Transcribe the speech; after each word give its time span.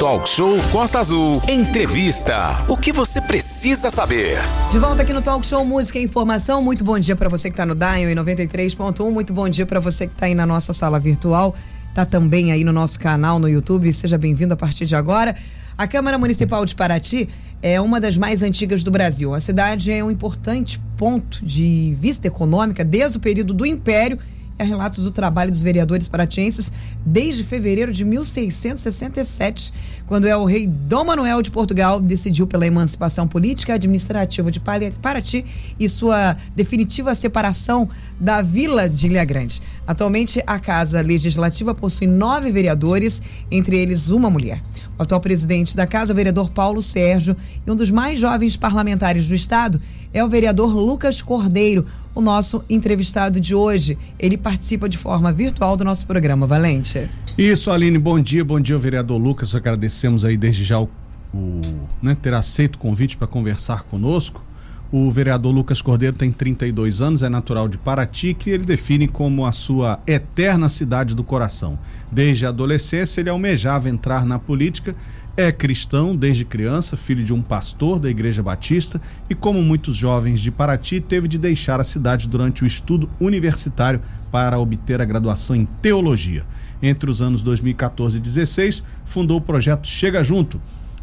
Talk 0.00 0.26
Show 0.26 0.56
Costa 0.72 0.98
Azul. 0.98 1.42
Entrevista. 1.46 2.64
O 2.66 2.74
que 2.74 2.90
você 2.90 3.20
precisa 3.20 3.90
saber? 3.90 4.38
De 4.70 4.78
volta 4.78 5.02
aqui 5.02 5.12
no 5.12 5.20
Talk 5.20 5.46
Show 5.46 5.62
Música 5.62 5.98
e 5.98 6.02
Informação. 6.02 6.62
Muito 6.62 6.82
bom 6.82 6.98
dia 6.98 7.14
para 7.14 7.28
você 7.28 7.50
que 7.50 7.52
está 7.52 7.66
no 7.66 7.74
Dial 7.74 8.08
em 8.08 8.14
93.1. 8.14 9.10
Muito 9.10 9.34
bom 9.34 9.46
dia 9.46 9.66
para 9.66 9.78
você 9.78 10.06
que 10.06 10.14
está 10.14 10.24
aí 10.24 10.34
na 10.34 10.46
nossa 10.46 10.72
sala 10.72 10.98
virtual. 10.98 11.54
Tá 11.94 12.06
também 12.06 12.50
aí 12.50 12.64
no 12.64 12.72
nosso 12.72 12.98
canal 12.98 13.38
no 13.38 13.46
YouTube. 13.46 13.92
Seja 13.92 14.16
bem-vindo 14.16 14.54
a 14.54 14.56
partir 14.56 14.86
de 14.86 14.96
agora. 14.96 15.36
A 15.76 15.86
Câmara 15.86 16.16
Municipal 16.16 16.64
de 16.64 16.74
Paraty 16.74 17.28
é 17.60 17.78
uma 17.78 18.00
das 18.00 18.16
mais 18.16 18.42
antigas 18.42 18.82
do 18.82 18.90
Brasil. 18.90 19.34
A 19.34 19.40
cidade 19.40 19.92
é 19.92 20.02
um 20.02 20.10
importante 20.10 20.80
ponto 20.96 21.44
de 21.44 21.94
vista 22.00 22.26
econômica 22.26 22.82
desde 22.82 23.18
o 23.18 23.20
período 23.20 23.52
do 23.52 23.66
Império 23.66 24.18
é 24.60 24.62
relatos 24.62 25.02
do 25.02 25.10
trabalho 25.10 25.50
dos 25.50 25.62
vereadores 25.62 26.06
paratienses 26.06 26.70
desde 27.04 27.42
fevereiro 27.42 27.94
de 27.94 28.04
1667, 28.04 29.72
quando 30.04 30.28
é 30.28 30.36
o 30.36 30.44
rei 30.44 30.66
Dom 30.66 31.04
Manuel 31.04 31.40
de 31.40 31.50
Portugal 31.50 31.98
decidiu 31.98 32.46
pela 32.46 32.66
emancipação 32.66 33.26
política 33.26 33.72
e 33.72 33.76
administrativa 33.76 34.50
de 34.50 34.60
Paraty 34.60 35.46
e 35.78 35.88
sua 35.88 36.36
definitiva 36.54 37.14
separação 37.14 37.88
da 38.20 38.42
Vila 38.42 38.86
de 38.86 39.06
Ilha 39.06 39.24
Grande. 39.24 39.62
Atualmente, 39.86 40.42
a 40.46 40.60
Casa 40.60 41.00
Legislativa 41.00 41.74
possui 41.74 42.06
nove 42.06 42.50
vereadores, 42.50 43.22
entre 43.50 43.78
eles 43.78 44.10
uma 44.10 44.28
mulher. 44.28 44.62
O 44.98 45.02
atual 45.02 45.22
presidente 45.22 45.74
da 45.74 45.86
Casa, 45.86 46.12
o 46.12 46.16
vereador 46.16 46.50
Paulo 46.50 46.82
Sérgio, 46.82 47.34
e 47.66 47.70
um 47.70 47.74
dos 47.74 47.90
mais 47.90 48.20
jovens 48.20 48.58
parlamentares 48.58 49.26
do 49.26 49.34
Estado 49.34 49.80
é 50.12 50.22
o 50.22 50.28
vereador 50.28 50.74
Lucas 50.74 51.22
Cordeiro, 51.22 51.86
o 52.14 52.20
nosso 52.20 52.64
entrevistado 52.68 53.40
de 53.40 53.54
hoje. 53.54 53.96
Ele 54.18 54.36
participa 54.36 54.88
de 54.88 54.98
forma 54.98 55.32
virtual 55.32 55.76
do 55.76 55.84
nosso 55.84 56.06
programa, 56.06 56.46
Valente. 56.46 57.08
Isso, 57.36 57.70
Aline, 57.70 57.98
bom 57.98 58.20
dia, 58.20 58.44
bom 58.44 58.60
dia, 58.60 58.76
vereador 58.76 59.18
Lucas. 59.18 59.54
Agradecemos 59.54 60.24
aí 60.24 60.36
desde 60.36 60.64
já 60.64 60.80
o, 60.80 60.88
o 61.32 61.60
né, 62.02 62.16
ter 62.20 62.34
aceito 62.34 62.76
o 62.76 62.78
convite 62.78 63.16
para 63.16 63.26
conversar 63.26 63.82
conosco. 63.82 64.44
O 64.92 65.08
vereador 65.08 65.52
Lucas 65.52 65.80
Cordeiro 65.80 66.16
tem 66.16 66.32
32 66.32 67.00
anos, 67.00 67.22
é 67.22 67.28
natural 67.28 67.68
de 67.68 67.78
Paraty, 67.78 68.34
que 68.34 68.50
ele 68.50 68.64
define 68.64 69.06
como 69.06 69.46
a 69.46 69.52
sua 69.52 70.00
eterna 70.04 70.68
cidade 70.68 71.14
do 71.14 71.22
coração. 71.22 71.78
Desde 72.10 72.44
a 72.44 72.48
adolescência, 72.48 73.20
ele 73.20 73.30
almejava 73.30 73.88
entrar 73.88 74.26
na 74.26 74.36
política 74.36 74.96
é 75.40 75.52
cristão 75.52 76.14
desde 76.14 76.44
criança, 76.44 76.96
filho 76.96 77.24
de 77.24 77.32
um 77.32 77.40
pastor 77.40 77.98
da 77.98 78.10
Igreja 78.10 78.42
Batista 78.42 79.00
e, 79.28 79.34
como 79.34 79.62
muitos 79.62 79.96
jovens 79.96 80.40
de 80.40 80.50
Paraty, 80.50 81.00
teve 81.00 81.26
de 81.26 81.38
deixar 81.38 81.80
a 81.80 81.84
cidade 81.84 82.28
durante 82.28 82.62
o 82.62 82.66
estudo 82.66 83.08
universitário 83.18 84.00
para 84.30 84.58
obter 84.58 85.00
a 85.00 85.04
graduação 85.04 85.56
em 85.56 85.64
teologia. 85.64 86.44
Entre 86.82 87.10
os 87.10 87.22
anos 87.22 87.42
2014 87.42 88.16
e 88.16 88.20
2016, 88.20 88.84
fundou 89.04 89.38
o 89.38 89.40
projeto 89.40 89.88
Chega 89.88 90.22
Junto, 90.22 90.60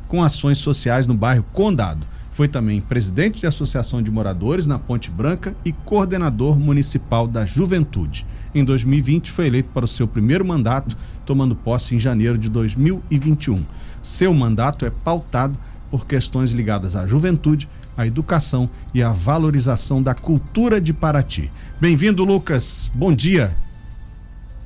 com 0.08 0.24
ações 0.24 0.60
sociais 0.60 1.08
no 1.08 1.14
bairro 1.14 1.44
Condado. 1.52 2.06
Foi 2.38 2.48
também 2.48 2.80
presidente 2.80 3.40
de 3.40 3.48
associação 3.48 4.00
de 4.00 4.12
moradores 4.12 4.68
na 4.68 4.78
Ponte 4.78 5.10
Branca 5.10 5.58
e 5.66 5.72
coordenador 5.72 6.60
municipal 6.60 7.28
da 7.28 7.48
Juventude. 7.48 8.28
Em 8.54 8.64
2020, 8.64 9.32
foi 9.32 9.48
eleito 9.48 9.70
para 9.74 9.86
o 9.86 9.88
seu 9.88 10.08
primeiro 10.08 10.46
mandato, 10.46 10.96
tomando 11.26 11.56
posse 11.56 11.96
em 11.96 12.00
janeiro 12.00 12.38
de 12.38 12.48
2021. 12.48 13.66
Seu 14.04 14.36
mandato 14.36 14.86
é 14.86 14.92
pautado 14.92 15.58
por 15.90 16.06
questões 16.06 16.52
ligadas 16.52 16.96
à 16.96 17.08
juventude, 17.08 17.68
à 17.98 18.06
educação 18.06 18.70
e 18.94 19.02
à 19.02 19.12
valorização 19.12 20.04
da 20.04 20.14
cultura 20.14 20.80
de 20.80 20.94
Paraty. 20.94 21.50
Bem-vindo, 21.82 22.24
Lucas. 22.24 22.92
Bom 22.94 23.12
dia. 23.16 23.50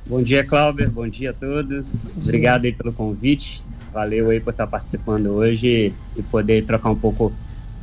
Bom 0.06 0.22
dia, 0.22 0.44
Cláudio. 0.44 0.90
Bom 0.90 1.08
dia 1.08 1.30
a 1.30 1.32
todos. 1.32 2.14
Obrigado 2.18 2.66
aí 2.66 2.72
pelo 2.74 2.92
convite. 2.92 3.64
Valeu 3.94 4.28
aí 4.28 4.40
por 4.40 4.50
estar 4.50 4.66
participando 4.66 5.28
hoje 5.28 5.94
e 6.14 6.22
poder 6.24 6.66
trocar 6.66 6.90
um 6.90 6.96
pouco 6.96 7.32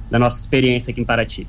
da 0.09 0.19
nossa 0.19 0.39
experiência 0.39 0.91
aqui 0.91 1.02
em 1.02 1.05
Paraty. 1.05 1.47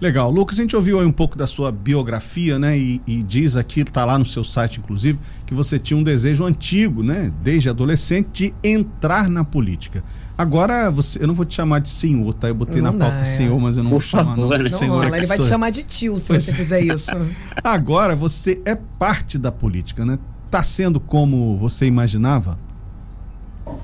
Legal. 0.00 0.30
Lucas, 0.30 0.58
a 0.58 0.62
gente 0.62 0.76
ouviu 0.76 1.00
aí 1.00 1.06
um 1.06 1.12
pouco 1.12 1.36
da 1.36 1.46
sua 1.46 1.72
biografia, 1.72 2.56
né? 2.56 2.78
E, 2.78 3.00
e 3.04 3.20
diz 3.22 3.56
aqui, 3.56 3.80
está 3.80 4.04
lá 4.04 4.16
no 4.16 4.24
seu 4.24 4.44
site, 4.44 4.78
inclusive, 4.78 5.18
que 5.44 5.52
você 5.52 5.76
tinha 5.76 5.98
um 5.98 6.04
desejo 6.04 6.44
antigo, 6.44 7.02
né? 7.02 7.32
Desde 7.42 7.68
adolescente, 7.68 8.28
de 8.32 8.54
entrar 8.62 9.28
na 9.28 9.42
política. 9.42 10.04
Agora, 10.36 10.88
você, 10.88 11.20
eu 11.20 11.26
não 11.26 11.34
vou 11.34 11.44
te 11.44 11.54
chamar 11.54 11.80
de 11.80 11.88
senhor, 11.88 12.32
tá? 12.32 12.46
Eu 12.46 12.54
botei 12.54 12.80
não 12.80 12.92
na 12.92 12.98
pauta 12.98 13.22
é. 13.22 13.24
senhor, 13.24 13.58
mas 13.58 13.76
eu 13.76 13.82
não 13.82 13.90
Por 13.90 13.98
vou 13.98 14.08
chamar 14.08 14.36
favor, 14.36 14.56
não 14.56 14.62
de 14.62 14.70
não 14.70 14.78
senhor. 14.78 15.04
Rola, 15.04 15.16
ele 15.16 15.26
vai 15.26 15.38
te 15.38 15.46
chamar 15.46 15.70
de 15.70 15.82
tio 15.82 16.16
se 16.16 16.28
pois 16.28 16.44
você 16.44 16.52
fizer 16.52 16.80
isso. 16.80 17.10
Agora, 17.64 18.14
você 18.14 18.60
é 18.64 18.76
parte 18.76 19.36
da 19.36 19.50
política, 19.50 20.06
né? 20.06 20.16
Tá 20.48 20.62
sendo 20.62 21.00
como 21.00 21.56
você 21.56 21.86
imaginava? 21.86 22.56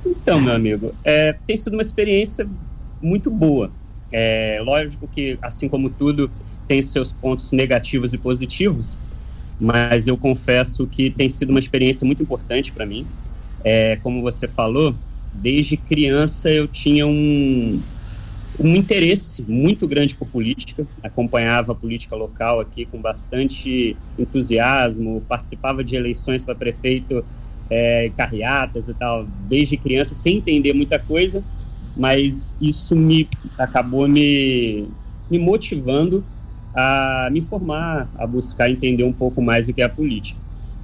Então, 0.06 0.40
meu 0.40 0.54
amigo, 0.54 0.94
é, 1.02 1.34
tem 1.44 1.56
sido 1.56 1.72
uma 1.72 1.82
experiência 1.82 2.48
muito 3.02 3.32
boa 3.32 3.70
é 4.16 4.60
lógico 4.62 5.08
que, 5.12 5.36
assim 5.42 5.68
como 5.68 5.90
tudo, 5.90 6.30
tem 6.68 6.80
seus 6.80 7.10
pontos 7.10 7.50
negativos 7.50 8.12
e 8.14 8.18
positivos, 8.18 8.96
mas 9.60 10.06
eu 10.06 10.16
confesso 10.16 10.86
que 10.86 11.10
tem 11.10 11.28
sido 11.28 11.50
uma 11.50 11.58
experiência 11.58 12.06
muito 12.06 12.22
importante 12.22 12.70
para 12.70 12.86
mim. 12.86 13.04
É, 13.64 13.96
como 14.04 14.22
você 14.22 14.46
falou, 14.46 14.94
desde 15.32 15.76
criança 15.76 16.48
eu 16.48 16.68
tinha 16.68 17.04
um, 17.04 17.82
um 18.60 18.76
interesse 18.76 19.42
muito 19.48 19.88
grande 19.88 20.14
por 20.14 20.28
política, 20.28 20.86
acompanhava 21.02 21.72
a 21.72 21.74
política 21.74 22.14
local 22.14 22.60
aqui 22.60 22.86
com 22.86 23.00
bastante 23.00 23.96
entusiasmo, 24.16 25.24
participava 25.28 25.82
de 25.82 25.96
eleições 25.96 26.44
para 26.44 26.54
prefeito, 26.54 27.24
é, 27.68 28.12
carreatas 28.16 28.88
e 28.88 28.94
tal, 28.94 29.26
desde 29.48 29.76
criança, 29.76 30.14
sem 30.14 30.36
entender 30.36 30.72
muita 30.72 31.00
coisa 31.00 31.42
mas 31.96 32.56
isso 32.60 32.96
me 32.96 33.28
acabou 33.58 34.08
me, 34.08 34.88
me 35.30 35.38
motivando 35.38 36.24
a 36.74 37.28
me 37.30 37.40
formar, 37.40 38.08
a 38.18 38.26
buscar 38.26 38.68
entender 38.68 39.04
um 39.04 39.12
pouco 39.12 39.40
mais 39.40 39.66
do 39.66 39.72
que 39.72 39.80
é 39.80 39.84
a 39.84 39.88
política. 39.88 40.40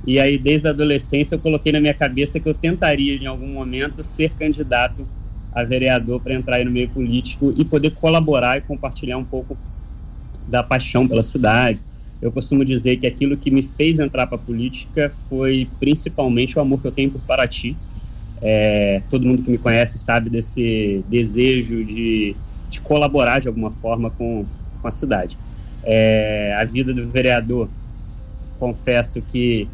E 0.06 0.18
aí, 0.18 0.38
desde 0.38 0.66
a 0.68 0.70
adolescência, 0.70 1.34
eu 1.34 1.38
coloquei 1.38 1.72
na 1.72 1.80
minha 1.80 1.92
cabeça 1.92 2.40
que 2.40 2.48
eu 2.48 2.54
tentaria, 2.54 3.16
em 3.16 3.26
algum 3.26 3.48
momento, 3.48 4.02
ser 4.02 4.30
candidato 4.30 5.06
a 5.52 5.64
vereador 5.64 6.20
para 6.20 6.34
entrar 6.34 6.64
no 6.64 6.70
meio 6.70 6.88
político 6.88 7.52
e 7.56 7.64
poder 7.64 7.90
colaborar 7.90 8.58
e 8.58 8.60
compartilhar 8.60 9.18
um 9.18 9.24
pouco 9.24 9.58
da 10.46 10.62
paixão 10.62 11.06
pela 11.06 11.22
cidade. 11.22 11.80
Eu 12.22 12.30
costumo 12.30 12.64
dizer 12.64 12.96
que 12.98 13.06
aquilo 13.06 13.36
que 13.36 13.50
me 13.50 13.62
fez 13.62 13.98
entrar 13.98 14.26
para 14.26 14.36
a 14.36 14.40
política 14.40 15.12
foi 15.28 15.68
principalmente 15.78 16.56
o 16.56 16.60
amor 16.60 16.80
que 16.80 16.86
eu 16.86 16.92
tenho 16.92 17.10
por 17.10 17.20
Paraty 17.22 17.76
é, 18.42 19.02
todo 19.10 19.26
mundo 19.26 19.42
que 19.42 19.50
me 19.50 19.58
conhece 19.58 19.98
sabe 19.98 20.30
desse 20.30 21.04
desejo 21.08 21.84
de, 21.84 22.34
de 22.70 22.80
colaborar 22.80 23.40
de 23.40 23.48
alguma 23.48 23.70
forma 23.70 24.10
com, 24.10 24.46
com 24.80 24.88
a 24.88 24.90
cidade. 24.90 25.36
É, 25.82 26.56
a 26.58 26.64
vida 26.64 26.92
do 26.92 27.08
vereador, 27.08 27.68
confesso 28.58 29.20
que 29.20 29.68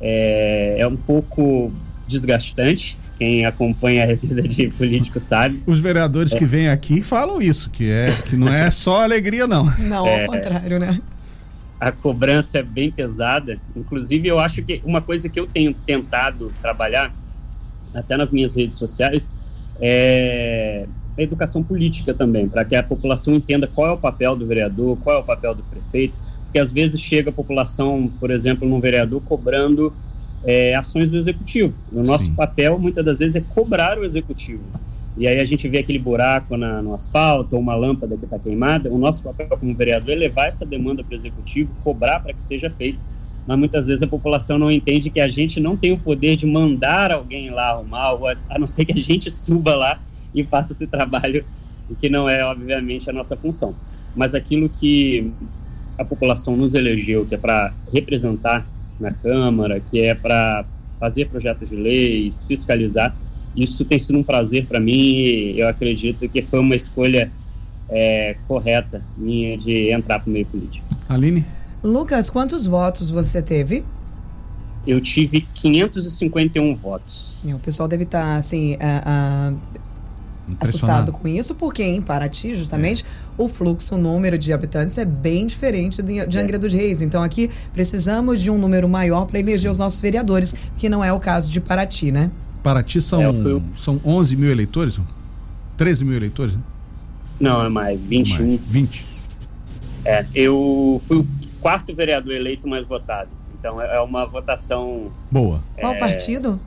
é, 0.00 0.76
é 0.78 0.86
um 0.86 0.96
pouco 0.96 1.72
desgastante. 2.06 2.96
Quem 3.18 3.46
acompanha 3.46 4.04
a 4.04 4.14
vida 4.14 4.42
de 4.42 4.68
político 4.68 5.20
sabe. 5.20 5.62
Os 5.66 5.80
vereadores 5.80 6.34
é. 6.34 6.38
que 6.38 6.44
vêm 6.44 6.68
aqui 6.68 7.02
falam 7.02 7.40
isso, 7.40 7.70
que 7.70 7.90
é 7.90 8.10
que 8.28 8.36
não 8.36 8.52
é 8.52 8.70
só 8.70 9.02
alegria, 9.02 9.46
não. 9.46 9.64
Não, 9.78 9.98
ao 9.98 10.08
é. 10.08 10.26
contrário, 10.26 10.78
né? 10.78 11.00
a 11.82 11.90
cobrança 11.90 12.58
é 12.58 12.62
bem 12.62 12.92
pesada. 12.92 13.58
Inclusive, 13.74 14.28
eu 14.28 14.38
acho 14.38 14.62
que 14.62 14.80
uma 14.84 15.00
coisa 15.00 15.28
que 15.28 15.40
eu 15.40 15.48
tenho 15.48 15.74
tentado 15.74 16.52
trabalhar 16.62 17.12
até 17.94 18.16
nas 18.16 18.32
minhas 18.32 18.54
redes 18.54 18.76
sociais, 18.76 19.28
é 19.80 20.86
a 21.16 21.22
educação 21.22 21.62
política 21.62 22.14
também, 22.14 22.48
para 22.48 22.64
que 22.64 22.74
a 22.74 22.82
população 22.82 23.34
entenda 23.34 23.66
qual 23.66 23.88
é 23.88 23.92
o 23.92 23.98
papel 23.98 24.34
do 24.34 24.46
vereador, 24.46 24.96
qual 24.98 25.16
é 25.16 25.20
o 25.20 25.22
papel 25.22 25.54
do 25.54 25.62
prefeito, 25.64 26.14
porque 26.44 26.58
às 26.58 26.72
vezes 26.72 27.00
chega 27.00 27.30
a 27.30 27.32
população, 27.32 28.10
por 28.18 28.30
exemplo, 28.30 28.68
num 28.68 28.80
vereador 28.80 29.22
cobrando 29.22 29.92
é, 30.44 30.74
ações 30.74 31.10
do 31.10 31.16
executivo. 31.16 31.74
O 31.92 32.02
nosso 32.02 32.26
Sim. 32.26 32.34
papel, 32.34 32.78
muitas 32.78 33.04
das 33.04 33.18
vezes, 33.18 33.36
é 33.36 33.40
cobrar 33.40 33.98
o 33.98 34.04
executivo. 34.04 34.62
E 35.16 35.26
aí 35.26 35.38
a 35.38 35.44
gente 35.44 35.68
vê 35.68 35.78
aquele 35.78 35.98
buraco 35.98 36.56
na, 36.56 36.80
no 36.80 36.94
asfalto 36.94 37.54
ou 37.54 37.60
uma 37.60 37.74
lâmpada 37.74 38.16
que 38.16 38.24
está 38.24 38.38
queimada. 38.38 38.90
O 38.90 38.98
nosso 38.98 39.22
papel 39.22 39.46
como 39.48 39.74
vereador 39.74 40.10
é 40.10 40.16
levar 40.16 40.46
essa 40.46 40.64
demanda 40.64 41.04
para 41.04 41.12
o 41.12 41.14
executivo, 41.14 41.70
cobrar 41.84 42.20
para 42.20 42.32
que 42.32 42.42
seja 42.42 42.70
feito 42.70 42.98
mas 43.46 43.58
muitas 43.58 43.86
vezes 43.86 44.02
a 44.02 44.06
população 44.06 44.58
não 44.58 44.70
entende 44.70 45.10
que 45.10 45.20
a 45.20 45.28
gente 45.28 45.58
não 45.58 45.76
tem 45.76 45.92
o 45.92 45.98
poder 45.98 46.36
de 46.36 46.46
mandar 46.46 47.12
alguém 47.12 47.50
lá 47.50 47.70
arrumar, 47.70 48.16
a 48.48 48.58
não 48.58 48.66
ser 48.66 48.84
que 48.84 48.92
a 48.92 49.02
gente 49.02 49.30
suba 49.32 49.74
lá 49.74 50.00
e 50.34 50.44
faça 50.44 50.72
esse 50.72 50.86
trabalho, 50.86 51.44
que 52.00 52.08
não 52.08 52.28
é, 52.28 52.44
obviamente, 52.44 53.10
a 53.10 53.12
nossa 53.12 53.36
função. 53.36 53.74
Mas 54.14 54.34
aquilo 54.34 54.68
que 54.68 55.30
a 55.98 56.04
população 56.04 56.56
nos 56.56 56.74
elegeu, 56.74 57.26
que 57.26 57.34
é 57.34 57.38
para 57.38 57.72
representar 57.92 58.66
na 58.98 59.10
Câmara, 59.10 59.80
que 59.80 60.00
é 60.00 60.14
para 60.14 60.64
fazer 60.98 61.26
projetos 61.26 61.68
de 61.68 61.76
leis, 61.76 62.44
fiscalizar, 62.44 63.14
isso 63.56 63.84
tem 63.84 63.98
sido 63.98 64.18
um 64.18 64.22
prazer 64.22 64.66
para 64.66 64.80
mim 64.80 64.92
e 64.92 65.60
eu 65.60 65.68
acredito 65.68 66.26
que 66.28 66.40
foi 66.40 66.60
uma 66.60 66.74
escolha 66.74 67.30
é, 67.90 68.36
correta 68.48 69.02
minha 69.16 69.58
de 69.58 69.90
entrar 69.90 70.20
para 70.20 70.30
o 70.30 70.32
meio 70.32 70.46
político. 70.46 70.86
Aline? 71.08 71.44
Lucas, 71.82 72.30
quantos 72.30 72.66
votos 72.66 73.10
você 73.10 73.42
teve? 73.42 73.84
eu 74.86 75.00
tive 75.00 75.46
551 75.54 76.74
votos. 76.74 77.36
O 77.44 77.58
pessoal 77.58 77.88
deve 77.88 78.04
estar, 78.04 78.22
tá, 78.22 78.36
assim, 78.36 78.76
a, 78.80 79.52
a, 80.60 80.64
assustado 80.64 81.12
com 81.12 81.26
isso, 81.28 81.54
porque 81.54 81.82
em 81.82 82.02
Paraty, 82.02 82.54
justamente, 82.54 83.04
é. 83.04 83.42
o 83.42 83.48
fluxo, 83.48 83.94
o 83.94 83.98
número 83.98 84.36
de 84.38 84.52
habitantes 84.52 84.98
é 84.98 85.04
bem 85.04 85.46
diferente 85.46 86.02
de, 86.02 86.26
de 86.26 86.38
Angra 86.38 86.58
dos 86.58 86.72
Reis. 86.72 87.00
Então, 87.00 87.22
aqui, 87.22 87.48
precisamos 87.72 88.40
de 88.40 88.50
um 88.50 88.58
número 88.58 88.88
maior 88.88 89.26
para 89.26 89.38
eleger 89.38 89.62
Sim. 89.62 89.68
os 89.68 89.78
nossos 89.78 90.00
vereadores, 90.00 90.54
que 90.76 90.88
não 90.88 91.02
é 91.02 91.12
o 91.12 91.20
caso 91.20 91.50
de 91.50 91.60
Paraty, 91.60 92.10
né? 92.10 92.30
Paraty 92.62 93.00
são, 93.00 93.22
é, 93.22 93.32
fui... 93.32 93.62
são 93.76 94.00
11 94.04 94.36
mil 94.36 94.50
eleitores? 94.50 95.00
13 95.76 96.04
mil 96.04 96.16
eleitores? 96.16 96.54
Né? 96.54 96.60
Não, 97.40 97.64
é 97.64 97.68
mais, 97.68 98.04
21. 98.04 98.46
Mais, 98.46 98.60
20. 98.68 99.06
É, 100.04 100.26
eu 100.34 101.00
fui 101.06 101.18
o 101.18 101.26
quarto 101.62 101.94
vereador 101.94 102.34
eleito 102.34 102.68
mais 102.68 102.84
votado. 102.84 103.30
Então 103.58 103.80
é, 103.80 103.96
é 103.96 104.00
uma 104.00 104.26
votação. 104.26 105.10
Boa. 105.30 105.62
É, 105.76 105.80
Qual 105.80 105.96
partido? 105.96 106.60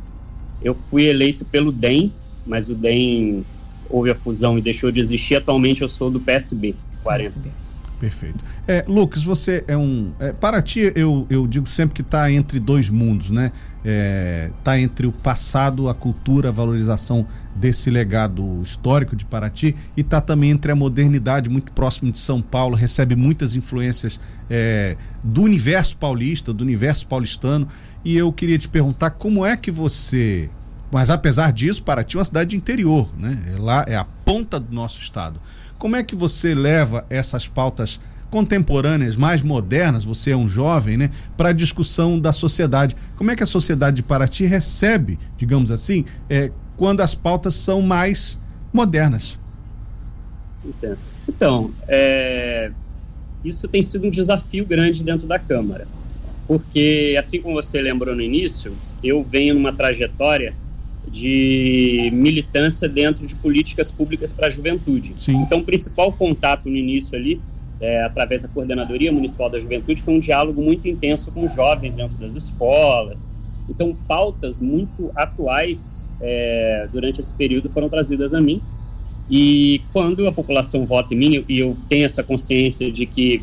Eu 0.64 0.74
fui 0.74 1.04
eleito 1.04 1.44
pelo 1.46 1.72
DEM, 1.72 2.12
mas 2.48 2.70
o 2.70 2.74
DEM 2.74 3.46
houve 3.90 4.10
a 4.10 4.16
fusão 4.16 4.58
e 4.58 4.62
deixou 4.62 4.90
de 4.90 5.00
existir. 5.02 5.36
Atualmente 5.36 5.82
eu 5.82 5.90
sou 5.90 6.10
do 6.10 6.20
PSB 6.20 6.74
40. 7.04 7.30
PSB. 7.30 7.65
Perfeito. 8.00 8.40
É, 8.68 8.84
Lucas, 8.88 9.24
você 9.24 9.64
é 9.68 9.78
um. 9.78 10.12
É, 10.20 10.34
para 10.34 10.62
ti, 10.62 10.92
eu, 10.96 11.26
eu 11.30 11.48
digo 11.48 11.68
sempre 11.68 11.96
que 11.96 12.02
está 12.02 12.30
entre 12.32 12.60
dois 12.60 12.90
mundos, 12.90 13.30
né? 13.30 13.52
Está 14.58 14.78
é, 14.78 14.82
entre 14.82 15.06
o 15.06 15.12
passado, 15.12 15.88
a 15.88 15.94
cultura, 15.94 16.50
a 16.50 16.52
valorização 16.52 17.26
desse 17.56 17.90
legado 17.90 18.62
histórico 18.64 19.16
de 19.16 19.24
Paraty 19.24 19.76
e 19.96 20.02
está 20.02 20.20
também 20.20 20.50
entre 20.50 20.72
a 20.72 20.76
modernidade, 20.76 21.50
muito 21.50 21.72
próximo 21.72 22.12
de 22.12 22.18
São 22.18 22.42
Paulo, 22.42 22.76
recebe 22.76 23.16
muitas 23.16 23.56
influências 23.56 24.20
é, 24.50 24.98
do 25.24 25.44
universo 25.44 25.96
paulista, 25.98 26.52
do 26.52 26.64
universo 26.64 27.08
paulistano. 27.08 27.68
E 28.04 28.18
eu 28.18 28.34
queria 28.34 28.58
te 28.58 28.68
perguntar 28.68 29.12
como 29.12 29.46
é 29.46 29.56
que 29.56 29.72
você. 29.72 30.50
Mas 30.92 31.10
apesar 31.10 31.54
disso, 31.54 31.84
Paraty 31.84 32.18
é 32.18 32.20
uma 32.20 32.26
cidade 32.26 32.50
de 32.52 32.58
interior, 32.58 33.08
né? 33.18 33.42
É 33.56 33.60
lá 33.60 33.86
é 33.88 33.96
a 33.96 34.04
ponta 34.04 34.60
do 34.60 34.74
nosso 34.74 35.00
estado. 35.00 35.40
Como 35.78 35.96
é 35.96 36.04
que 36.04 36.16
você 36.16 36.56
leva 36.56 37.06
essas 37.10 37.48
pautas 37.48 38.00
contemporâneas, 38.30 39.16
mais 39.16 39.42
modernas, 39.42 40.04
você 40.04 40.32
é 40.32 40.36
um 40.36 40.48
jovem, 40.48 40.98
né, 40.98 41.12
para 41.38 41.50
a 41.50 41.54
discussão 41.54 42.20
da 42.20 42.34
sociedade? 42.34 42.96
Como 43.16 43.32
é 43.32 43.36
que 43.36 43.44
a 43.44 43.46
sociedade 43.46 43.98
de 43.98 44.04
Paraty 44.04 44.46
recebe, 44.46 45.20
digamos 45.38 45.72
assim, 45.72 46.06
é, 46.30 46.52
quando 46.76 47.02
as 47.02 47.16
pautas 47.16 47.56
são 47.56 47.82
mais 47.82 48.40
modernas? 48.74 49.40
Então, 51.28 51.72
é, 51.88 52.72
isso 53.44 53.68
tem 53.68 53.82
sido 53.84 54.08
um 54.08 54.10
desafio 54.10 54.66
grande 54.66 55.04
dentro 55.04 55.28
da 55.28 55.40
Câmara, 55.40 55.88
porque, 56.48 57.16
assim 57.20 57.42
como 57.42 57.56
você 57.56 57.82
lembrou 57.82 58.16
no 58.16 58.22
início, 58.22 58.74
eu 59.04 59.24
venho 59.24 59.54
numa 59.54 59.72
trajetória 59.72 60.54
de 61.12 62.10
militância 62.14 62.88
dentro 62.88 63.26
de 63.26 63.36
políticas 63.36 63.92
públicas 63.92 64.34
para 64.34 64.48
a 64.48 64.50
juventude. 64.50 65.14
Sim. 65.18 65.38
Então, 65.38 65.60
o 65.60 65.64
principal 65.64 66.12
contato 66.12 66.70
no 66.70 66.76
início 66.76 67.16
ali, 67.16 67.40
é, 67.80 68.04
através 68.04 68.44
da 68.44 68.50
Coordenadoria 68.50 69.12
Municipal 69.12 69.50
da 69.50 69.60
Juventude, 69.60 70.02
foi 70.02 70.16
um 70.16 70.20
diálogo 70.20 70.62
muito 70.62 70.88
intenso 70.88 71.32
com 71.32 71.48
jovens 71.48 71.96
dentro 71.96 72.18
das 72.18 72.36
escolas. 72.36 73.20
Então, 73.70 73.96
pautas 74.08 74.60
muito 74.60 75.12
atuais 75.16 76.08
é, 76.22 76.88
durante 76.92 77.20
esse 77.20 77.34
período 77.34 77.70
foram 77.70 77.90
trazidas 77.90 78.34
a 78.34 78.42
mim. 78.42 78.62
E 79.30 79.82
quando 79.92 80.28
a 80.28 80.32
população 80.32 80.86
vota 80.86 81.14
em 81.14 81.18
mim, 81.18 81.46
e 81.50 81.60
eu 81.60 81.76
tenho 81.90 82.06
essa 82.06 82.24
consciência 82.24 82.92
de 82.92 83.06
que 83.06 83.42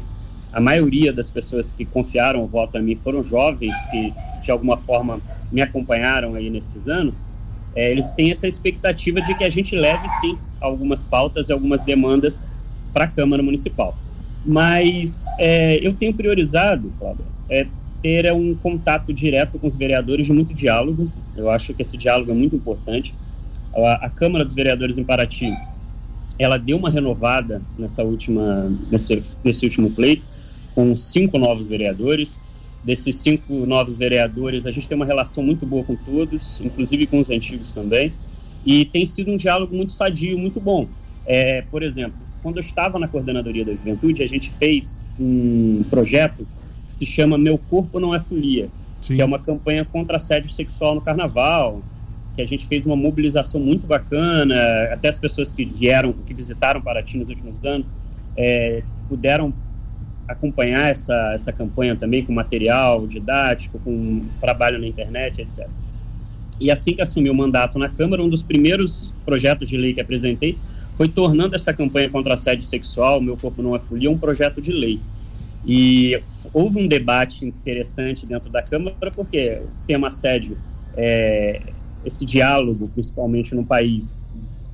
a 0.53 0.61
maioria 0.61 1.13
das 1.13 1.31
pessoas 1.31 1.73
que 1.73 1.85
confiaram 1.85 2.43
o 2.45 2.47
voto 2.47 2.77
a 2.77 2.81
mim 2.81 2.95
foram 2.95 3.23
jovens 3.23 3.75
que, 3.91 4.13
de 4.43 4.51
alguma 4.51 4.77
forma, 4.77 5.19
me 5.51 5.63
acompanharam 5.63 6.35
aí 6.35 6.51
nesses 6.51 6.87
anos, 6.87 7.15
é, 7.75 7.91
eles 7.91 8.11
têm 8.13 8.31
essa 8.31 8.47
expectativa 8.47 9.21
de 9.21 9.35
que 9.35 9.45
a 9.45 9.51
gente 9.51 9.75
leve 9.75 10.09
sim 10.21 10.37
algumas 10.61 11.05
pautas 11.05 11.49
e 11.49 11.53
algumas 11.53 11.85
demandas 11.85 12.41
para 12.93 13.05
a 13.05 13.09
Câmara 13.09 13.43
Municipal. 13.43 13.97
Mas 14.45 15.25
é, 15.39 15.79
eu 15.87 15.95
tenho 15.95 16.13
priorizado, 16.13 16.93
Cláudio, 16.99 17.25
é, 17.49 17.67
ter 18.03 18.33
um 18.33 18.55
contato 18.55 19.13
direto 19.13 19.59
com 19.59 19.67
os 19.67 19.75
vereadores 19.75 20.27
de 20.27 20.33
muito 20.33 20.53
diálogo. 20.53 21.11
Eu 21.37 21.49
acho 21.49 21.73
que 21.73 21.83
esse 21.83 21.97
diálogo 21.97 22.31
é 22.31 22.35
muito 22.35 22.57
importante. 22.57 23.15
A, 23.75 24.07
a 24.07 24.11
Câmara 24.11 24.45
dos 24.45 24.55
Vereadores 24.55 24.99
em 24.99 25.05
Paraty, 25.05 25.53
ela 26.39 26.59
deu 26.59 26.77
uma 26.77 26.91
renovada 26.91 27.63
nessa 27.79 28.03
última, 28.03 28.71
nesse, 28.91 29.23
nesse 29.45 29.65
último 29.65 29.91
pleito, 29.91 30.25
com 30.75 30.97
cinco 30.97 31.39
novos 31.39 31.67
vereadores 31.67 32.39
desses 32.85 33.17
cinco 33.17 33.55
novos 33.67 33.97
vereadores, 33.97 34.67
a 34.67 34.71
gente 34.71 34.89
tem 34.89 34.97
uma 34.97 35.05
relação 35.07 35.43
muito 35.43 35.65
boa 35.65 35.85
com 35.85 35.95
todos, 35.95 36.61
inclusive 36.61 37.07
com 37.07 37.21
os 37.21 37.31
antigos 37.31 37.71
também, 37.73 38.13
e 38.67 38.85
tem 38.87 39.07
sido 39.07 39.31
um 39.31 39.37
diálogo 39.37 39.75
muito 39.75 39.93
sadio, 39.93 40.39
muito 40.39 40.61
bom. 40.61 40.87
É, 41.25 41.63
por 41.71 41.83
exemplo, 41.83 42.19
quando 42.43 42.57
eu 42.57 42.61
estava 42.61 42.99
na 42.99 43.07
coordenadoria 43.07 43.65
da 43.65 43.73
juventude, 43.73 44.23
a 44.23 44.27
gente 44.27 44.51
fez 44.53 45.05
um 45.19 45.85
projeto 45.89 46.47
que 46.89 46.95
se 46.95 47.07
chama 47.07 47.39
Meu 47.39 47.57
Corpo 47.57 48.01
Não 48.01 48.15
é 48.15 48.21
Folia, 48.21 48.69
Sim. 49.01 49.15
que 49.15 49.23
é 49.23 49.25
uma 49.25 49.39
campanha 49.39 49.85
contra 49.85 50.17
assédio 50.17 50.51
sexual 50.51 50.95
no 50.95 51.01
carnaval, 51.01 51.83
que 52.35 52.43
a 52.43 52.47
gente 52.47 52.67
fez 52.67 52.85
uma 52.85 52.97
mobilização 52.97 53.61
muito 53.61 53.87
bacana, 53.87 54.57
até 54.91 55.09
as 55.09 55.19
pessoas 55.19 55.53
que 55.53 55.65
vieram, 55.65 56.13
que 56.13 56.35
visitaram 56.35 56.81
Paraty 56.81 57.19
nos 57.19 57.29
últimos 57.29 57.65
anos, 57.65 57.87
é, 58.37 58.83
puderam 59.09 59.53
acompanhar 60.33 60.91
essa, 60.91 61.33
essa 61.35 61.53
campanha 61.53 61.95
também 61.95 62.25
com 62.25 62.33
material 62.33 63.07
didático, 63.07 63.79
com 63.79 64.23
trabalho 64.41 64.79
na 64.79 64.87
internet, 64.87 65.41
etc. 65.41 65.67
E 66.61 66.71
assim 66.71 66.95
que 66.95 67.03
assumi 67.03 67.31
o 67.31 67.35
mandato 67.35 67.79
na 67.79 67.89
Câmara, 67.89 68.23
um 68.23 68.29
dos 68.29 68.43
primeiros 68.43 69.13
projetos 69.25 69.69
de 69.69 69.77
lei 69.77 69.93
que 69.95 70.01
apresentei 70.01 70.57
foi 70.97 71.09
tornando 71.09 71.55
essa 71.57 71.73
campanha 71.73 72.09
contra 72.09 72.35
assédio 72.35 72.65
sexual, 72.65 73.21
Meu 73.21 73.37
Corpo 73.37 73.63
Não 73.63 73.75
é 73.75 73.79
Folia, 73.79 74.11
um 74.11 74.19
projeto 74.19 74.61
de 74.61 74.71
lei. 74.71 75.01
E 75.67 76.21
houve 76.53 76.81
um 76.81 76.87
debate 76.87 77.45
interessante 77.45 78.27
dentro 78.27 78.51
da 78.51 78.63
Câmara, 78.63 79.11
porque 79.11 79.61
o 79.63 79.87
tema 79.87 80.09
assédio, 80.09 80.57
é, 80.97 81.61
esse 82.05 82.25
diálogo, 82.25 82.89
principalmente 82.89 83.55
no 83.55 83.65
país, 83.65 84.21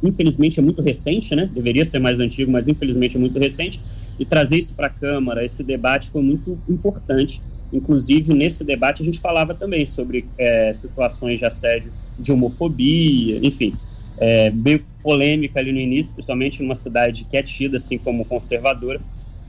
infelizmente 0.03 0.59
é 0.59 0.63
muito 0.63 0.83
recente, 0.83 1.35
né? 1.35 1.49
Deveria 1.53 1.85
ser 1.85 1.99
mais 1.99 2.19
antigo, 2.21 2.51
mas 2.51 2.69
infelizmente 2.69 3.17
é 3.17 3.21
muito 3.21 3.39
recente 3.39 3.81
e 4.19 4.25
trazer 4.25 4.57
isso 4.57 4.73
para 4.75 4.89
a 4.89 4.91
Câmara, 4.91 5.45
esse 5.45 5.63
debate 5.63 6.11
foi 6.11 6.23
muito 6.23 6.59
importante. 6.69 7.41
Inclusive, 7.73 8.33
nesse 8.35 8.65
debate, 8.65 9.03
a 9.03 9.05
gente 9.05 9.21
falava 9.21 9.55
também 9.55 9.85
sobre 9.87 10.25
é, 10.39 10.73
situações 10.75 11.39
de 11.39 11.45
assédio, 11.45 11.93
de 12.19 12.33
homofobia, 12.33 13.39
enfim, 13.43 13.75
é, 14.19 14.51
bem 14.51 14.81
polêmica 15.03 15.61
ali 15.61 15.73
no 15.73 15.79
início, 15.79 16.15
principalmente 16.15 16.63
numa 16.63 16.75
cidade 16.75 17.27
que 17.31 17.37
é 17.37 17.43
tida 17.43 17.77
assim 17.77 17.97
como 17.99 18.25
conservadora, 18.25 19.01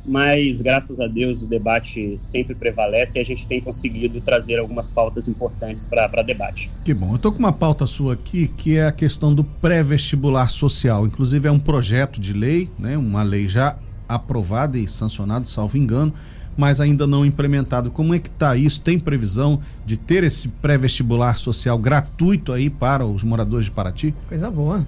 mas 0.06 0.62
graças 0.62 1.00
a 1.00 1.08
Deus 1.08 1.44
o 1.44 1.48
debate 1.48 2.20
sempre 2.24 2.56
prevalece 2.56 3.18
e 3.18 3.22
a 3.22 3.26
gente 3.26 3.46
tem 3.46 3.60
conseguido 3.60 4.22
trazer 4.22 4.58
algumas 4.58 4.90
pautas 4.90 5.28
importantes 5.28 5.86
para 5.86 6.22
debate. 6.22 6.70
Que 6.86 6.94
bom. 6.94 7.10
Eu 7.12 7.16
estou 7.16 7.32
com 7.32 7.40
uma 7.40 7.52
pauta 7.52 7.86
sua 7.86 8.14
aqui 8.14 8.48
que 8.48 8.78
é 8.78 8.86
a 8.86 8.92
questão 8.92 9.34
do 9.34 9.44
pré-vestibular 9.44 10.50
social. 10.50 11.06
Inclusive 11.06 11.48
é 11.48 11.52
um 11.52 11.60
projeto 11.60 12.20
de 12.20 12.34
lei, 12.34 12.70
né, 12.78 12.98
uma 12.98 13.24
lei 13.24 13.48
já 13.48 13.78
aprovado 14.10 14.78
e 14.78 14.88
sancionado, 14.88 15.48
salvo 15.48 15.78
engano, 15.78 16.14
mas 16.58 16.82
ainda 16.82 17.08
não 17.08 17.26
implementado. 17.26 17.92
Como 17.92 18.14
é 18.14 18.20
que 18.20 18.28
está 18.28 18.56
isso? 18.58 18.82
Tem 18.82 19.00
previsão 19.00 19.62
de 19.86 19.96
ter 19.96 20.24
esse 20.26 20.50
pré-vestibular 20.50 21.38
social 21.38 21.78
gratuito 21.78 22.52
aí 22.52 22.70
para 22.70 23.06
os 23.06 23.24
moradores 23.24 23.68
de 23.68 23.72
Paraty? 23.72 24.14
Coisa 24.28 24.52
boa. 24.52 24.86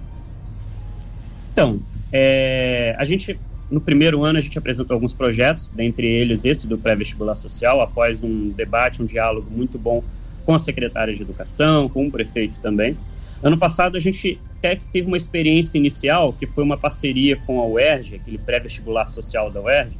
Então, 1.52 1.80
é, 2.12 2.94
a 2.98 3.04
gente 3.04 3.38
no 3.72 3.80
primeiro 3.80 4.22
ano 4.22 4.38
a 4.38 4.42
gente 4.42 4.58
apresentou 4.58 4.94
alguns 4.94 5.14
projetos, 5.14 5.70
dentre 5.70 6.06
eles 6.06 6.44
esse 6.44 6.66
do 6.66 6.76
pré-vestibular 6.76 7.36
social, 7.36 7.80
após 7.80 8.22
um 8.22 8.50
debate, 8.50 9.00
um 9.00 9.06
diálogo 9.06 9.50
muito 9.50 9.78
bom 9.78 10.04
com 10.44 10.54
a 10.54 10.58
secretária 10.58 11.16
de 11.16 11.22
Educação, 11.22 11.88
com 11.88 12.06
o 12.06 12.10
prefeito 12.10 12.58
também. 12.60 12.94
Ano 13.42 13.58
passado 13.58 13.96
a 13.96 14.00
gente 14.00 14.38
até 14.58 14.76
que 14.76 14.86
teve 14.86 15.08
uma 15.08 15.16
experiência 15.16 15.76
inicial, 15.76 16.32
que 16.32 16.46
foi 16.46 16.62
uma 16.62 16.78
parceria 16.78 17.36
com 17.36 17.60
a 17.60 17.66
UERJ, 17.66 18.14
aquele 18.14 18.38
pré-vestibular 18.38 19.08
social 19.08 19.50
da 19.50 19.60
UERJ. 19.60 19.96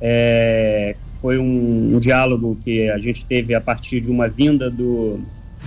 É, 0.00 0.94
foi 1.22 1.38
um, 1.38 1.96
um, 1.96 1.98
diálogo 1.98 2.58
que 2.62 2.90
a 2.90 2.98
gente 2.98 3.24
teve 3.24 3.54
a 3.54 3.60
partir 3.60 4.02
de 4.02 4.10
uma 4.10 4.28
vinda 4.28 4.70
do, 4.70 5.18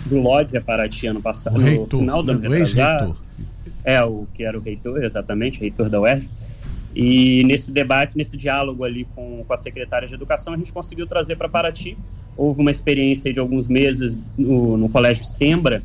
do 0.05 0.19
Lodge 0.19 0.55
a 0.55 0.61
Paraty 0.61 1.07
ano 1.07 1.19
passado, 1.19 1.57
o 1.57 1.59
reitor, 1.59 1.87
no 1.93 1.99
final 1.99 2.21
do 2.21 2.31
ano 2.31 2.47
reitor 2.47 3.17
É, 3.83 4.03
o 4.03 4.27
que 4.35 4.43
era 4.43 4.55
o 4.55 4.61
reitor, 4.61 5.03
exatamente, 5.03 5.59
reitor 5.59 5.89
da 5.89 5.99
UERJ. 5.99 6.29
E 6.95 7.43
nesse 7.45 7.71
debate, 7.71 8.15
nesse 8.15 8.37
diálogo 8.37 8.83
ali 8.83 9.07
com, 9.15 9.43
com 9.47 9.53
a 9.53 9.57
secretária 9.57 10.07
de 10.07 10.13
Educação, 10.13 10.53
a 10.53 10.57
gente 10.57 10.71
conseguiu 10.71 11.07
trazer 11.07 11.35
para 11.35 11.49
Paraty. 11.49 11.97
Houve 12.37 12.61
uma 12.61 12.71
experiência 12.71 13.33
de 13.33 13.39
alguns 13.39 13.67
meses 13.67 14.19
no, 14.37 14.77
no 14.77 14.89
Colégio 14.89 15.23
Sembra, 15.23 15.81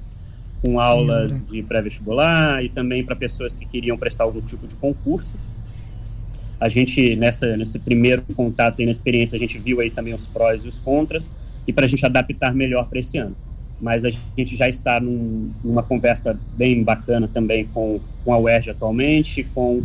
com 0.64 0.80
aulas 0.80 1.46
de 1.46 1.62
pré-vestibular 1.62 2.64
e 2.64 2.70
também 2.70 3.04
para 3.04 3.14
pessoas 3.14 3.58
que 3.58 3.66
queriam 3.66 3.98
prestar 3.98 4.24
algum 4.24 4.40
tipo 4.40 4.66
de 4.66 4.74
concurso. 4.76 5.34
A 6.58 6.70
gente, 6.70 7.14
nessa, 7.16 7.54
nesse 7.56 7.78
primeiro 7.78 8.22
contato 8.34 8.80
e 8.80 8.86
na 8.86 8.90
experiência, 8.90 9.36
a 9.36 9.38
gente 9.38 9.58
viu 9.58 9.80
aí 9.80 9.90
também 9.90 10.14
os 10.14 10.24
prós 10.26 10.64
e 10.64 10.68
os 10.68 10.78
contras. 10.78 11.28
e 11.68 11.72
para 11.72 11.84
a 11.84 11.88
gente 11.88 12.04
adaptar 12.04 12.54
melhor 12.54 12.88
para 12.88 12.98
esse 12.98 13.18
ano. 13.18 13.36
Mas 13.80 14.04
a 14.04 14.10
gente 14.10 14.56
já 14.56 14.68
está 14.68 14.98
num, 14.98 15.50
numa 15.62 15.82
conversa 15.82 16.38
bem 16.56 16.82
bacana 16.82 17.28
também 17.28 17.66
com, 17.66 18.00
com 18.24 18.32
a 18.32 18.38
UERJ 18.38 18.70
atualmente, 18.70 19.44
com 19.54 19.82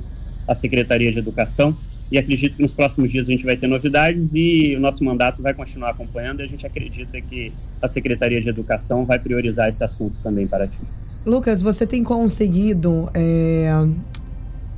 a 0.48 0.56
Secretaria 0.56 1.12
de 1.12 1.20
Educação, 1.20 1.76
e 2.12 2.18
acredito 2.18 2.56
que 2.56 2.62
nos 2.62 2.74
próximos 2.74 3.12
dias 3.12 3.28
a 3.28 3.32
gente 3.32 3.46
vai 3.46 3.56
ter 3.56 3.68
novidades 3.68 4.30
e 4.34 4.76
o 4.76 4.80
nosso 4.80 5.04
mandato 5.04 5.42
vai 5.42 5.54
continuar 5.54 5.92
acompanhando 5.92 6.40
e 6.40 6.44
a 6.44 6.48
gente 6.48 6.66
acredita 6.66 7.20
que 7.22 7.54
a 7.82 7.88
Secretaria 7.88 8.42
de 8.42 8.50
Educação 8.50 9.06
vai 9.06 9.20
priorizar 9.20 9.70
esse 9.70 9.84
assunto 9.84 10.16
também 10.24 10.48
para 10.48 10.68
ti. 10.68 10.78
Lucas, 11.26 11.62
você 11.62 11.86
tem 11.86 12.04
conseguido 12.04 13.10
é, 13.14 13.70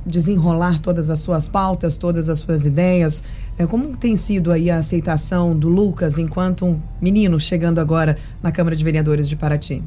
desenrolar 0.04 0.80
todas 0.80 1.08
as 1.08 1.20
suas 1.20 1.48
pautas, 1.48 1.96
todas 1.96 2.28
as 2.28 2.40
suas 2.40 2.66
ideias? 2.66 3.22
É, 3.58 3.66
como 3.66 3.96
tem 3.96 4.16
sido 4.16 4.52
aí 4.52 4.70
a 4.70 4.76
aceitação 4.76 5.56
do 5.56 5.68
Lucas 5.68 6.18
enquanto 6.18 6.66
um 6.66 6.80
menino 7.00 7.40
chegando 7.40 7.78
agora 7.78 8.18
na 8.42 8.52
Câmara 8.52 8.76
de 8.76 8.84
Vereadores 8.84 9.28
de 9.28 9.36
Paraty? 9.36 9.82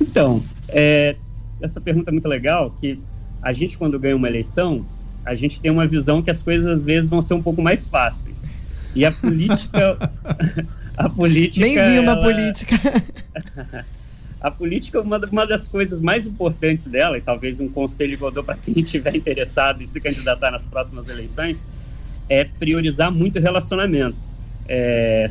Então, 0.00 0.42
é, 0.68 1.16
essa 1.60 1.80
pergunta 1.80 2.10
é 2.10 2.12
muito 2.12 2.28
legal, 2.28 2.74
que 2.80 2.98
a 3.42 3.52
gente 3.52 3.78
quando 3.78 3.98
ganha 3.98 4.16
uma 4.16 4.28
eleição, 4.28 4.84
a 5.28 5.34
gente 5.34 5.60
tem 5.60 5.70
uma 5.70 5.86
visão 5.86 6.22
que 6.22 6.30
as 6.30 6.42
coisas 6.42 6.66
às 6.66 6.84
vezes 6.84 7.10
vão 7.10 7.20
ser 7.20 7.34
um 7.34 7.42
pouco 7.42 7.60
mais 7.60 7.86
fáceis. 7.86 8.34
E 8.94 9.04
a 9.04 9.12
política. 9.12 10.10
a 10.96 11.06
política. 11.06 11.66
Bem-vindo 11.66 12.10
ela... 12.10 12.12
à 12.14 12.16
política. 12.16 12.76
a 14.40 14.50
política, 14.50 15.00
uma, 15.02 15.18
uma 15.30 15.46
das 15.46 15.68
coisas 15.68 16.00
mais 16.00 16.26
importantes 16.26 16.86
dela, 16.86 17.18
e 17.18 17.20
talvez 17.20 17.60
um 17.60 17.68
conselho 17.68 18.16
que 18.16 18.24
eu 18.24 18.30
dou 18.30 18.42
para 18.42 18.56
quem 18.56 18.80
estiver 18.80 19.14
interessado 19.14 19.82
em 19.82 19.86
se 19.86 20.00
candidatar 20.00 20.50
nas 20.50 20.64
próximas 20.64 21.08
eleições, 21.08 21.60
é 22.26 22.44
priorizar 22.44 23.12
muito 23.12 23.38
o 23.38 23.42
relacionamento. 23.42 24.16
É, 24.66 25.28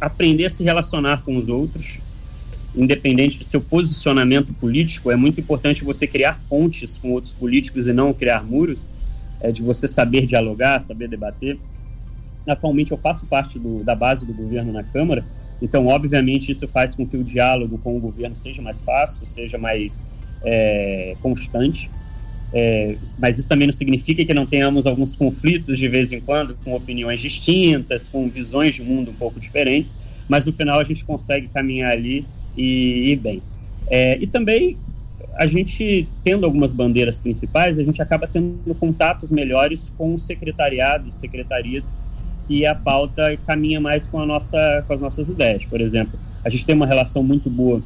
aprender 0.00 0.46
a 0.46 0.50
se 0.50 0.64
relacionar 0.64 1.22
com 1.22 1.36
os 1.36 1.46
outros, 1.46 1.98
independente 2.74 3.36
do 3.36 3.44
seu 3.44 3.60
posicionamento 3.60 4.54
político, 4.54 5.10
é 5.10 5.16
muito 5.16 5.38
importante 5.38 5.84
você 5.84 6.06
criar 6.06 6.40
pontes 6.48 6.96
com 6.96 7.10
outros 7.12 7.34
políticos 7.34 7.86
e 7.86 7.92
não 7.92 8.14
criar 8.14 8.42
muros 8.42 8.95
é, 9.40 9.52
de 9.52 9.62
você 9.62 9.86
saber 9.86 10.26
dialogar, 10.26 10.80
saber 10.80 11.08
debater. 11.08 11.58
Atualmente 12.46 12.92
eu 12.92 12.98
faço 12.98 13.26
parte 13.26 13.58
do, 13.58 13.82
da 13.82 13.94
base 13.94 14.24
do 14.24 14.32
governo 14.32 14.72
na 14.72 14.82
Câmara, 14.82 15.24
então 15.60 15.86
obviamente 15.86 16.52
isso 16.52 16.68
faz 16.68 16.94
com 16.94 17.06
que 17.06 17.16
o 17.16 17.24
diálogo 17.24 17.78
com 17.78 17.96
o 17.96 18.00
governo 18.00 18.36
seja 18.36 18.62
mais 18.62 18.80
fácil, 18.80 19.26
seja 19.26 19.58
mais 19.58 20.02
é, 20.44 21.16
constante. 21.20 21.90
É, 22.52 22.96
mas 23.18 23.38
isso 23.38 23.48
também 23.48 23.66
não 23.66 23.74
significa 23.74 24.24
que 24.24 24.32
não 24.32 24.46
tenhamos 24.46 24.86
alguns 24.86 25.16
conflitos 25.16 25.78
de 25.78 25.88
vez 25.88 26.12
em 26.12 26.20
quando, 26.20 26.56
com 26.64 26.74
opiniões 26.74 27.20
distintas, 27.20 28.08
com 28.08 28.28
visões 28.28 28.74
de 28.74 28.82
mundo 28.82 29.10
um 29.10 29.14
pouco 29.14 29.40
diferentes, 29.40 29.92
mas 30.28 30.44
no 30.44 30.52
final 30.52 30.78
a 30.78 30.84
gente 30.84 31.04
consegue 31.04 31.48
caminhar 31.48 31.90
ali 31.90 32.24
e 32.56 33.12
ir 33.12 33.16
bem. 33.16 33.42
É, 33.88 34.16
e 34.18 34.26
também 34.26 34.76
a 35.34 35.46
gente, 35.46 36.08
tendo 36.24 36.46
algumas 36.46 36.72
bandeiras 36.72 37.20
principais, 37.20 37.78
a 37.78 37.84
gente 37.84 38.00
acaba 38.00 38.26
tendo 38.26 38.74
contatos 38.74 39.30
melhores 39.30 39.92
com 39.96 40.14
os 40.14 40.24
secretariados, 40.24 41.14
secretarias, 41.14 41.92
que 42.46 42.64
a 42.64 42.74
pauta 42.74 43.36
caminha 43.46 43.80
mais 43.80 44.06
com, 44.06 44.20
a 44.20 44.26
nossa, 44.26 44.84
com 44.86 44.92
as 44.94 45.00
nossas 45.00 45.28
ideias. 45.28 45.64
Por 45.64 45.80
exemplo, 45.80 46.18
a 46.44 46.48
gente 46.48 46.64
tem 46.64 46.74
uma 46.74 46.86
relação 46.86 47.22
muito 47.22 47.50
boa 47.50 47.82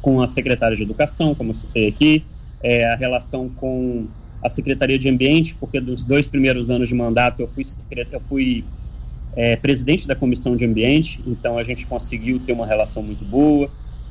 com 0.00 0.20
a 0.22 0.28
secretária 0.28 0.76
de 0.76 0.82
Educação, 0.82 1.34
como 1.34 1.50
eu 1.50 1.54
citei 1.54 1.88
aqui, 1.88 2.24
é, 2.62 2.86
a 2.86 2.96
relação 2.96 3.48
com 3.48 4.06
a 4.42 4.48
Secretaria 4.48 4.98
de 4.98 5.08
Ambiente, 5.08 5.54
porque 5.54 5.80
dos 5.80 6.04
dois 6.04 6.26
primeiros 6.26 6.70
anos 6.70 6.88
de 6.88 6.94
mandato 6.94 7.40
eu 7.40 7.48
fui, 7.48 7.66
eu 8.10 8.20
fui 8.20 8.64
é, 9.36 9.56
presidente 9.56 10.06
da 10.06 10.14
Comissão 10.14 10.56
de 10.56 10.64
Ambiente, 10.64 11.20
então 11.26 11.58
a 11.58 11.62
gente 11.62 11.86
conseguiu 11.86 12.38
ter 12.40 12.52
uma 12.52 12.66
relação 12.66 13.02
muito 13.02 13.24
boa. 13.24 13.68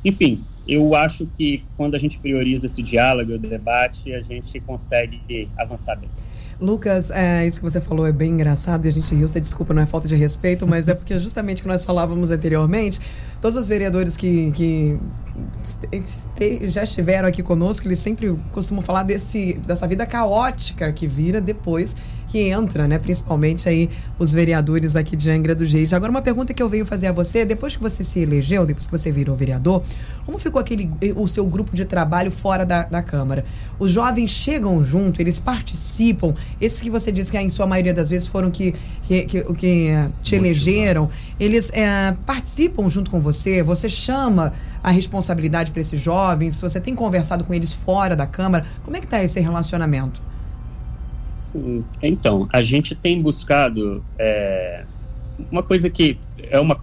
Enfim, 0.08 0.42
eu 0.66 0.96
acho 0.96 1.28
que 1.38 1.66
quando 1.76 1.94
a 1.96 2.00
gente 2.00 2.18
prioriza 2.18 2.66
esse 2.66 2.82
diálogo, 2.82 3.34
o 3.34 3.38
debate, 3.38 4.14
a 4.14 4.22
gente 4.22 4.58
consegue 4.62 5.50
avançar 5.58 5.98
bem. 5.98 6.10
Lucas, 6.62 7.12
é, 7.12 7.46
isso 7.46 7.60
que 7.60 7.70
você 7.70 7.82
falou 7.82 8.08
é 8.08 8.12
bem 8.14 8.32
engraçado 8.32 8.86
e 8.86 8.88
a 8.88 8.92
gente 8.92 9.14
riu, 9.14 9.28
você 9.28 9.40
desculpa, 9.40 9.74
não 9.74 9.82
é 9.82 9.86
falta 9.86 10.08
de 10.08 10.16
respeito, 10.16 10.66
mas 10.66 10.88
é 10.88 10.96
porque 10.96 11.20
justamente 11.20 11.62
que 11.62 11.68
nós 11.68 11.84
falávamos 11.84 12.32
anteriormente, 12.32 13.02
todos 13.42 13.58
os 13.58 13.68
vereadores 13.68 14.16
que, 14.16 14.50
que 14.52 14.98
já 16.64 16.84
estiveram 16.84 17.28
aqui 17.28 17.44
conosco, 17.44 17.86
eles 17.86 18.00
sempre 18.00 18.34
costumam 18.54 18.82
falar 18.82 19.04
desse, 19.04 19.54
dessa 19.68 19.86
vida 19.86 20.06
caótica 20.06 20.92
que 20.94 21.06
vira 21.06 21.42
depois 21.42 21.98
que 22.28 22.50
entra, 22.50 22.88
né? 22.88 22.98
Principalmente 22.98 23.70
aí 23.70 23.90
os 24.20 24.34
vereadores 24.34 24.96
aqui 24.96 25.16
de 25.16 25.30
Angra 25.30 25.56
dos 25.56 25.72
Reis. 25.72 25.94
Agora, 25.94 26.12
uma 26.12 26.22
pergunta 26.22 26.54
que 26.54 26.62
eu 26.62 26.68
venho 26.68 26.86
fazer 26.86 27.08
a 27.08 27.12
você, 27.12 27.46
depois 27.46 27.76
que 27.76 27.82
você 27.82 28.04
se 28.04 28.20
elegeu, 28.20 28.66
depois 28.66 28.86
que 28.86 28.92
você 28.92 29.12
virou 29.12 29.36
vereador, 29.36 29.82
como 30.26 30.38
ficou 30.38 30.60
aquele 30.60 30.90
o 31.16 31.28
seu 31.28 31.46
grupo 31.46 31.76
de 31.76 31.86
trabalho 31.86 32.30
fora 32.32 32.66
da, 32.66 32.84
da 32.84 33.02
Câmara? 33.02 33.46
Os 33.80 33.92
jovens 33.92 34.32
chegam 34.32 34.84
junto, 34.84 35.22
eles 35.22 35.40
participam. 35.40 36.34
Esses 36.60 36.82
que 36.82 36.90
você 36.90 37.12
disse 37.12 37.32
que 37.32 37.38
em 37.38 37.50
sua 37.50 37.66
maioria 37.66 37.94
das 37.94 38.10
vezes 38.10 38.28
foram 38.28 38.52
que, 38.52 38.74
que, 39.04 39.24
que, 39.26 39.44
que 39.54 39.88
eh, 39.88 40.10
te 40.22 40.36
elegeram, 40.36 41.10
eles 41.40 41.72
é, 41.72 42.16
participam 42.26 42.90
junto 42.90 43.12
com 43.12 43.22
você, 43.22 43.62
você 43.62 43.88
chama 43.88 44.54
a 44.84 44.92
responsabilidade 44.92 45.72
para 45.72 45.82
esses 45.82 46.00
jovens, 46.00 46.60
você 46.60 46.80
tem 46.80 46.96
conversado 46.96 47.44
com 47.44 47.54
eles 47.54 47.72
fora 47.72 48.16
da 48.16 48.26
Câmara, 48.26 48.66
como 48.84 48.98
é 48.98 49.00
que 49.00 49.06
está 49.06 49.24
esse 49.24 49.40
relacionamento? 49.40 50.22
Sim. 51.52 51.84
Então, 52.02 52.48
a 52.52 52.62
gente 52.62 52.94
tem 52.94 53.22
buscado 53.22 54.04
é, 54.20 54.84
uma 55.52 55.64
coisa 55.64 55.90
que 55.90 56.18
é 56.50 56.60
uma, 56.60 56.80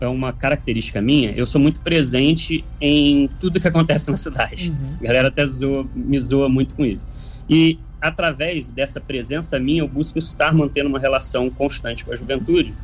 é 0.00 0.08
uma 0.08 0.32
característica 0.32 1.00
minha, 1.00 1.30
eu 1.32 1.46
sou 1.46 1.60
muito 1.60 1.80
presente 1.80 2.64
em 2.80 3.28
tudo 3.40 3.60
que 3.60 3.68
acontece 3.68 4.10
na 4.10 4.16
cidade. 4.16 4.70
Uhum. 4.70 4.96
A 5.00 5.04
galera 5.04 5.28
até 5.28 5.46
zoa, 5.46 5.86
me 5.94 6.18
zoa 6.18 6.48
muito 6.48 6.74
com 6.74 6.84
isso. 6.84 7.06
E 7.48 7.78
através 8.00 8.70
dessa 8.70 9.00
presença 9.00 9.58
minha, 9.58 9.82
eu 9.82 9.88
busco 9.88 10.18
estar 10.18 10.52
mantendo 10.52 10.88
uma 10.88 10.98
relação 10.98 11.48
constante 11.50 12.04
com 12.04 12.12
a 12.12 12.16
juventude, 12.16 12.74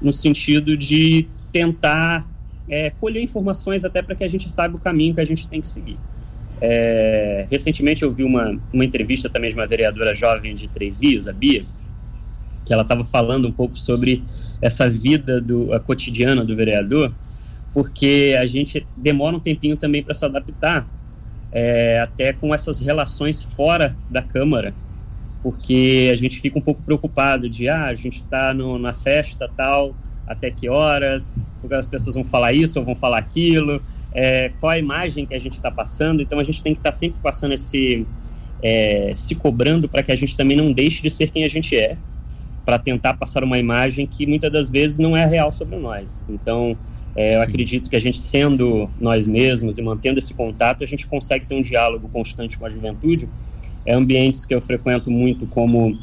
no 0.00 0.12
sentido 0.12 0.76
de 0.76 1.26
tentar 1.50 2.26
é, 2.68 2.90
colher 2.90 3.22
informações 3.22 3.84
até 3.84 4.02
para 4.02 4.14
que 4.14 4.24
a 4.24 4.28
gente 4.28 4.50
saiba 4.50 4.76
o 4.76 4.80
caminho 4.80 5.14
que 5.14 5.20
a 5.20 5.24
gente 5.24 5.46
tem 5.46 5.60
que 5.60 5.68
seguir. 5.68 5.98
É, 6.64 7.44
recentemente 7.50 8.04
eu 8.04 8.12
vi 8.12 8.22
uma, 8.22 8.56
uma 8.72 8.84
entrevista 8.84 9.28
também 9.28 9.50
de 9.50 9.56
uma 9.56 9.66
vereadora 9.66 10.14
jovem 10.14 10.54
de 10.54 10.68
Três 10.68 11.02
Rios, 11.02 11.26
a 11.26 11.32
Bia, 11.32 11.64
que 12.64 12.72
ela 12.72 12.82
estava 12.82 13.04
falando 13.04 13.48
um 13.48 13.52
pouco 13.52 13.76
sobre 13.76 14.22
essa 14.60 14.88
vida 14.88 15.40
do, 15.40 15.72
a 15.72 15.80
cotidiana 15.80 16.44
do 16.44 16.54
vereador, 16.54 17.12
porque 17.74 18.36
a 18.40 18.46
gente 18.46 18.86
demora 18.96 19.34
um 19.34 19.40
tempinho 19.40 19.76
também 19.76 20.04
para 20.04 20.14
se 20.14 20.24
adaptar, 20.24 20.86
é, 21.50 21.98
até 21.98 22.32
com 22.32 22.54
essas 22.54 22.78
relações 22.78 23.42
fora 23.42 23.96
da 24.08 24.22
Câmara, 24.22 24.72
porque 25.42 26.10
a 26.12 26.16
gente 26.16 26.40
fica 26.40 26.60
um 26.60 26.62
pouco 26.62 26.80
preocupado 26.82 27.48
de, 27.48 27.68
ah, 27.68 27.86
a 27.86 27.94
gente 27.94 28.22
está 28.22 28.54
na 28.54 28.92
festa 28.92 29.50
tal, 29.56 29.96
até 30.28 30.48
que 30.48 30.68
horas, 30.68 31.32
porque 31.60 31.74
as 31.74 31.88
pessoas 31.88 32.14
vão 32.14 32.24
falar 32.24 32.52
isso 32.52 32.78
ou 32.78 32.84
vão 32.84 32.94
falar 32.94 33.18
aquilo, 33.18 33.82
é, 34.14 34.50
qual 34.60 34.70
a 34.70 34.78
imagem 34.78 35.26
que 35.26 35.34
a 35.34 35.38
gente 35.38 35.54
está 35.54 35.70
passando. 35.70 36.22
Então 36.22 36.38
a 36.38 36.44
gente 36.44 36.62
tem 36.62 36.72
que 36.72 36.80
estar 36.80 36.90
tá 36.90 36.96
sempre 36.96 37.20
passando 37.22 37.54
esse. 37.54 38.06
É, 38.62 39.12
se 39.16 39.34
cobrando 39.34 39.88
para 39.88 40.04
que 40.04 40.12
a 40.12 40.16
gente 40.16 40.36
também 40.36 40.56
não 40.56 40.72
deixe 40.72 41.02
de 41.02 41.10
ser 41.10 41.32
quem 41.32 41.42
a 41.42 41.48
gente 41.48 41.76
é, 41.76 41.96
para 42.64 42.78
tentar 42.78 43.14
passar 43.14 43.42
uma 43.42 43.58
imagem 43.58 44.06
que 44.06 44.24
muitas 44.24 44.52
das 44.52 44.70
vezes 44.70 44.98
não 44.98 45.16
é 45.16 45.26
real 45.26 45.50
sobre 45.50 45.76
nós. 45.76 46.22
Então, 46.28 46.76
é, 47.16 47.34
eu 47.34 47.42
acredito 47.42 47.90
que 47.90 47.96
a 47.96 48.00
gente 48.00 48.20
sendo 48.20 48.88
nós 49.00 49.26
mesmos 49.26 49.78
e 49.78 49.82
mantendo 49.82 50.20
esse 50.20 50.32
contato, 50.32 50.84
a 50.84 50.86
gente 50.86 51.08
consegue 51.08 51.44
ter 51.44 51.56
um 51.56 51.62
diálogo 51.62 52.08
constante 52.08 52.56
com 52.56 52.64
a 52.64 52.70
juventude. 52.70 53.28
É 53.84 53.94
ambientes 53.94 54.46
que 54.46 54.54
eu 54.54 54.60
frequento 54.60 55.10
muito, 55.10 55.44
como 55.46 55.98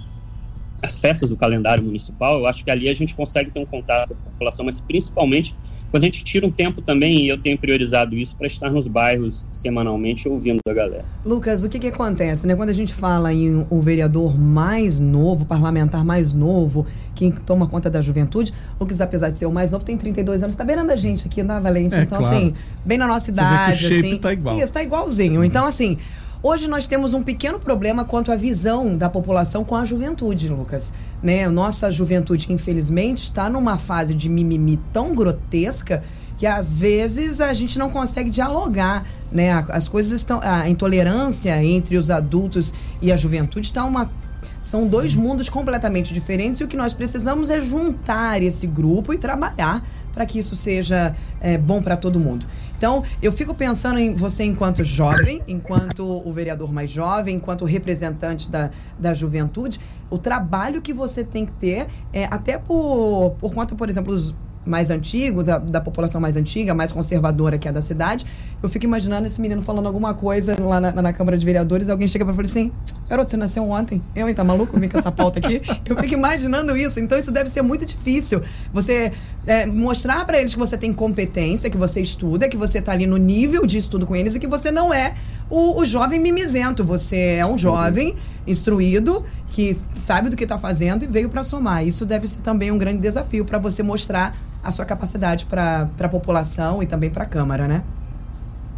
as 0.81 0.99
festas 0.99 1.29
do 1.29 1.37
calendário 1.37 1.83
municipal. 1.83 2.39
Eu 2.39 2.45
acho 2.45 2.63
que 2.63 2.69
ali 2.69 2.89
a 2.89 2.93
gente 2.93 3.15
consegue 3.15 3.51
ter 3.51 3.59
um 3.59 3.65
contato 3.65 4.09
com 4.09 4.15
a 4.15 4.31
população, 4.31 4.65
mas 4.65 4.81
principalmente 4.81 5.55
quando 5.91 6.03
a 6.03 6.05
gente 6.05 6.23
tira 6.23 6.45
um 6.45 6.51
tempo 6.51 6.81
também, 6.81 7.25
e 7.25 7.29
eu 7.29 7.37
tenho 7.37 7.57
priorizado 7.57 8.15
isso 8.15 8.35
para 8.35 8.47
estar 8.47 8.69
nos 8.69 8.87
bairros 8.87 9.47
semanalmente 9.51 10.27
ouvindo 10.27 10.59
a 10.67 10.73
galera. 10.73 11.05
Lucas, 11.25 11.63
o 11.63 11.69
que, 11.69 11.79
que 11.79 11.87
acontece, 11.87 12.45
né? 12.45 12.55
Quando 12.55 12.69
a 12.69 12.73
gente 12.73 12.93
fala 12.93 13.33
em 13.33 13.65
um 13.69 13.81
vereador 13.81 14.39
mais 14.39 14.99
novo, 14.99 15.45
parlamentar 15.45 16.03
mais 16.03 16.33
novo, 16.33 16.85
que 17.15 17.31
toma 17.45 17.67
conta 17.67 17.89
da 17.89 18.01
juventude, 18.01 18.53
o 18.79 18.83
Lucas, 18.83 19.01
apesar 19.01 19.29
de 19.29 19.37
ser 19.37 19.45
o 19.45 19.51
mais 19.51 19.71
novo, 19.71 19.83
tem 19.83 19.97
32 19.97 20.43
anos, 20.43 20.53
está 20.53 20.63
beirando 20.63 20.91
a 20.91 20.95
gente 20.95 21.27
aqui 21.27 21.43
na 21.43 21.59
Valente. 21.59 21.95
É, 21.95 22.03
então, 22.03 22.19
claro. 22.19 22.35
assim, 22.35 22.53
bem 22.85 22.97
na 22.97 23.07
nossa 23.07 23.29
idade. 23.29 23.77
Você 23.77 23.87
vê 23.87 23.89
que 23.89 23.95
o 23.95 23.97
shape 23.97 24.07
assim. 24.07 24.17
Tá 24.19 24.33
igual. 24.33 24.57
Isso, 24.57 24.73
tá 24.73 24.83
igualzinho. 24.83 25.43
Então, 25.43 25.65
assim, 25.65 25.97
Hoje 26.41 26.69
nós 26.69 26.87
temos 26.87 27.13
um 27.13 27.21
pequeno 27.21 27.59
problema 27.59 28.05
quanto 28.05 28.31
à 28.31 28.35
visão 28.37 28.95
da 28.95 29.09
população 29.09 29.65
com 29.65 29.75
a 29.75 29.83
juventude, 29.83 30.47
Lucas. 30.47 30.93
Né? 31.21 31.49
Nossa 31.49 31.91
juventude, 31.91 32.47
infelizmente, 32.49 33.23
está 33.23 33.49
numa 33.49 33.77
fase 33.77 34.13
de 34.13 34.29
mimimi 34.29 34.79
tão 34.93 35.13
grotesca 35.13 36.01
que 36.37 36.47
às 36.47 36.79
vezes 36.79 37.41
a 37.41 37.51
gente 37.51 37.77
não 37.77 37.89
consegue 37.89 38.29
dialogar, 38.29 39.05
né? 39.29 39.65
As 39.67 39.89
coisas 39.89 40.13
estão, 40.13 40.39
a 40.41 40.69
intolerância 40.69 41.61
entre 41.61 41.97
os 41.97 42.09
adultos 42.09 42.73
e 43.01 43.11
a 43.11 43.17
juventude 43.17 43.67
está 43.67 43.83
uma 43.83 44.09
são 44.57 44.87
dois 44.87 45.15
mundos 45.15 45.49
completamente 45.49 46.13
diferentes 46.13 46.61
e 46.61 46.63
o 46.63 46.67
que 46.67 46.77
nós 46.77 46.93
precisamos 46.93 47.49
é 47.49 47.59
juntar 47.59 48.41
esse 48.41 48.65
grupo 48.65 49.13
e 49.13 49.17
trabalhar 49.17 49.85
para 50.13 50.25
que 50.25 50.39
isso 50.39 50.55
seja 50.55 51.13
é, 51.41 51.57
bom 51.57 51.81
para 51.81 51.97
todo 51.97 52.19
mundo. 52.19 52.45
Então, 52.79 53.03
eu 53.21 53.33
fico 53.33 53.53
pensando 53.53 53.99
em 53.99 54.15
você 54.15 54.45
enquanto 54.45 54.85
jovem, 54.85 55.43
enquanto 55.45 56.01
o 56.25 56.31
vereador 56.31 56.71
mais 56.71 56.89
jovem, 56.89 57.35
enquanto 57.35 57.65
representante 57.65 58.49
da, 58.49 58.71
da 58.97 59.13
juventude, 59.13 59.81
o 60.09 60.17
trabalho 60.17 60.81
que 60.81 60.93
você 60.93 61.21
tem 61.21 61.45
que 61.45 61.51
ter, 61.51 61.87
é, 62.13 62.23
até 62.31 62.57
por, 62.57 63.35
por 63.37 63.53
conta, 63.53 63.75
por 63.75 63.89
exemplo, 63.89 64.13
os 64.13 64.33
mais 64.69 64.91
antigos, 64.91 65.43
da, 65.43 65.57
da, 65.57 65.81
população 65.81 66.21
mais 66.21 66.37
antiga, 66.37 66.73
mais 66.73 66.91
conservadora 66.91 67.57
que 67.57 67.67
é 67.67 67.71
da 67.71 67.81
cidade, 67.81 68.25
eu 68.61 68.69
fico 68.69 68.85
imaginando 68.85 69.25
esse 69.25 69.41
menino 69.41 69.61
falando 69.61 69.87
alguma 69.87 70.13
coisa 70.13 70.55
lá 70.59 70.79
na, 70.79 70.91
na 70.91 71.13
Câmara 71.13 71.37
de 71.37 71.45
Vereadores, 71.45 71.89
alguém 71.89 72.07
chega 72.07 72.23
para 72.23 72.33
falar 72.33 72.45
assim, 72.45 72.71
garoto, 73.09 73.31
você 73.31 73.37
nasceu 73.37 73.67
ontem? 73.69 74.01
Eu, 74.15 74.29
hein, 74.29 74.35
tá 74.35 74.43
maluco? 74.43 74.79
Vim 74.79 74.87
com 74.87 74.97
essa 74.97 75.11
pauta 75.11 75.39
aqui. 75.39 75.61
Eu 75.89 75.97
fico 75.97 76.13
imaginando 76.13 76.77
isso. 76.77 76.99
Então, 76.99 77.17
isso 77.17 77.31
deve 77.31 77.49
ser 77.49 77.61
muito 77.61 77.85
difícil. 77.85 78.41
Você 78.71 79.11
é, 79.47 79.65
mostrar 79.65 80.25
para 80.25 80.39
eles 80.39 80.53
que 80.53 80.59
você 80.59 80.77
tem 80.77 80.93
competência, 80.93 81.69
que 81.69 81.77
você 81.77 82.01
estuda, 82.01 82.47
que 82.47 82.57
você 82.57 82.81
tá 82.81 82.91
ali 82.91 83.07
no 83.07 83.17
nível 83.17 83.65
de 83.65 83.77
estudo 83.77 84.05
com 84.05 84.15
eles 84.15 84.35
e 84.35 84.39
que 84.39 84.47
você 84.47 84.71
não 84.71 84.93
é 84.93 85.15
o, 85.49 85.79
o 85.79 85.85
jovem 85.85 86.19
mimizento. 86.19 86.83
Você 86.83 87.37
é 87.39 87.45
um 87.45 87.57
jovem 87.57 88.15
instruído 88.45 89.23
que 89.51 89.75
sabe 89.93 90.29
do 90.29 90.35
que 90.35 90.43
está 90.43 90.57
fazendo 90.57 91.03
e 91.03 91.07
veio 91.07 91.29
para 91.29 91.43
somar. 91.43 91.85
Isso 91.85 92.05
deve 92.05 92.27
ser 92.27 92.41
também 92.41 92.71
um 92.71 92.77
grande 92.77 92.99
desafio 92.99 93.43
para 93.43 93.57
você 93.57 93.81
mostrar 93.81 94.37
a 94.63 94.71
sua 94.71 94.85
capacidade 94.85 95.45
para 95.45 95.89
a 95.99 96.09
população 96.09 96.83
e 96.83 96.85
também 96.85 97.09
para 97.09 97.23
a 97.23 97.27
Câmara, 97.27 97.67
né? 97.67 97.83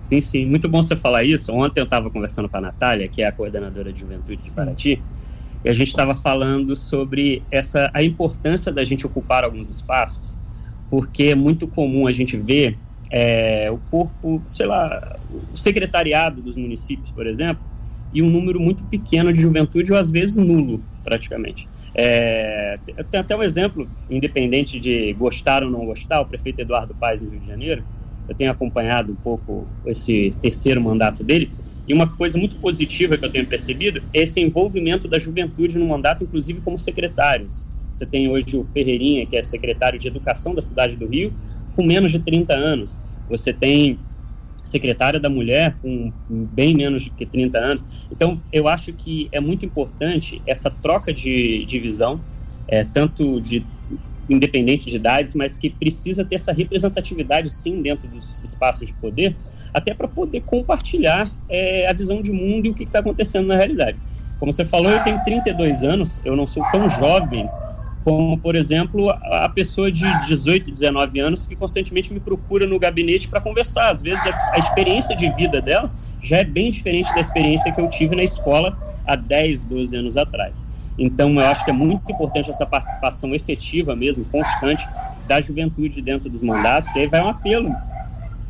Sim, 0.09 0.21
sim. 0.21 0.45
Muito 0.45 0.67
bom 0.67 0.81
você 0.81 0.95
falar 0.95 1.23
isso. 1.23 1.51
Ontem 1.53 1.79
eu 1.79 1.85
estava 1.85 2.09
conversando 2.09 2.49
com 2.49 2.57
a 2.57 2.61
Natália, 2.61 3.07
que 3.07 3.21
é 3.21 3.27
a 3.27 3.31
coordenadora 3.31 3.91
de 3.93 4.01
juventude 4.01 4.41
de. 4.43 4.51
Paraty, 4.51 5.01
e 5.63 5.69
a 5.69 5.73
gente 5.73 5.87
estava 5.87 6.15
falando 6.15 6.75
sobre 6.75 7.43
essa 7.51 7.89
a 7.93 8.03
importância 8.03 8.71
da 8.71 8.83
gente 8.83 9.05
ocupar 9.05 9.43
alguns 9.43 9.69
espaços, 9.69 10.35
porque 10.89 11.23
é 11.23 11.35
muito 11.35 11.67
comum 11.67 12.07
a 12.07 12.11
gente 12.11 12.35
ver 12.35 12.77
é, 13.11 13.69
o 13.69 13.77
corpo, 13.91 14.41
sei 14.47 14.65
lá, 14.65 15.19
o 15.53 15.57
secretariado 15.57 16.41
dos 16.41 16.55
municípios, 16.55 17.11
por 17.11 17.27
exemplo, 17.27 17.61
e 18.13 18.21
um 18.21 18.29
número 18.29 18.59
muito 18.59 18.83
pequeno 18.85 19.33
de 19.33 19.41
juventude, 19.41 19.91
ou 19.91 19.97
às 19.97 20.09
vezes 20.09 20.37
nulo, 20.37 20.81
praticamente. 21.03 21.67
É, 21.93 22.79
tem 23.09 23.19
até 23.19 23.35
um 23.35 23.43
exemplo, 23.43 23.87
independente 24.09 24.79
de 24.79 25.11
gostar 25.13 25.63
ou 25.63 25.69
não 25.69 25.85
gostar, 25.85 26.21
o 26.21 26.25
prefeito 26.25 26.61
Eduardo 26.61 26.95
Paes, 26.95 27.21
no 27.21 27.29
Rio 27.29 27.41
de 27.41 27.47
Janeiro, 27.47 27.83
eu 28.29 28.35
tenho 28.35 28.49
acompanhado 28.49 29.11
um 29.11 29.15
pouco 29.15 29.67
esse 29.85 30.31
terceiro 30.41 30.81
mandato 30.81 31.21
dele, 31.21 31.51
e 31.85 31.93
uma 31.93 32.07
coisa 32.07 32.37
muito 32.37 32.55
positiva 32.57 33.17
que 33.17 33.25
eu 33.25 33.29
tenho 33.29 33.45
percebido 33.45 34.01
é 34.13 34.21
esse 34.21 34.39
envolvimento 34.39 35.07
da 35.07 35.19
juventude 35.19 35.77
no 35.77 35.87
mandato, 35.87 36.23
inclusive 36.23 36.61
como 36.61 36.77
secretários. 36.77 37.67
Você 37.91 38.05
tem 38.05 38.29
hoje 38.29 38.55
o 38.55 38.63
Ferreirinha, 38.63 39.25
que 39.25 39.35
é 39.35 39.41
secretário 39.41 39.99
de 39.99 40.07
Educação 40.07 40.55
da 40.55 40.61
cidade 40.61 40.95
do 40.95 41.05
Rio, 41.07 41.33
com 41.75 41.83
menos 41.83 42.11
de 42.11 42.19
30 42.19 42.53
anos. 42.53 42.99
Você 43.29 43.53
tem 43.53 43.97
secretária 44.63 45.19
da 45.19 45.29
mulher 45.29 45.75
com 45.81 46.11
bem 46.29 46.75
menos 46.75 47.09
que 47.17 47.25
30 47.25 47.57
anos. 47.57 47.83
Então, 48.11 48.39
eu 48.51 48.67
acho 48.67 48.93
que 48.93 49.27
é 49.31 49.39
muito 49.39 49.65
importante 49.65 50.41
essa 50.45 50.69
troca 50.69 51.13
de, 51.13 51.65
de 51.65 51.79
visão, 51.79 52.19
é, 52.67 52.83
tanto 52.83 53.41
de 53.41 53.65
independente 54.29 54.89
de 54.89 54.95
idades, 54.95 55.33
mas 55.33 55.57
que 55.57 55.69
precisa 55.69 56.23
ter 56.23 56.35
essa 56.35 56.53
representatividade 56.53 57.49
sim 57.49 57.81
dentro 57.81 58.07
dos 58.07 58.41
espaços 58.43 58.87
de 58.87 58.93
poder, 58.93 59.35
até 59.73 59.93
para 59.93 60.07
poder 60.07 60.41
compartilhar 60.41 61.23
é, 61.49 61.89
a 61.89 61.93
visão 61.93 62.21
de 62.21 62.31
mundo 62.31 62.67
e 62.67 62.69
o 62.69 62.73
que 62.73 62.83
está 62.83 62.99
acontecendo 62.99 63.47
na 63.47 63.55
realidade. 63.55 63.97
Como 64.39 64.51
você 64.51 64.65
falou, 64.65 64.91
eu 64.91 65.03
tenho 65.03 65.21
32 65.23 65.83
anos, 65.83 66.21
eu 66.23 66.35
não 66.35 66.47
sou 66.47 66.63
tão 66.71 66.87
jovem 66.87 67.47
como, 68.03 68.37
por 68.37 68.55
exemplo, 68.55 69.09
a 69.09 69.49
pessoa 69.49 69.91
de 69.91 70.05
18, 70.25 70.71
19 70.71 71.19
anos 71.19 71.45
que 71.45 71.55
constantemente 71.55 72.11
me 72.13 72.19
procura 72.19 72.65
no 72.65 72.79
gabinete 72.79 73.27
para 73.27 73.39
conversar. 73.39 73.91
Às 73.91 74.01
vezes, 74.01 74.25
a, 74.25 74.57
experiência 74.57 75.15
de 75.15 75.29
vida 75.31 75.61
dela 75.61 75.91
já 76.21 76.37
é 76.37 76.43
bem 76.43 76.69
diferente 76.69 77.13
da 77.13 77.19
experiência 77.19 77.71
que 77.71 77.79
eu 77.79 77.89
tive 77.89 78.15
na 78.15 78.23
escola 78.23 78.77
há 79.05 79.15
10, 79.15 79.65
12 79.65 79.95
anos 79.95 80.17
atrás. 80.17 80.61
Então, 80.97 81.33
eu 81.39 81.45
acho 81.45 81.63
que 81.63 81.71
é 81.71 81.73
muito 81.73 82.11
importante 82.11 82.49
essa 82.49 82.65
participação 82.65 83.33
efetiva 83.33 83.95
mesmo, 83.95 84.25
constante, 84.25 84.87
da 85.27 85.39
juventude 85.39 86.01
dentro 86.01 86.29
dos 86.29 86.41
mandatos. 86.41 86.93
E 86.95 86.99
aí 86.99 87.07
vai 87.07 87.21
um 87.21 87.27
apelo 87.27 87.73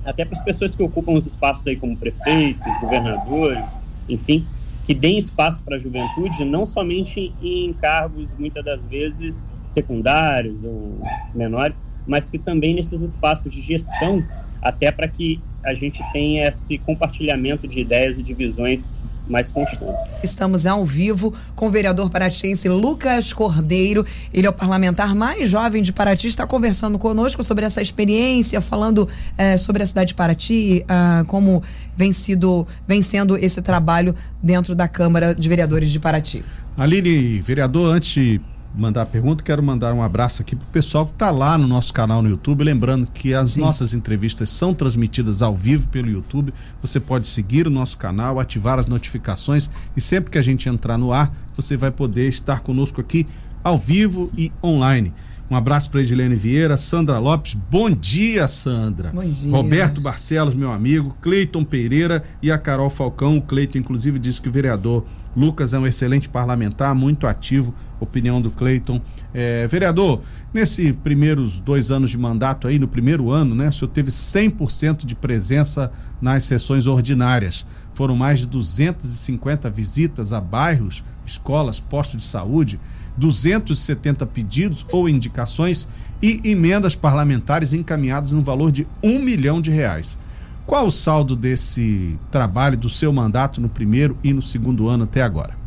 até 0.06 0.26
para 0.26 0.38
as 0.38 0.44
pessoas 0.44 0.76
que 0.76 0.82
ocupam 0.82 1.14
os 1.14 1.28
espaços 1.28 1.66
aí 1.68 1.76
como 1.76 1.96
prefeitos, 1.96 2.66
governadores, 2.82 3.64
enfim, 4.10 4.46
que 4.86 4.94
deem 4.94 5.18
espaço 5.18 5.64
para 5.64 5.76
a 5.76 5.80
juventude, 5.80 6.44
não 6.44 6.66
somente 6.66 7.34
em 7.42 7.74
cargos, 7.74 8.30
muitas 8.38 8.64
das 8.64 8.84
vezes, 8.84 9.44
secundários 9.72 10.64
ou 10.64 11.00
menores, 11.34 11.78
mas 12.06 12.30
que 12.30 12.38
também 12.38 12.74
nesses 12.74 13.02
espaços 13.02 13.52
de 13.54 13.62
gestão, 13.62 14.24
até 14.62 14.92
para 14.92 15.08
que 15.08 15.40
a 15.64 15.74
gente 15.74 16.02
tenha 16.12 16.48
esse 16.48 16.78
compartilhamento 16.80 17.68
de 17.68 17.80
ideias 17.80 18.18
e 18.18 18.24
de 18.24 18.34
visões 18.34 18.86
mais 19.28 19.50
constante. 19.50 19.98
Estamos 20.24 20.66
ao 20.66 20.86
vivo 20.86 21.34
com 21.56 21.68
o 21.68 21.70
vereador 21.70 22.10
paratiense 22.10 22.68
Lucas 22.68 23.34
Cordeiro. 23.34 24.06
Ele 24.34 24.48
é 24.48 24.50
o 24.50 24.54
parlamentar 24.54 25.16
mais 25.16 25.50
jovem 25.50 25.82
de 25.82 25.94
Paraty, 25.94 26.28
está 26.28 26.46
conversando 26.46 27.00
conosco 27.00 27.44
sobre 27.44 27.66
essa 27.66 27.82
experiência, 27.82 28.60
falando 28.62 29.08
é, 29.38 29.58
sobre 29.58 29.84
a 29.84 29.86
cidade 29.86 30.10
de 30.10 30.16
Paraty, 30.16 30.84
ah, 30.88 31.24
como 31.28 31.64
vem, 31.96 32.12
sido, 32.12 32.68
vem 32.88 33.02
sendo 33.02 33.38
esse 33.38 33.62
trabalho 33.62 34.16
dentro 34.42 34.76
da 34.76 34.88
Câmara 34.88 35.34
de 35.34 35.48
Vereadores 35.48 35.92
de 35.92 36.00
Paraty. 36.00 36.44
Aline, 36.78 37.42
vereador, 37.42 37.96
antes 37.96 38.14
de 38.14 38.42
mandar 38.74 39.04
a 39.04 39.06
pergunta, 39.06 39.44
quero 39.44 39.62
mandar 39.62 39.94
um 39.94 40.02
abraço 40.02 40.42
aqui 40.42 40.56
pro 40.56 40.66
pessoal 40.68 41.06
que 41.06 41.14
está 41.14 41.30
lá 41.30 41.58
no 41.58 41.68
nosso 41.68 41.94
canal 41.94 42.22
no 42.22 42.30
YouTube. 42.30 42.64
Lembrando 42.64 43.08
que 43.12 43.34
as 43.34 43.52
Sim. 43.52 43.62
nossas 43.62 43.94
entrevistas 43.94 44.50
são 44.50 44.74
transmitidas 44.74 45.42
ao 45.42 45.56
vivo 45.56 45.88
pelo 45.90 46.10
YouTube. 46.10 46.54
Você 46.82 47.00
pode 47.00 47.28
seguir 47.28 47.68
o 47.68 47.70
nosso 47.70 47.98
canal, 47.98 48.40
ativar 48.40 48.80
as 48.80 48.88
notificações 48.88 49.70
e 49.96 50.02
sempre 50.02 50.32
que 50.32 50.38
a 50.38 50.42
gente 50.42 50.70
entrar 50.70 50.98
no 50.98 51.12
ar, 51.12 51.34
você 51.56 51.76
vai 51.76 51.92
poder 51.92 52.28
estar 52.30 52.62
conosco 52.62 53.02
aqui 53.02 53.28
ao 53.64 53.78
vivo 53.78 54.32
e 54.38 54.52
online. 54.64 55.14
Um 55.52 55.56
abraço 55.58 55.92
para 55.92 56.02
Edilene 56.02 56.34
Vieira, 56.34 56.78
Sandra 56.78 57.20
Lopes. 57.20 57.56
Bom 57.56 57.92
dia, 57.92 58.48
Sandra. 58.48 59.12
Bom 59.14 59.22
dia. 59.22 59.52
Roberto 59.52 60.00
Barcelos, 60.00 60.54
meu 60.54 60.72
amigo, 60.72 61.14
Cleiton 61.20 61.66
Pereira 61.66 62.24
e 62.42 62.50
a 62.50 62.58
Carol 62.58 62.90
Falcão. 62.90 63.38
O 63.38 63.42
Cleiton, 63.42 63.80
inclusive, 63.80 64.18
disse 64.18 64.42
que 64.42 64.48
o 64.48 64.52
vereador 64.52 65.04
Lucas 65.36 65.74
é 65.74 65.80
um 65.80 65.86
excelente 65.86 66.30
parlamentar, 66.30 66.96
muito 66.96 67.28
ativo. 67.28 67.74
Opinião 68.02 68.42
do 68.42 68.52
Cleiton. 68.52 69.00
É, 69.34 69.66
vereador, 69.68 70.22
nesses 70.54 70.92
primeiros 70.92 71.60
dois 71.60 71.92
anos 71.92 72.12
de 72.12 72.18
mandato 72.18 72.68
aí, 72.68 72.78
no 72.78 72.88
primeiro 72.88 73.32
ano, 73.32 73.56
né, 73.56 73.70
o 73.70 73.72
senhor 73.72 73.92
teve 73.92 74.12
100% 74.12 75.06
de 75.06 75.16
presença 75.16 75.92
nas 76.22 76.44
sessões 76.44 76.88
ordinárias. 76.88 77.66
Foram 77.94 78.16
mais 78.16 78.40
de 78.40 78.48
250 78.48 79.70
visitas 79.70 80.34
a 80.34 80.42
bairros, 80.42 81.04
escolas, 81.26 81.80
postos 81.80 82.22
de 82.22 82.28
saúde. 82.28 82.80
270 83.18 84.26
pedidos 84.26 84.86
ou 84.92 85.08
indicações 85.08 85.88
e 86.22 86.40
emendas 86.44 86.96
parlamentares 86.96 87.74
encaminhadas 87.74 88.32
no 88.32 88.42
valor 88.42 88.72
de 88.72 88.88
um 89.04 89.20
milhão 89.20 89.62
de 89.62 89.72
reais. 89.72 90.18
Qual 90.66 90.86
o 90.86 90.92
saldo 90.92 91.36
desse 91.36 92.18
trabalho, 92.30 92.78
do 92.78 92.90
seu 92.90 93.12
mandato 93.12 93.60
no 93.60 93.68
primeiro 93.68 94.18
e 94.24 94.32
no 94.34 94.42
segundo 94.42 94.88
ano 94.88 95.04
até 95.04 95.22
agora? 95.22 95.61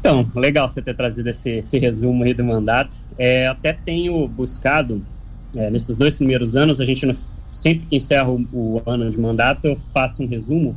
Então, 0.00 0.26
legal 0.34 0.66
você 0.66 0.80
ter 0.80 0.96
trazido 0.96 1.28
esse, 1.28 1.50
esse 1.50 1.78
resumo 1.78 2.24
aí 2.24 2.32
do 2.32 2.42
mandato. 2.42 2.90
É, 3.18 3.46
até 3.46 3.74
tenho 3.74 4.26
buscado, 4.26 5.04
é, 5.54 5.70
nesses 5.70 5.94
dois 5.94 6.16
primeiros 6.16 6.56
anos, 6.56 6.80
a 6.80 6.86
gente 6.86 7.06
sempre 7.52 7.86
que 7.86 7.96
encerra 7.96 8.30
o, 8.30 8.40
o, 8.50 8.82
ano 8.86 9.10
de 9.10 9.20
mandato, 9.20 9.66
eu 9.66 9.76
faço 9.92 10.22
um 10.22 10.26
resumo, 10.26 10.74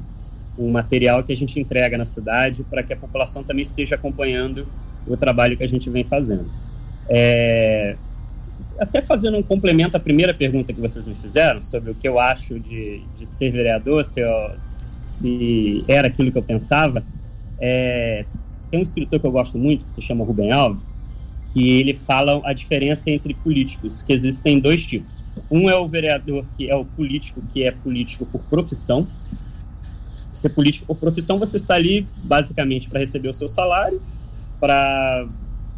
um 0.60 0.70
material 0.70 1.24
que 1.24 1.32
a 1.32 1.38
gente 1.38 1.58
entrega 1.58 1.98
na 1.98 2.04
cidade 2.04 2.66
para 2.70 2.84
que 2.84 2.92
a 2.92 2.98
população 2.98 3.44
também 3.44 3.64
esteja 3.64 3.96
acompanhando 3.96 4.68
o 5.08 5.16
trabalho 5.16 5.56
que 5.56 5.64
a 5.64 5.68
gente 5.68 5.90
vem 5.90 6.04
fazendo. 6.04 6.46
É, 7.08 7.96
até 8.78 9.02
fazendo 9.02 9.38
um 9.38 9.44
complemento 9.44 9.96
à 9.96 10.00
primeira 10.02 10.34
pergunta 10.34 10.74
que 10.74 10.82
vocês 10.82 11.08
me 11.08 11.16
fizeram 11.16 11.62
sobre 11.62 11.92
o 11.92 11.96
que 11.96 12.08
eu 12.08 12.20
acho 12.20 12.60
de, 12.60 13.02
de 13.18 13.26
ser 13.26 13.52
vereador, 13.52 14.04
se, 14.04 14.20
eu, 14.20 14.52
se 15.02 15.86
era 15.88 16.08
aquilo 16.10 16.30
que 16.30 16.38
eu 16.38 16.44
pensava, 16.44 17.02
é, 17.58 18.26
tem 18.74 18.80
um 18.80 18.84
escritor 18.84 19.20
que 19.20 19.28
eu 19.28 19.32
gosto 19.32 19.56
muito, 19.56 19.86
que 19.86 19.92
se 19.92 20.02
chama 20.02 20.26
Rubem 20.26 20.52
Alves, 20.52 20.92
que 21.54 21.70
ele 21.80 21.94
fala 21.94 22.42
a 22.44 22.54
diferença 22.54 23.12
entre 23.12 23.36
políticos, 23.36 24.02
que 24.02 24.12
existem 24.12 24.60
dois 24.60 24.84
tipos. 24.84 25.24
Um 25.52 25.70
é 25.70 25.78
o 25.78 25.88
vereador 25.88 26.44
que 26.58 26.68
é 26.68 26.76
o 26.76 26.84
político, 26.84 27.40
que 27.54 27.64
é 27.64 27.70
político 27.70 28.26
por 28.26 28.42
profissão. 28.42 29.08
Ser 30.34 30.50
político 30.50 30.88
por 30.88 30.96
profissão, 30.96 31.38
você 31.38 31.58
está 31.58 31.76
ali 31.76 32.08
basicamente 32.24 32.90
para 32.90 33.00
receber 33.00 33.30
o 33.30 33.34
seu 33.34 33.48
salário 33.48 34.02
para 34.60 35.28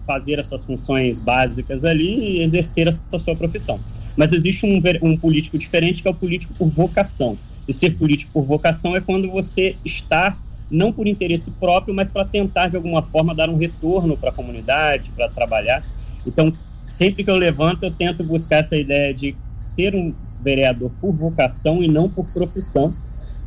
fazer 0.08 0.39
as 0.39 0.47
suas 0.47 0.63
funções 0.63 1.19
básicas 1.19 1.84
ali 1.84 2.38
e 2.38 2.41
exercer 2.43 2.88
essa 2.88 3.19
sua 3.19 3.36
profissão. 3.36 3.77
Mas 4.15 4.31
existe 4.31 4.65
um, 4.65 4.81
um 5.01 5.17
político 5.17 5.58
diferente 5.58 6.01
que 6.01 6.08
é 6.08 6.12
o 6.12 6.15
político 6.15 6.53
por 6.53 6.69
vocação. 6.69 7.38
E 7.67 7.73
ser 7.73 7.97
político 7.97 8.31
por 8.31 8.45
vocação 8.45 8.95
é 8.95 9.01
quando 9.01 9.29
você 9.29 9.75
está 9.84 10.38
não 10.69 10.91
por 10.91 11.08
interesse 11.08 11.51
próprio, 11.51 11.93
mas 11.93 12.10
para 12.10 12.25
tentar 12.25 12.67
de 12.67 12.75
alguma 12.75 13.01
forma 13.01 13.36
dar 13.36 13.49
um 13.49 13.58
retorno 13.58 14.17
para 14.17 14.30
a 14.30 14.34
comunidade, 14.34 15.12
para 15.15 15.30
trabalhar. 15.30 15.84
Então, 16.25 16.51
sempre 16.88 17.23
que 17.23 17.30
eu 17.30 17.36
levanto, 17.36 17.84
eu 17.84 17.91
tento 17.91 18.23
buscar 18.23 18.58
essa 18.58 18.75
ideia 18.75 19.13
de 19.13 19.36
ser 19.58 19.95
um 19.95 20.13
vereador 20.41 20.91
por 20.99 21.12
vocação 21.12 21.84
e 21.84 21.88
não 21.88 22.10
por 22.10 22.32
profissão. 22.32 22.93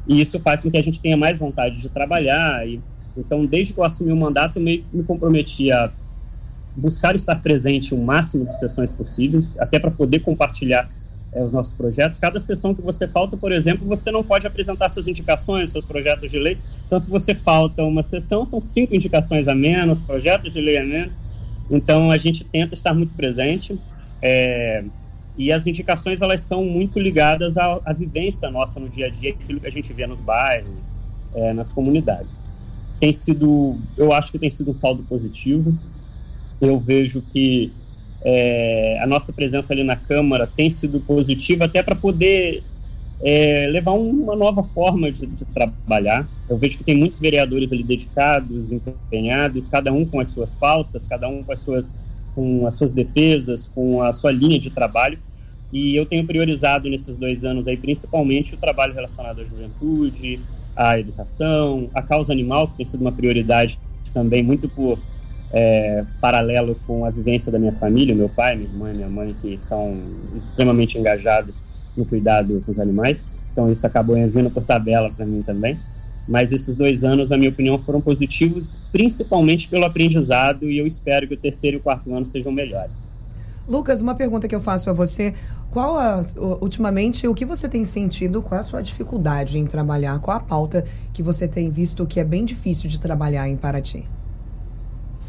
E 0.07 0.21
isso 0.21 0.41
faz 0.41 0.63
com 0.63 0.71
que 0.71 0.77
a 0.77 0.83
gente 0.83 1.01
tenha 1.01 1.17
mais 1.17 1.39
vontade 1.39 1.81
de 1.81 1.89
trabalhar. 1.89 2.67
E, 2.67 2.81
então, 3.17 3.45
desde 3.45 3.73
que 3.73 3.81
eu 3.81 3.85
assumi 3.85 4.13
o 4.13 4.17
mandato, 4.17 4.59
eu 4.59 4.63
me, 4.63 4.85
me 4.93 5.03
comprometi 5.03 5.71
a 5.71 5.91
buscar 6.77 7.15
estar 7.15 7.41
presente 7.43 7.95
o 7.95 7.99
máximo 7.99 8.45
de 8.45 8.57
sessões 8.59 8.91
possíveis, 8.93 9.59
até 9.59 9.79
para 9.79 9.91
poder 9.91 10.21
compartilhar 10.21 10.89
é, 11.33 11.43
os 11.43 11.53
nossos 11.53 11.75
projetos. 11.75 12.19
Cada 12.19 12.39
sessão 12.39 12.75
que 12.75 12.83
você 12.83 13.07
falta, 13.07 13.37
por 13.37 13.53
exemplo, 13.53 13.87
você 13.87 14.11
não 14.11 14.25
pode 14.25 14.47
apresentar 14.47 14.89
suas 14.89 15.07
indicações, 15.07 15.71
seus 15.71 15.85
projetos 15.85 16.31
de 16.31 16.39
lei. 16.39 16.59
Então, 16.87 16.99
se 16.99 17.09
você 17.09 17.35
falta 17.35 17.83
uma 17.83 18.03
sessão, 18.03 18.45
são 18.45 18.61
cinco 18.61 18.95
indicações 18.95 19.49
a 19.49 19.55
menos, 19.55 20.03
projetos 20.03 20.53
de 20.53 20.61
lei 20.61 20.79
a 20.79 20.85
menos. 20.85 21.13
Então, 21.71 22.11
a 22.11 22.19
gente 22.19 22.45
tenta 22.45 22.75
estar 22.75 22.95
muito 22.95 23.15
presente. 23.15 23.79
É, 24.23 24.85
e 25.37 25.53
as 25.53 25.67
indicações, 25.67 26.21
elas 26.21 26.41
são 26.41 26.65
muito 26.65 26.99
ligadas 26.99 27.57
à, 27.57 27.81
à, 27.85 27.93
vivência 27.93 28.51
nossa 28.51 28.81
no 28.81 28.89
dia 28.89 29.07
a 29.07 29.09
dia, 29.09 29.31
aquilo 29.31 29.61
que 29.61 29.67
a 29.67 29.71
gente 29.71 29.93
vê 29.93 30.07
nos 30.07 30.21
bairros, 30.21 30.91
é, 31.35 31.53
nas 31.53 31.71
comunidades. 31.71 32.37
Tem 32.99 33.13
sido, 33.13 33.77
eu 33.97 34.13
acho 34.13 34.33
que 34.33 34.39
tem 34.39 34.51
sido 34.51 34.71
um 34.73 34.75
saldo 34.75 35.05
positivo. 35.05 35.73
Eu 36.61 36.81
vejo 36.81 37.23
que 37.23 37.71
é, 38.31 38.99
a 39.01 39.07
nossa 39.07 39.33
presença 39.33 39.73
ali 39.73 39.83
na 39.83 39.97
Câmara 39.97 40.47
tem 40.47 40.69
sido 40.69 41.01
positiva 41.01 41.65
até 41.65 41.83
para 41.83 41.95
poder 41.95 42.63
é, 43.23 43.67
levar 43.71 43.93
uma 43.93 44.37
nova 44.37 44.63
forma 44.63 45.11
de, 45.11 45.25
de, 45.25 45.47
trabalhar. 45.47 46.29
Eu 46.47 46.59
vejo 46.59 46.77
que 46.77 46.85
tem 46.85 46.95
muitos 46.95 47.19
vereadores 47.19 47.73
ali 47.73 47.83
dedicados, 47.83 48.71
empenhados, 48.71 49.67
cada 49.67 49.91
um 49.95 50.05
com 50.05 50.21
as 50.21 50.29
suas 50.29 50.55
pautas, 50.55 51.09
cada 51.09 51.27
um 51.27 51.43
com 51.43 51.53
as 51.53 51.61
suas, 51.61 51.91
com 52.35 52.67
as 52.67 52.77
suas 52.77 52.93
defesas, 52.93 53.71
com 53.75 54.03
a 54.03 54.13
sua 54.13 54.31
linha 54.31 54.59
de 54.59 54.69
trabalho. 54.69 55.19
E 55.73 55.97
eu 55.97 56.05
tenho 56.05 56.27
priorizado 56.27 56.91
nesses 56.91 57.17
dois 57.17 57.45
anos 57.45 57.67
aí, 57.67 57.79
principalmente, 57.79 58.55
o 58.55 58.59
trabalho 58.59 58.93
relacionado 58.93 59.41
à 59.41 59.45
juventude, 59.45 60.39
à 60.77 60.99
educação, 60.99 61.89
à 61.95 62.03
causa 62.03 62.31
animal, 62.31 62.69
que 62.69 62.77
tem 62.77 62.87
sido 62.87 63.01
uma 63.01 63.13
prioridade 63.13 63.79
também 64.13 64.43
muito 64.43 64.69
por 64.69 64.99
é, 65.53 66.05
paralelo 66.21 66.77
com 66.87 67.05
a 67.05 67.11
vivência 67.11 67.51
da 67.51 67.59
minha 67.59 67.73
família, 67.73 68.15
meu 68.15 68.29
pai, 68.29 68.57
minha 68.57 68.71
mãe, 68.71 68.95
minha 68.95 69.09
mãe, 69.09 69.35
que 69.41 69.57
são 69.59 69.97
extremamente 70.37 70.99
engajados 70.99 71.55
no 71.97 72.05
cuidado 72.05 72.63
com 72.65 72.71
os 72.71 72.79
animais. 72.79 73.23
Então 73.53 73.71
isso 73.71 73.87
acabou 73.87 74.15
vindo 74.29 74.51
por 74.51 74.63
tabela 74.63 75.11
para 75.11 75.27
mim 75.27 75.43
também. 75.43 75.79
Mas 76.29 76.53
esses 76.53 76.77
dois 76.77 77.05
anos, 77.05 77.31
na 77.31 77.39
minha 77.39 77.49
opinião, 77.49 77.79
foram 77.79 78.03
positivos, 78.03 78.79
principalmente 78.93 79.67
pelo 79.67 79.87
aprendizado, 79.87 80.71
e 80.71 80.77
eu 80.77 80.87
espero 80.87 81.27
que 81.27 81.33
o 81.35 81.39
terceiro 81.39 81.79
e 81.79 81.81
o 81.81 81.83
quarto 81.83 82.15
ano 82.15 82.27
sejam 82.27 82.53
melhores. 82.53 83.07
Lucas, 83.67 84.03
uma 84.03 84.15
pergunta 84.15 84.47
que 84.47 84.55
eu 84.55 84.61
faço 84.61 84.91
a 84.91 84.93
você: 84.93 85.33
qual 85.71 85.99
a, 85.99 86.21
ultimamente 86.61 87.27
o 87.27 87.35
que 87.35 87.47
você 87.47 87.67
tem 87.67 87.85
sentido? 87.85 88.43
Qual 88.43 88.61
a 88.61 88.63
sua 88.63 88.83
dificuldade 88.83 89.59
em 89.59 89.67
trabalhar? 89.67 90.19
Qual 90.21 90.37
a 90.37 90.41
pauta 90.41 90.85
que 91.15 91.23
você 91.23 91.49
tem 91.49 91.71
visto 91.71 92.07
que 92.07 92.21
é 92.21 92.25
bem 92.25 92.45
difícil 92.45 92.91
de 92.91 93.01
trabalhar 93.01 93.49
em 93.49 93.57
Paraty? 93.57 94.05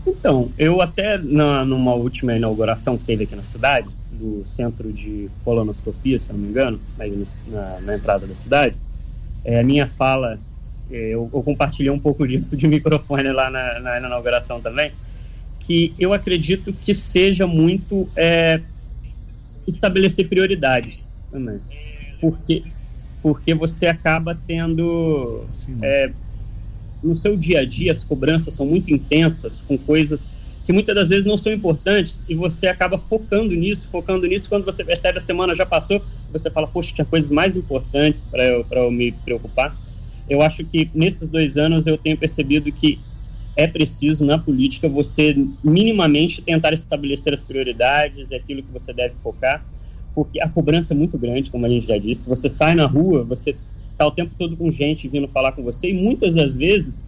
Então, 0.05 0.49
eu 0.57 0.81
até 0.81 1.17
na, 1.17 1.63
numa 1.65 1.93
última 1.93 2.35
inauguração 2.35 2.97
que 2.97 3.05
teve 3.05 3.23
aqui 3.25 3.35
na 3.35 3.43
cidade, 3.43 3.87
do 4.11 4.43
centro 4.45 4.91
de 4.91 5.29
colonoscopia, 5.43 6.19
se 6.19 6.31
não 6.31 6.39
me 6.39 6.49
engano, 6.49 6.79
aí 6.99 7.25
na, 7.47 7.79
na 7.81 7.95
entrada 7.95 8.27
da 8.27 8.35
cidade, 8.35 8.75
é, 9.45 9.59
a 9.59 9.63
minha 9.63 9.87
fala, 9.87 10.37
é, 10.91 11.09
eu, 11.09 11.29
eu, 11.33 11.43
compartilhei 11.43 11.91
um 11.91 11.99
pouco 11.99 12.25
disso 12.27 12.57
de 12.57 12.67
microfone 12.67 13.31
lá 13.31 13.49
na, 13.49 13.79
na, 13.79 13.99
na, 13.99 14.07
inauguração 14.07 14.59
também, 14.59 14.91
que 15.59 15.93
eu 15.97 16.11
acredito 16.13 16.73
que 16.73 16.93
seja 16.93 17.47
muito 17.47 18.09
é, 18.15 18.59
estabelecer 19.67 20.27
prioridades 20.27 21.15
também. 21.31 21.61
Porque, 22.19 22.63
porque 23.21 23.53
você 23.53 23.87
acaba 23.87 24.37
tendo. 24.47 25.45
Sim, 25.53 25.77
no 27.03 27.15
seu 27.15 27.35
dia 27.35 27.61
a 27.61 27.65
dia 27.65 27.91
as 27.91 28.03
cobranças 28.03 28.53
são 28.53 28.65
muito 28.65 28.91
intensas 28.93 29.61
com 29.67 29.77
coisas 29.77 30.27
que 30.69 30.73
muitas 30.73 30.93
das 30.93 31.09
vezes 31.09 31.25
não 31.25 31.35
são 31.35 31.51
importantes 31.51 32.23
e 32.29 32.35
você 32.35 32.67
acaba 32.67 32.99
focando 32.99 33.55
nisso, 33.55 33.87
focando 33.91 34.27
nisso 34.27 34.47
quando 34.47 34.63
você 34.63 34.83
percebe 34.83 35.17
a 35.17 35.21
semana 35.21 35.55
já 35.55 35.65
passou, 35.65 35.99
você 36.31 36.47
fala, 36.51 36.67
poxa, 36.67 36.93
tinha 36.93 37.05
coisas 37.05 37.31
mais 37.31 37.55
importantes 37.55 38.23
para 38.23 38.45
eu, 38.45 38.63
eu 38.69 38.91
me 38.91 39.11
preocupar. 39.11 39.75
Eu 40.29 40.43
acho 40.43 40.63
que 40.63 40.87
nesses 40.93 41.27
dois 41.27 41.57
anos 41.57 41.87
eu 41.87 41.97
tenho 41.97 42.15
percebido 42.15 42.71
que 42.71 42.99
é 43.55 43.65
preciso 43.65 44.23
na 44.23 44.37
política 44.37 44.87
você 44.87 45.35
minimamente 45.63 46.39
tentar 46.39 46.71
estabelecer 46.71 47.33
as 47.33 47.41
prioridades 47.41 48.29
e 48.29 48.35
aquilo 48.35 48.61
que 48.61 48.71
você 48.71 48.93
deve 48.93 49.15
focar, 49.23 49.65
porque 50.13 50.39
a 50.39 50.47
cobrança 50.47 50.93
é 50.93 50.95
muito 50.95 51.17
grande, 51.17 51.49
como 51.49 51.65
a 51.65 51.69
gente 51.69 51.87
já 51.87 51.97
disse. 51.97 52.29
Você 52.29 52.47
sai 52.47 52.75
na 52.75 52.85
rua, 52.85 53.23
você 53.23 53.55
está 53.99 54.07
o 54.07 54.11
tempo 54.11 54.31
todo 54.39 54.55
com 54.55 54.71
gente 54.71 55.09
vindo 55.09 55.27
falar 55.27 55.51
com 55.51 55.61
você, 55.61 55.89
e 55.89 55.93
muitas 55.93 56.33
das 56.33 56.55
vezes 56.55 57.03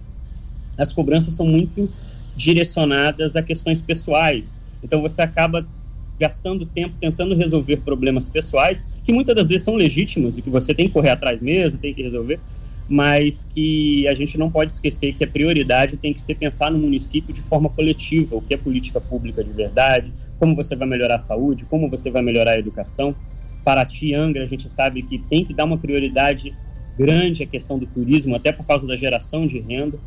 as 0.77 0.91
cobranças 0.91 1.33
são 1.33 1.47
muito 1.47 1.89
direcionadas 2.35 3.37
a 3.37 3.41
questões 3.41 3.81
pessoais. 3.81 4.59
Então 4.83 5.01
você 5.01 5.21
acaba 5.21 5.65
gastando 6.19 6.65
tempo 6.65 6.93
tentando 6.99 7.33
resolver 7.33 7.77
problemas 7.77 8.27
pessoais, 8.27 8.83
que 9.05 9.13
muitas 9.13 9.33
das 9.33 9.47
vezes 9.47 9.63
são 9.63 9.75
legítimos 9.75 10.37
e 10.37 10.41
que 10.41 10.49
você 10.49 10.73
tem 10.73 10.87
que 10.87 10.93
correr 10.93 11.11
atrás 11.11 11.41
mesmo, 11.41 11.77
tem 11.77 11.93
que 11.93 12.03
resolver, 12.03 12.39
mas 12.89 13.47
que 13.53 14.05
a 14.07 14.13
gente 14.13 14.37
não 14.37 14.51
pode 14.51 14.73
esquecer 14.73 15.13
que 15.13 15.23
a 15.23 15.27
prioridade 15.27 15.95
tem 15.95 16.13
que 16.13 16.21
ser 16.21 16.35
pensar 16.35 16.69
no 16.69 16.77
município 16.77 17.33
de 17.33 17.41
forma 17.41 17.69
coletiva, 17.69 18.35
o 18.35 18.41
que 18.41 18.53
é 18.53 18.57
política 18.57 18.99
pública 18.99 19.41
de 19.41 19.51
verdade, 19.51 20.11
como 20.37 20.55
você 20.55 20.75
vai 20.75 20.87
melhorar 20.87 21.15
a 21.15 21.19
saúde, 21.19 21.63
como 21.65 21.89
você 21.89 22.11
vai 22.11 22.21
melhorar 22.21 22.51
a 22.51 22.59
educação. 22.59 23.15
Paraty, 23.63 24.13
Angra, 24.13 24.43
a 24.43 24.47
gente 24.47 24.69
sabe 24.69 25.03
que 25.03 25.17
tem 25.17 25.45
que 25.45 25.53
dar 25.53 25.63
uma 25.63 25.77
prioridade 25.77 26.53
grande 26.97 27.43
a 27.43 27.47
questão 27.47 27.77
do 27.77 27.85
turismo, 27.85 28.35
até 28.35 28.51
por 28.51 28.65
causa 28.65 28.85
da 28.85 28.95
geração 28.95 29.47
de 29.47 29.59
renda. 29.59 29.97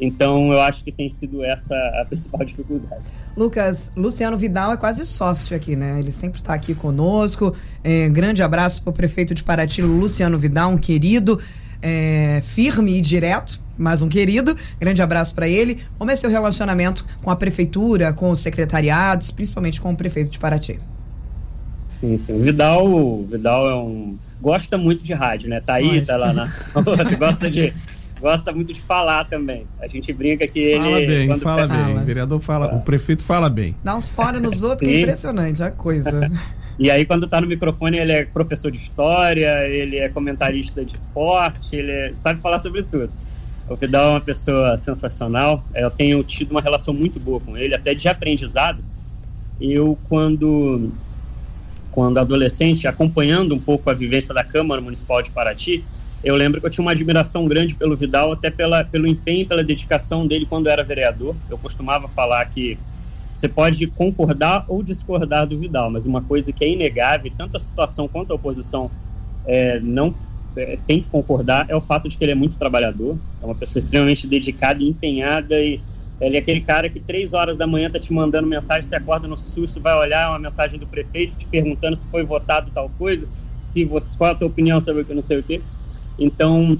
Então, 0.00 0.52
eu 0.52 0.60
acho 0.60 0.82
que 0.82 0.90
tem 0.90 1.08
sido 1.08 1.44
essa 1.44 1.74
a 2.00 2.04
principal 2.04 2.42
dificuldade. 2.44 3.02
Lucas, 3.36 3.90
Luciano 3.96 4.36
Vidal 4.36 4.72
é 4.72 4.76
quase 4.76 5.04
sócio 5.04 5.56
aqui, 5.56 5.74
né? 5.74 5.98
Ele 5.98 6.12
sempre 6.12 6.40
está 6.40 6.54
aqui 6.54 6.74
conosco. 6.74 7.54
É, 7.82 8.08
grande 8.08 8.42
abraço 8.42 8.82
para 8.82 8.90
o 8.90 8.92
prefeito 8.92 9.34
de 9.34 9.42
Paraty, 9.42 9.82
Luciano 9.82 10.38
Vidal, 10.38 10.70
um 10.70 10.78
querido, 10.78 11.40
é, 11.82 12.40
firme 12.44 12.96
e 12.96 13.00
direto, 13.00 13.60
mas 13.76 14.02
um 14.02 14.08
querido. 14.08 14.56
Grande 14.78 15.02
abraço 15.02 15.34
para 15.34 15.48
ele. 15.48 15.80
Como 15.98 16.10
é 16.10 16.16
seu 16.16 16.30
relacionamento 16.30 17.04
com 17.22 17.30
a 17.30 17.36
prefeitura, 17.36 18.12
com 18.12 18.30
os 18.30 18.38
secretariados, 18.38 19.30
principalmente 19.32 19.80
com 19.80 19.92
o 19.92 19.96
prefeito 19.96 20.30
de 20.30 20.38
Paraty? 20.38 20.78
Sim, 22.00 22.18
sim. 22.18 22.34
O 22.34 22.38
Vidal, 22.40 22.86
o 22.86 23.26
Vidal 23.26 23.68
é 23.68 23.74
um 23.74 24.16
gosta 24.40 24.76
muito 24.76 25.02
de 25.02 25.12
rádio, 25.12 25.48
né? 25.48 25.60
Tá 25.60 25.74
aí, 25.74 25.98
Gosta. 25.98 26.12
tá 26.12 26.18
lá 26.18 26.32
na 26.32 26.48
gosta 27.18 27.50
de 27.50 27.72
gosta 28.20 28.52
muito 28.52 28.72
de 28.72 28.80
falar 28.80 29.24
também. 29.24 29.66
A 29.80 29.86
gente 29.86 30.12
brinca 30.12 30.46
que 30.46 30.58
ele 30.58 30.84
fala 30.84 31.00
bem, 31.00 31.36
fala 31.36 31.66
bem. 31.66 31.96
O 31.98 32.04
vereador 32.04 32.40
fala, 32.40 32.68
fala, 32.68 32.80
o 32.80 32.84
prefeito 32.84 33.22
fala 33.22 33.50
bem. 33.50 33.76
Dá 33.84 33.94
uns 33.94 34.08
fora 34.08 34.40
nos 34.40 34.62
outros 34.62 34.88
que 34.88 34.94
é 34.94 35.00
impressionante 35.00 35.62
a 35.62 35.70
coisa. 35.70 36.30
E 36.76 36.90
aí, 36.90 37.04
quando 37.04 37.28
tá 37.28 37.40
no 37.40 37.46
microfone, 37.46 37.98
ele 37.98 38.12
é 38.12 38.24
professor 38.24 38.70
de 38.70 38.78
história, 38.78 39.64
ele 39.68 39.96
é 39.96 40.08
comentarista 40.08 40.84
de 40.84 40.96
esporte, 40.96 41.76
ele 41.76 41.92
é, 41.92 42.10
sabe 42.14 42.40
falar 42.40 42.58
sobre 42.58 42.82
tudo. 42.82 43.10
O 43.68 43.76
Vidal 43.76 44.08
é 44.08 44.10
uma 44.14 44.20
pessoa 44.20 44.76
sensacional. 44.76 45.64
Eu 45.74 45.90
tenho 45.90 46.22
tido 46.24 46.50
uma 46.50 46.60
relação 46.60 46.92
muito 46.92 47.20
boa 47.20 47.38
com 47.38 47.56
ele, 47.56 47.74
até 47.74 47.94
de 47.94 48.08
aprendizado. 48.08 48.82
Eu, 49.60 49.96
quando 50.08 50.90
quando 51.94 52.18
adolescente, 52.18 52.88
acompanhando 52.88 53.54
um 53.54 53.58
pouco 53.58 53.88
a 53.88 53.94
vivência 53.94 54.34
da 54.34 54.42
Câmara 54.42 54.80
Municipal 54.80 55.22
de 55.22 55.30
Paraty, 55.30 55.84
eu 56.24 56.34
lembro 56.34 56.60
que 56.60 56.66
eu 56.66 56.70
tinha 56.70 56.82
uma 56.82 56.90
admiração 56.90 57.46
grande 57.46 57.72
pelo 57.72 57.96
Vidal, 57.96 58.32
até 58.32 58.50
pela, 58.50 58.82
pelo 58.82 59.06
empenho 59.06 59.42
e 59.42 59.44
pela 59.44 59.62
dedicação 59.62 60.26
dele 60.26 60.44
quando 60.44 60.68
era 60.68 60.82
vereador. 60.82 61.36
Eu 61.48 61.56
costumava 61.56 62.08
falar 62.08 62.44
que 62.46 62.76
você 63.32 63.48
pode 63.48 63.86
concordar 63.86 64.64
ou 64.66 64.82
discordar 64.82 65.46
do 65.46 65.56
Vidal, 65.56 65.88
mas 65.88 66.04
uma 66.04 66.20
coisa 66.20 66.50
que 66.50 66.64
é 66.64 66.68
inegável, 66.68 67.30
tanto 67.36 67.56
a 67.56 67.60
situação 67.60 68.08
quanto 68.08 68.32
a 68.32 68.34
oposição 68.34 68.90
é, 69.46 69.78
não 69.78 70.12
é, 70.56 70.76
tem 70.86 71.00
que 71.00 71.08
concordar, 71.10 71.66
é 71.68 71.76
o 71.76 71.80
fato 71.80 72.08
de 72.08 72.16
que 72.16 72.24
ele 72.24 72.32
é 72.32 72.34
muito 72.34 72.56
trabalhador, 72.56 73.16
é 73.40 73.44
uma 73.44 73.54
pessoa 73.54 73.78
extremamente 73.78 74.26
dedicada 74.26 74.82
e 74.82 74.88
empenhada 74.88 75.60
e 75.60 75.80
ele 76.20 76.36
é 76.36 76.38
aquele 76.38 76.60
cara 76.60 76.88
que 76.88 77.00
três 77.00 77.32
horas 77.32 77.58
da 77.58 77.66
manhã 77.66 77.90
tá 77.90 77.98
te 77.98 78.12
mandando 78.12 78.46
mensagem, 78.46 78.88
você 78.88 78.96
acorda 78.96 79.26
no 79.26 79.36
susto, 79.36 79.80
vai 79.80 79.96
olhar 79.96 80.30
uma 80.30 80.38
mensagem 80.38 80.78
do 80.78 80.86
prefeito 80.86 81.36
te 81.36 81.46
perguntando 81.46 81.96
se 81.96 82.06
foi 82.06 82.22
votado 82.22 82.70
tal 82.72 82.88
coisa, 82.98 83.26
se 83.58 83.84
você, 83.84 84.16
qual 84.16 84.30
a 84.30 84.34
tua 84.34 84.46
opinião 84.46 84.80
sobre 84.80 85.02
o 85.02 85.04
que 85.04 85.12
não 85.12 85.22
sei 85.22 85.38
o 85.38 85.42
quê. 85.42 85.60
Então, 86.18 86.78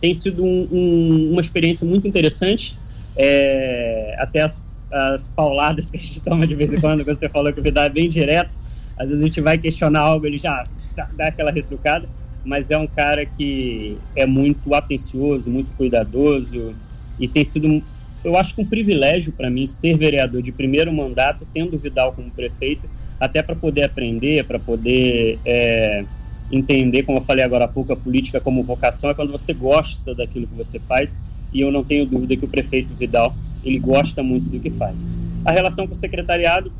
tem 0.00 0.12
sido 0.12 0.44
um, 0.44 0.68
um, 0.70 1.32
uma 1.32 1.40
experiência 1.40 1.86
muito 1.86 2.08
interessante. 2.08 2.76
É, 3.16 4.16
até 4.18 4.42
as, 4.42 4.68
as 4.90 5.28
pauladas 5.28 5.88
que 5.90 5.96
a 5.96 6.00
gente 6.00 6.20
toma 6.20 6.46
de 6.46 6.54
vez 6.54 6.72
em 6.72 6.80
quando, 6.80 7.04
você 7.04 7.28
falou 7.28 7.52
que 7.52 7.60
o 7.60 7.62
Vidal 7.62 7.84
é 7.84 7.88
bem 7.88 8.08
direto. 8.08 8.50
Às 8.98 9.08
vezes 9.08 9.22
a 9.22 9.26
gente 9.26 9.40
vai 9.40 9.56
questionar 9.56 10.00
algo, 10.00 10.26
ele 10.26 10.38
já 10.38 10.64
dá, 10.94 11.28
aquela 11.28 11.50
retrucada. 11.50 12.08
Mas 12.44 12.70
é 12.70 12.76
um 12.76 12.86
cara 12.86 13.24
que 13.24 13.96
é 14.14 14.26
muito 14.26 14.74
atencioso, 14.74 15.48
muito 15.48 15.74
cuidadoso 15.76 16.74
e 17.18 17.26
tem 17.26 17.44
sido 17.44 17.82
eu 18.24 18.36
acho 18.36 18.54
que 18.54 18.62
um 18.62 18.66
privilégio 18.66 19.32
para 19.32 19.50
mim 19.50 19.66
ser 19.66 19.96
vereador 19.96 20.42
de 20.42 20.50
primeiro 20.50 20.92
mandato, 20.92 21.46
tendo 21.52 21.78
Vidal 21.78 22.12
como 22.12 22.30
prefeito, 22.30 22.88
até 23.20 23.42
para 23.42 23.54
poder 23.54 23.84
aprender, 23.84 24.44
para 24.44 24.58
poder 24.58 25.38
é, 25.44 26.04
entender, 26.50 27.02
como 27.02 27.18
eu 27.18 27.22
falei 27.22 27.44
agora 27.44 27.66
há 27.66 27.68
pouco, 27.68 27.92
a 27.92 27.96
política 27.96 28.40
como 28.40 28.62
vocação 28.62 29.10
é 29.10 29.14
quando 29.14 29.30
você 29.30 29.52
gosta 29.52 30.14
daquilo 30.14 30.46
que 30.46 30.54
você 30.54 30.78
faz, 30.80 31.12
e 31.52 31.60
eu 31.60 31.70
não 31.70 31.84
tenho 31.84 32.06
dúvida 32.06 32.36
que 32.36 32.44
o 32.44 32.48
prefeito 32.48 32.94
Vidal, 32.94 33.34
ele 33.62 33.78
gosta 33.78 34.22
muito 34.22 34.48
do 34.48 34.58
que 34.58 34.70
faz. 34.70 34.96
A 35.44 35.52
relação 35.52 35.86
com 35.86 35.92
o 35.92 35.96
secretariado 35.96 36.72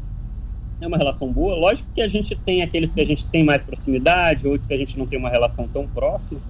é 0.80 0.86
uma 0.86 0.96
relação 0.96 1.30
boa, 1.30 1.54
lógico 1.54 1.88
que 1.94 2.02
a 2.02 2.08
gente 2.08 2.34
tem 2.34 2.62
aqueles 2.62 2.92
que 2.92 3.00
a 3.00 3.06
gente 3.06 3.26
tem 3.26 3.44
mais 3.44 3.62
proximidade, 3.62 4.46
outros 4.46 4.66
que 4.66 4.74
a 4.74 4.78
gente 4.78 4.98
não 4.98 5.06
tem 5.06 5.18
uma 5.18 5.28
relação 5.28 5.68
tão 5.68 5.86
próxima, 5.86 6.40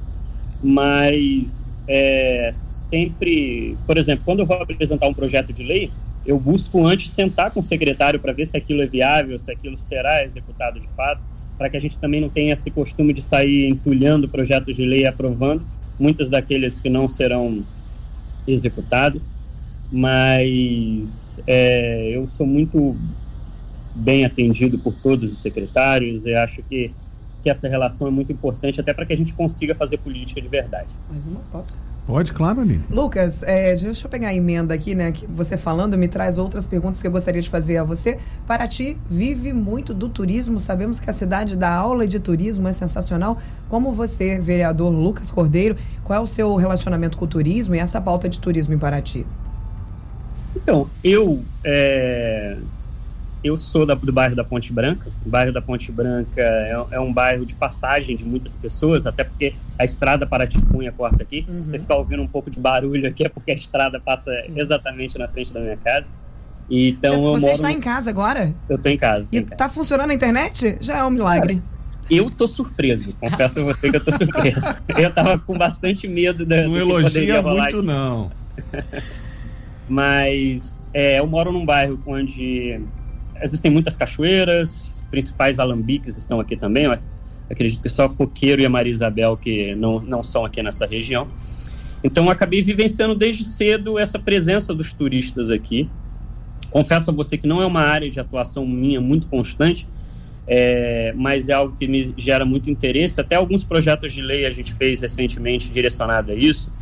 mas 0.62 1.73
é, 1.86 2.52
sempre, 2.54 3.76
por 3.86 3.96
exemplo, 3.96 4.24
quando 4.24 4.40
eu 4.40 4.46
vou 4.46 4.56
apresentar 4.56 5.08
um 5.08 5.14
projeto 5.14 5.52
de 5.52 5.62
lei, 5.62 5.90
eu 6.26 6.38
busco 6.38 6.86
antes 6.86 7.10
sentar 7.12 7.50
com 7.50 7.60
o 7.60 7.62
secretário 7.62 8.18
para 8.18 8.32
ver 8.32 8.46
se 8.46 8.56
aquilo 8.56 8.82
é 8.82 8.86
viável, 8.86 9.38
se 9.38 9.50
aquilo 9.50 9.76
será 9.78 10.24
executado 10.24 10.80
de 10.80 10.88
fato, 10.96 11.20
para 11.58 11.68
que 11.68 11.76
a 11.76 11.80
gente 11.80 11.98
também 11.98 12.20
não 12.20 12.28
tenha 12.28 12.54
esse 12.54 12.70
costume 12.70 13.12
de 13.12 13.22
sair 13.22 13.68
entulhando 13.68 14.28
projetos 14.28 14.74
de 14.74 14.84
lei 14.84 15.02
e 15.02 15.06
aprovando, 15.06 15.62
muitas 15.98 16.28
daqueles 16.28 16.80
que 16.80 16.88
não 16.88 17.06
serão 17.06 17.62
executados. 18.46 19.22
Mas 19.92 21.38
é, 21.46 22.10
eu 22.12 22.26
sou 22.26 22.46
muito 22.46 22.96
bem 23.94 24.24
atendido 24.24 24.78
por 24.78 24.92
todos 24.94 25.32
os 25.32 25.38
secretários, 25.38 26.26
eu 26.26 26.38
acho 26.38 26.62
que, 26.68 26.90
que 27.44 27.50
essa 27.50 27.68
relação 27.68 28.08
é 28.08 28.10
muito 28.10 28.32
importante 28.32 28.80
até 28.80 28.94
para 28.94 29.04
que 29.04 29.12
a 29.12 29.16
gente 29.16 29.34
consiga 29.34 29.74
fazer 29.74 29.98
política 29.98 30.40
de 30.40 30.48
verdade. 30.48 30.88
Mais 31.10 31.26
uma, 31.26 31.40
posso? 31.52 31.76
Pode, 32.06 32.32
claro, 32.32 32.60
Aline. 32.62 32.84
Lucas, 32.90 33.42
é, 33.42 33.74
deixa 33.74 34.06
eu 34.06 34.10
pegar 34.10 34.28
a 34.28 34.34
emenda 34.34 34.74
aqui, 34.74 34.94
né? 34.94 35.12
Que 35.12 35.26
você 35.26 35.56
falando 35.56 35.96
me 35.96 36.08
traz 36.08 36.38
outras 36.38 36.66
perguntas 36.66 37.00
que 37.00 37.06
eu 37.06 37.10
gostaria 37.10 37.40
de 37.40 37.48
fazer 37.48 37.76
a 37.76 37.84
você. 37.84 38.18
Paraty 38.46 38.96
vive 39.08 39.52
muito 39.52 39.92
do 39.92 40.08
turismo, 40.08 40.58
sabemos 40.58 40.98
que 40.98 41.08
a 41.08 41.12
cidade 41.12 41.56
da 41.56 41.70
aula 41.70 42.06
de 42.06 42.18
turismo 42.18 42.66
é 42.66 42.72
sensacional. 42.72 43.38
Como 43.68 43.92
você, 43.92 44.38
vereador 44.38 44.90
Lucas 44.90 45.30
Cordeiro, 45.30 45.76
qual 46.02 46.18
é 46.18 46.22
o 46.22 46.26
seu 46.26 46.54
relacionamento 46.56 47.16
com 47.16 47.26
o 47.26 47.28
turismo 47.28 47.74
e 47.74 47.78
essa 47.78 48.00
pauta 48.00 48.26
de 48.26 48.40
turismo 48.40 48.72
em 48.72 48.78
Paraty? 48.78 49.26
Então, 50.56 50.88
eu 51.02 51.42
é, 51.62 52.56
eu 53.44 53.58
sou 53.58 53.84
da, 53.84 53.94
do 53.94 54.10
bairro 54.10 54.34
da 54.34 54.42
Ponte 54.42 54.72
Branca. 54.72 55.10
O 55.24 55.28
bairro 55.28 55.52
da 55.52 55.60
Ponte 55.60 55.92
Branca 55.92 56.40
é, 56.40 56.74
é, 56.92 56.98
um 56.98 57.12
bairro 57.12 57.44
de 57.44 57.54
passagem 57.54 58.16
de 58.16 58.24
muitas 58.24 58.56
pessoas, 58.56 59.06
até 59.06 59.22
porque 59.22 59.54
a 59.78 59.84
estrada 59.84 60.26
para 60.26 60.46
Tipunha 60.46 60.90
corta 60.90 61.22
aqui. 61.22 61.44
Uhum. 61.46 61.62
Você 61.62 61.78
ficar 61.78 61.96
ouvindo 61.96 62.22
um 62.22 62.26
pouco 62.26 62.50
de 62.50 62.58
barulho 62.58 63.06
aqui 63.06 63.22
é 63.22 63.28
porque 63.28 63.52
a 63.52 63.54
estrada 63.54 64.00
passa 64.00 64.32
Sim. 64.46 64.58
exatamente 64.58 65.18
na 65.18 65.28
frente 65.28 65.52
da 65.52 65.60
minha 65.60 65.76
casa. 65.76 66.10
Então 66.70 67.20
você, 67.20 67.40
você 67.40 67.52
está 67.52 67.68
no... 67.68 67.74
em 67.74 67.80
casa 67.80 68.08
agora? 68.08 68.54
Eu 68.66 68.76
estou 68.76 68.90
em 68.90 68.96
casa. 68.96 69.28
E 69.30 69.36
está 69.36 69.68
funcionando 69.68 70.10
a 70.10 70.14
internet? 70.14 70.78
Já 70.80 70.96
é 70.96 71.04
um 71.04 71.10
milagre. 71.10 71.62
eu 72.10 72.30
tô 72.30 72.48
surpreso, 72.48 73.14
confesso 73.20 73.60
a 73.60 73.62
você 73.62 73.90
que 73.90 73.96
eu 73.96 74.02
tô 74.02 74.10
surpreso. 74.10 74.60
eu 74.96 75.12
tava 75.12 75.38
com 75.38 75.58
bastante 75.58 76.08
medo 76.08 76.46
da. 76.46 76.62
Não 76.62 76.78
elogia 76.78 77.42
muito, 77.42 77.82
não. 77.82 78.30
Mas 79.86 80.82
é, 80.94 81.18
eu 81.18 81.26
moro 81.26 81.52
num 81.52 81.66
bairro 81.66 82.00
onde 82.06 82.80
existem 83.44 83.70
muitas 83.70 83.96
cachoeiras, 83.96 85.02
principais 85.10 85.58
alambiques 85.58 86.16
estão 86.16 86.40
aqui 86.40 86.56
também. 86.56 86.86
Acredito 87.48 87.82
que 87.82 87.88
só 87.88 88.08
Coqueiro 88.08 88.62
e 88.62 88.66
a 88.66 88.70
Maria 88.70 88.90
Isabel 88.90 89.36
que 89.36 89.74
não, 89.74 90.00
não 90.00 90.22
são 90.22 90.44
aqui 90.44 90.62
nessa 90.62 90.86
região. 90.86 91.28
Então, 92.02 92.28
acabei 92.28 92.62
vivenciando 92.62 93.14
desde 93.14 93.44
cedo 93.44 93.98
essa 93.98 94.18
presença 94.18 94.74
dos 94.74 94.92
turistas 94.92 95.50
aqui. 95.50 95.88
Confesso 96.70 97.10
a 97.10 97.14
você 97.14 97.36
que 97.36 97.46
não 97.46 97.62
é 97.62 97.66
uma 97.66 97.82
área 97.82 98.10
de 98.10 98.18
atuação 98.18 98.66
minha 98.66 99.00
muito 99.00 99.26
constante, 99.26 99.86
é, 100.46 101.12
mas 101.16 101.48
é 101.48 101.52
algo 101.52 101.76
que 101.78 101.86
me 101.86 102.14
gera 102.16 102.44
muito 102.44 102.70
interesse. 102.70 103.20
Até 103.20 103.36
alguns 103.36 103.62
projetos 103.62 104.12
de 104.12 104.20
lei 104.20 104.46
a 104.46 104.50
gente 104.50 104.74
fez 104.74 105.02
recentemente 105.02 105.70
direcionado 105.70 106.32
a 106.32 106.34
isso. 106.34 106.72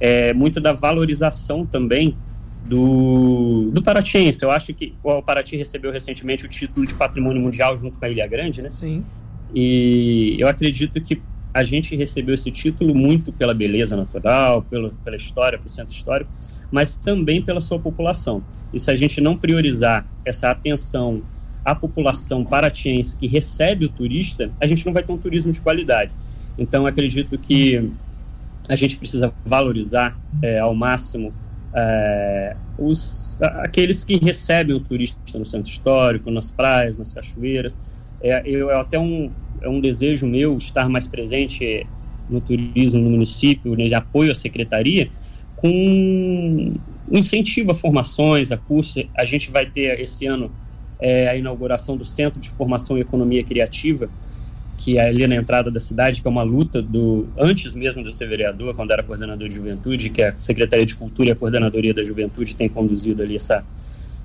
É, 0.00 0.32
muito 0.32 0.60
da 0.60 0.72
valorização 0.72 1.66
também 1.66 2.16
do, 2.64 3.70
do 3.72 3.82
Paratiense. 3.82 4.42
Eu 4.42 4.50
acho 4.50 4.72
que 4.72 4.94
o 5.02 5.22
Paraty 5.22 5.56
recebeu 5.56 5.90
recentemente 5.90 6.44
o 6.44 6.48
título 6.48 6.86
de 6.86 6.94
Patrimônio 6.94 7.40
Mundial 7.40 7.76
junto 7.76 7.98
com 7.98 8.04
a 8.04 8.08
Ilha 8.08 8.26
Grande, 8.26 8.62
né? 8.62 8.70
Sim. 8.72 9.04
E 9.54 10.36
eu 10.38 10.48
acredito 10.48 11.00
que 11.00 11.20
a 11.52 11.62
gente 11.62 11.94
recebeu 11.94 12.34
esse 12.34 12.50
título 12.50 12.94
muito 12.94 13.30
pela 13.32 13.52
beleza 13.52 13.94
natural, 13.94 14.62
pelo, 14.62 14.90
pela 15.04 15.16
história, 15.16 15.58
pelo 15.58 15.68
centro 15.68 15.94
histórico, 15.94 16.30
mas 16.70 16.96
também 16.96 17.42
pela 17.42 17.60
sua 17.60 17.78
população. 17.78 18.42
E 18.72 18.78
se 18.78 18.90
a 18.90 18.96
gente 18.96 19.20
não 19.20 19.36
priorizar 19.36 20.06
essa 20.24 20.50
atenção 20.50 21.22
à 21.62 21.74
população 21.74 22.44
paratiense 22.44 23.16
que 23.16 23.26
recebe 23.26 23.84
o 23.84 23.88
turista, 23.88 24.50
a 24.58 24.66
gente 24.66 24.86
não 24.86 24.92
vai 24.92 25.02
ter 25.02 25.12
um 25.12 25.18
turismo 25.18 25.52
de 25.52 25.60
qualidade. 25.60 26.10
Então, 26.56 26.86
acredito 26.86 27.36
que 27.38 27.90
a 28.68 28.76
gente 28.76 28.96
precisa 28.96 29.32
valorizar 29.44 30.18
é, 30.40 30.58
ao 30.58 30.74
máximo 30.74 31.34
é, 31.74 32.56
os, 32.78 33.38
aqueles 33.40 34.04
que 34.04 34.16
recebem 34.16 34.74
o 34.74 34.80
turista 34.80 35.38
no 35.38 35.44
centro 35.44 35.70
histórico, 35.70 36.30
nas 36.30 36.50
praias, 36.50 36.98
nas 36.98 37.12
cachoeiras. 37.12 37.74
É, 38.20 38.42
eu, 38.44 38.70
é 38.70 38.80
até 38.80 38.98
um, 38.98 39.30
é 39.60 39.68
um 39.68 39.80
desejo 39.80 40.26
meu 40.26 40.56
estar 40.56 40.88
mais 40.88 41.06
presente 41.06 41.86
no 42.28 42.40
turismo 42.40 43.00
no 43.00 43.10
município, 43.10 43.74
né, 43.76 43.86
de 43.86 43.94
apoio 43.94 44.32
à 44.32 44.34
secretaria, 44.34 45.08
com 45.56 46.74
incentivo 47.10 47.70
a 47.70 47.74
formações, 47.74 48.52
a 48.52 48.56
cursos. 48.56 49.04
A 49.16 49.24
gente 49.24 49.50
vai 49.50 49.66
ter 49.66 49.98
esse 50.00 50.26
ano 50.26 50.50
é, 51.00 51.28
a 51.28 51.36
inauguração 51.36 51.96
do 51.96 52.04
Centro 52.04 52.40
de 52.40 52.48
Formação 52.48 52.96
e 52.96 53.00
Economia 53.00 53.42
Criativa, 53.42 54.08
que 54.76 54.98
é 54.98 55.06
ali 55.06 55.26
na 55.26 55.36
entrada 55.36 55.70
da 55.70 55.78
cidade, 55.78 56.20
que 56.20 56.26
é 56.26 56.30
uma 56.30 56.42
luta 56.42 56.82
do 56.82 57.28
antes 57.38 57.74
mesmo 57.74 58.02
de 58.02 58.08
eu 58.08 58.12
ser 58.12 58.26
vereador, 58.28 58.74
quando 58.74 58.90
era 58.90 59.02
coordenador 59.02 59.48
de 59.48 59.54
juventude, 59.54 60.10
que 60.10 60.22
a 60.22 60.34
Secretaria 60.38 60.84
de 60.84 60.96
Cultura 60.96 61.28
e 61.28 61.32
a 61.32 61.36
Coordenadoria 61.36 61.94
da 61.94 62.02
Juventude 62.02 62.56
tem 62.56 62.68
conduzido 62.68 63.22
ali 63.22 63.36
essa 63.36 63.64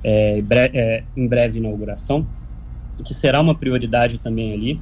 é, 0.03 0.41
bre 0.41 0.71
é, 0.73 1.03
em 1.15 1.27
breve 1.27 1.59
inauguração, 1.59 2.25
que 3.03 3.13
será 3.13 3.39
uma 3.39 3.53
prioridade 3.53 4.17
também 4.17 4.53
ali. 4.53 4.81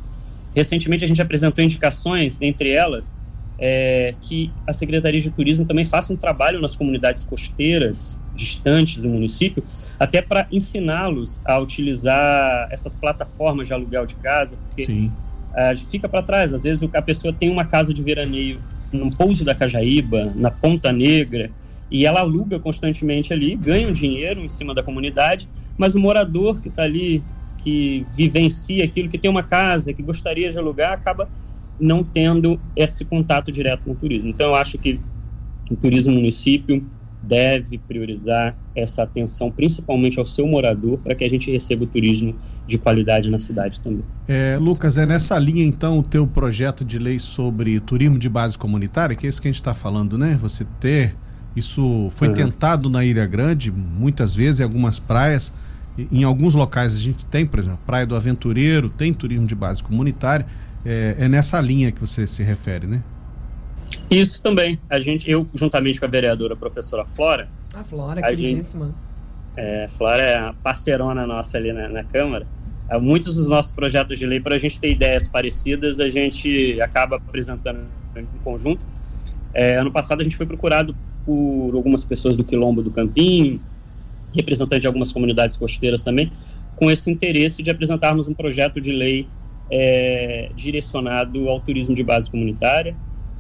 Recentemente 0.56 1.04
a 1.04 1.08
gente 1.08 1.22
apresentou 1.22 1.64
indicações, 1.64 2.38
entre 2.42 2.72
elas, 2.72 3.14
é, 3.60 4.14
que 4.22 4.52
a 4.66 4.72
Secretaria 4.72 5.20
de 5.20 5.30
Turismo 5.30 5.66
também 5.66 5.84
faça 5.84 6.14
um 6.14 6.16
trabalho 6.16 6.62
nas 6.62 6.76
comunidades 6.76 7.26
costeiras 7.26 8.18
distantes 8.34 9.02
do 9.02 9.10
município, 9.10 9.64
até 10.00 10.22
para 10.22 10.46
ensiná-los 10.52 11.40
a 11.44 11.58
utilizar 11.58 12.68
essas 12.70 12.96
plataformas 12.96 13.68
de 13.68 13.74
aluguel 13.74 14.06
de 14.06 14.16
casa, 14.16 14.58
porque 14.70 14.86
Sim 14.86 15.12
uh, 15.56 15.78
fica 15.90 16.08
para 16.08 16.22
trás. 16.22 16.54
Às 16.54 16.64
vezes 16.64 16.88
a 16.94 17.02
pessoa 17.02 17.34
tem 17.34 17.50
uma 17.50 17.66
casa 17.66 17.94
de 17.94 18.04
veraneio 18.04 18.60
no 18.92 19.10
pouso 19.16 19.44
da 19.44 19.56
Cajaíba, 19.56 20.32
na 20.36 20.52
Ponta 20.52 20.92
Negra, 20.92 21.50
e 21.90 22.06
ela 22.06 22.20
aluga 22.20 22.60
constantemente 22.60 23.34
ali, 23.34 23.56
ganha 23.56 23.88
um 23.88 23.92
dinheiro 23.92 24.42
em 24.42 24.48
cima 24.48 24.74
da 24.74 24.84
comunidade, 24.84 25.48
mas 25.78 25.96
o 25.96 26.00
morador 26.00 26.62
que 26.62 26.70
está 26.70 26.84
ali, 26.84 27.24
que 27.60 28.06
vivencia 28.16 28.84
aquilo, 28.84 29.10
que 29.10 29.18
tem 29.18 29.30
uma 29.30 29.44
casa, 29.44 29.94
que 29.94 30.02
gostaria 30.02 30.52
de 30.52 30.58
alugar, 30.58 30.94
acaba 30.94 31.30
não 31.80 32.04
tendo 32.04 32.60
esse 32.76 33.04
contato 33.04 33.52
direto 33.52 33.84
com 33.84 33.92
o 33.92 33.96
turismo. 33.96 34.30
Então, 34.30 34.48
eu 34.48 34.56
acho 34.56 34.78
que 34.78 35.00
o 35.70 35.76
turismo 35.76 36.14
município 36.14 36.86
deve 37.28 37.78
priorizar 37.78 38.56
essa 38.76 39.04
atenção, 39.04 39.52
principalmente 39.52 40.20
ao 40.20 40.26
seu 40.26 40.48
morador, 40.48 40.98
para 41.00 41.16
que 41.16 41.24
a 41.24 41.30
gente 41.30 41.52
receba 41.52 41.84
o 41.84 41.88
turismo 41.88 42.36
de 42.68 42.78
qualidade 42.78 43.30
na 43.30 43.38
cidade 43.38 43.80
também. 43.80 44.04
É, 44.28 44.58
Lucas, 44.60 44.98
é 44.98 45.06
nessa 45.06 45.38
linha 45.38 45.64
então 45.64 46.00
o 46.00 46.04
teu 46.04 46.26
projeto 46.26 46.84
de 46.84 46.98
lei 46.98 47.20
sobre 47.20 47.80
turismo 47.80 48.18
de 48.18 48.28
base 48.28 48.58
comunitária, 48.58 49.16
que 49.16 49.26
é 49.26 49.30
isso 49.30 49.42
que 49.42 49.48
a 49.48 49.52
gente 49.52 49.62
está 49.62 49.74
falando, 49.74 50.18
né? 50.18 50.38
Você 50.42 50.66
ter 50.80 51.16
isso 51.56 52.10
foi 52.12 52.28
uhum. 52.28 52.34
tentado 52.34 52.90
na 52.90 53.06
Ilha 53.06 53.26
Grande 53.26 53.72
muitas 53.72 54.36
vezes 54.36 54.60
em 54.60 54.64
algumas 54.64 55.00
praias. 55.00 55.54
Em 56.12 56.24
alguns 56.24 56.54
locais 56.54 56.94
a 56.94 57.00
gente 57.00 57.26
tem, 57.26 57.46
por 57.46 57.60
exemplo, 57.60 57.80
Praia 57.86 58.06
do 58.06 58.16
Aventureiro, 58.16 58.90
tem 58.90 59.14
turismo 59.14 59.48
de 59.48 59.56
base 59.56 59.82
comunitária. 59.82 60.46
É, 60.86 61.16
é 61.20 61.28
nessa 61.30 61.62
linha 61.62 61.92
que 61.92 62.02
você 62.02 62.28
se 62.28 62.44
refere, 62.44 62.86
né? 62.86 63.02
Isso 64.10 64.42
também. 64.42 64.80
A 64.90 65.00
gente, 65.00 65.30
eu, 65.30 65.48
juntamente 65.54 66.00
com 66.00 66.06
a 66.06 66.10
vereadora 66.10 66.56
professora 66.56 67.06
Flora. 67.06 67.48
A 67.74 67.84
Flora, 67.84 68.20
a 68.20 68.30
queridíssima. 68.30 68.86
Gente, 68.86 68.96
é, 69.58 69.88
Flora 69.90 70.22
é 70.22 70.36
a 70.38 70.54
parceirona 70.64 71.26
nossa 71.26 71.58
ali 71.58 71.72
na, 71.72 71.88
na 71.88 72.04
Câmara. 72.04 72.46
É, 72.90 72.98
muitos 73.00 73.36
dos 73.36 73.48
nossos 73.48 73.72
projetos 73.72 74.18
de 74.18 74.26
lei, 74.26 74.40
para 74.40 74.56
a 74.56 74.58
gente 74.58 74.80
ter 74.80 74.92
ideias 74.92 75.28
parecidas, 75.28 76.00
a 76.00 76.10
gente 76.10 76.80
acaba 76.82 77.18
apresentando 77.18 77.82
em 78.16 78.26
conjunto. 78.44 78.86
É, 79.54 79.78
ano 79.78 79.92
passado 79.92 80.22
a 80.22 80.24
gente 80.24 80.36
foi 80.36 80.46
procurado 80.46 80.96
por 81.26 81.72
algumas 81.74 82.04
pessoas 82.04 82.38
do 82.38 82.44
Quilombo 82.44 82.84
do 82.84 82.92
Campinho, 82.92 83.60
representante 84.36 84.82
de 84.82 84.88
algumas 84.88 85.12
comunidades 85.12 85.58
costeiras 85.58 86.04
também, 86.04 86.32
com 86.76 86.92
esse 86.92 87.10
interesse 87.10 87.64
de 87.64 87.72
apresentarmos 87.72 88.28
um 88.28 88.34
projeto 88.34 88.80
de 88.82 88.92
lei 88.92 89.28
é, 89.72 90.52
direcionado 90.56 91.50
ao 91.50 91.60
turismo 91.60 91.96
de 91.96 92.04
base 92.04 92.30
comunitária, 92.30 92.96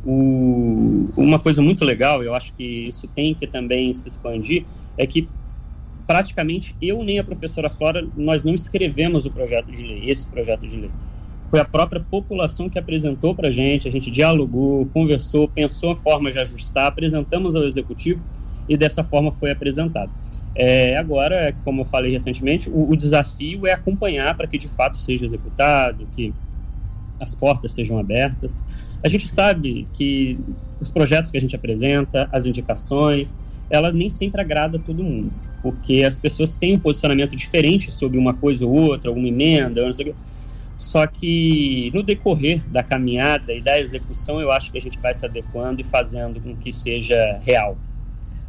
o, 0.05 1.09
uma 1.17 1.39
coisa 1.39 1.61
muito 1.61 1.83
legal, 1.83 2.23
eu 2.23 2.35
acho 2.35 2.53
que 2.53 2.63
isso 2.63 3.07
tem 3.07 3.33
que 3.33 3.47
também 3.47 3.93
se 3.93 4.07
expandir, 4.07 4.65
é 4.97 5.07
que 5.07 5.27
praticamente 6.05 6.75
eu 6.81 7.03
nem 7.03 7.17
a 7.17 7.23
professora 7.23 7.69
Flora, 7.69 8.07
nós 8.15 8.43
não 8.43 8.53
escrevemos 8.53 9.25
o 9.25 9.31
projeto 9.31 9.71
de 9.71 9.81
lei, 9.81 10.09
esse 10.09 10.27
projeto 10.27 10.67
de 10.67 10.77
lei. 10.77 10.91
Foi 11.49 11.59
a 11.59 11.65
própria 11.65 12.01
população 12.01 12.69
que 12.69 12.77
apresentou 12.77 13.33
para 13.33 13.47
a 13.47 13.51
gente, 13.51 13.87
a 13.87 13.91
gente 13.91 14.11
dialogou, 14.11 14.85
conversou, 14.87 15.47
pensou 15.47 15.91
a 15.91 15.97
forma 15.97 16.31
de 16.31 16.39
ajustar, 16.39 16.87
apresentamos 16.87 17.55
ao 17.55 17.63
executivo 17.63 18.21
e 18.69 18.77
dessa 18.77 19.03
forma 19.03 19.31
foi 19.31 19.51
apresentado. 19.51 20.11
É, 20.55 20.95
agora, 20.97 21.53
como 21.63 21.81
eu 21.81 21.85
falei 21.85 22.11
recentemente, 22.11 22.69
o, 22.69 22.91
o 22.91 22.95
desafio 22.95 23.67
é 23.67 23.73
acompanhar 23.73 24.35
para 24.35 24.47
que 24.47 24.57
de 24.57 24.67
fato 24.67 24.97
seja 24.97 25.25
executado, 25.25 26.07
que 26.13 26.33
as 27.19 27.35
portas 27.35 27.71
sejam 27.71 27.97
abertas. 27.97 28.57
A 29.03 29.07
gente 29.07 29.27
sabe 29.27 29.87
que 29.93 30.39
os 30.79 30.91
projetos 30.91 31.29
que 31.31 31.37
a 31.37 31.41
gente 31.41 31.55
apresenta, 31.55 32.27
as 32.31 32.45
indicações, 32.45 33.35
elas 33.69 33.93
nem 33.93 34.09
sempre 34.09 34.41
agradam 34.41 34.79
todo 34.79 35.03
mundo, 35.03 35.31
porque 35.61 36.03
as 36.03 36.17
pessoas 36.17 36.55
têm 36.55 36.75
um 36.75 36.79
posicionamento 36.79 37.35
diferente 37.35 37.91
sobre 37.91 38.17
uma 38.17 38.33
coisa 38.33 38.65
ou 38.65 38.71
outra, 38.71 39.09
alguma 39.09 39.27
emenda, 39.27 39.83
não 39.83 39.93
sei 39.93 40.09
o 40.09 40.13
quê. 40.13 40.15
Só 40.77 41.07
que 41.07 41.89
no 41.93 42.03
decorrer 42.03 42.67
da 42.69 42.83
caminhada 42.83 43.53
e 43.53 43.61
da 43.61 43.79
execução, 43.79 44.41
eu 44.41 44.51
acho 44.51 44.71
que 44.71 44.77
a 44.77 44.81
gente 44.81 44.99
vai 44.99 45.13
se 45.13 45.25
adequando 45.25 45.79
e 45.79 45.83
fazendo 45.83 46.41
com 46.41 46.55
que 46.55 46.71
seja 46.71 47.39
real. 47.41 47.77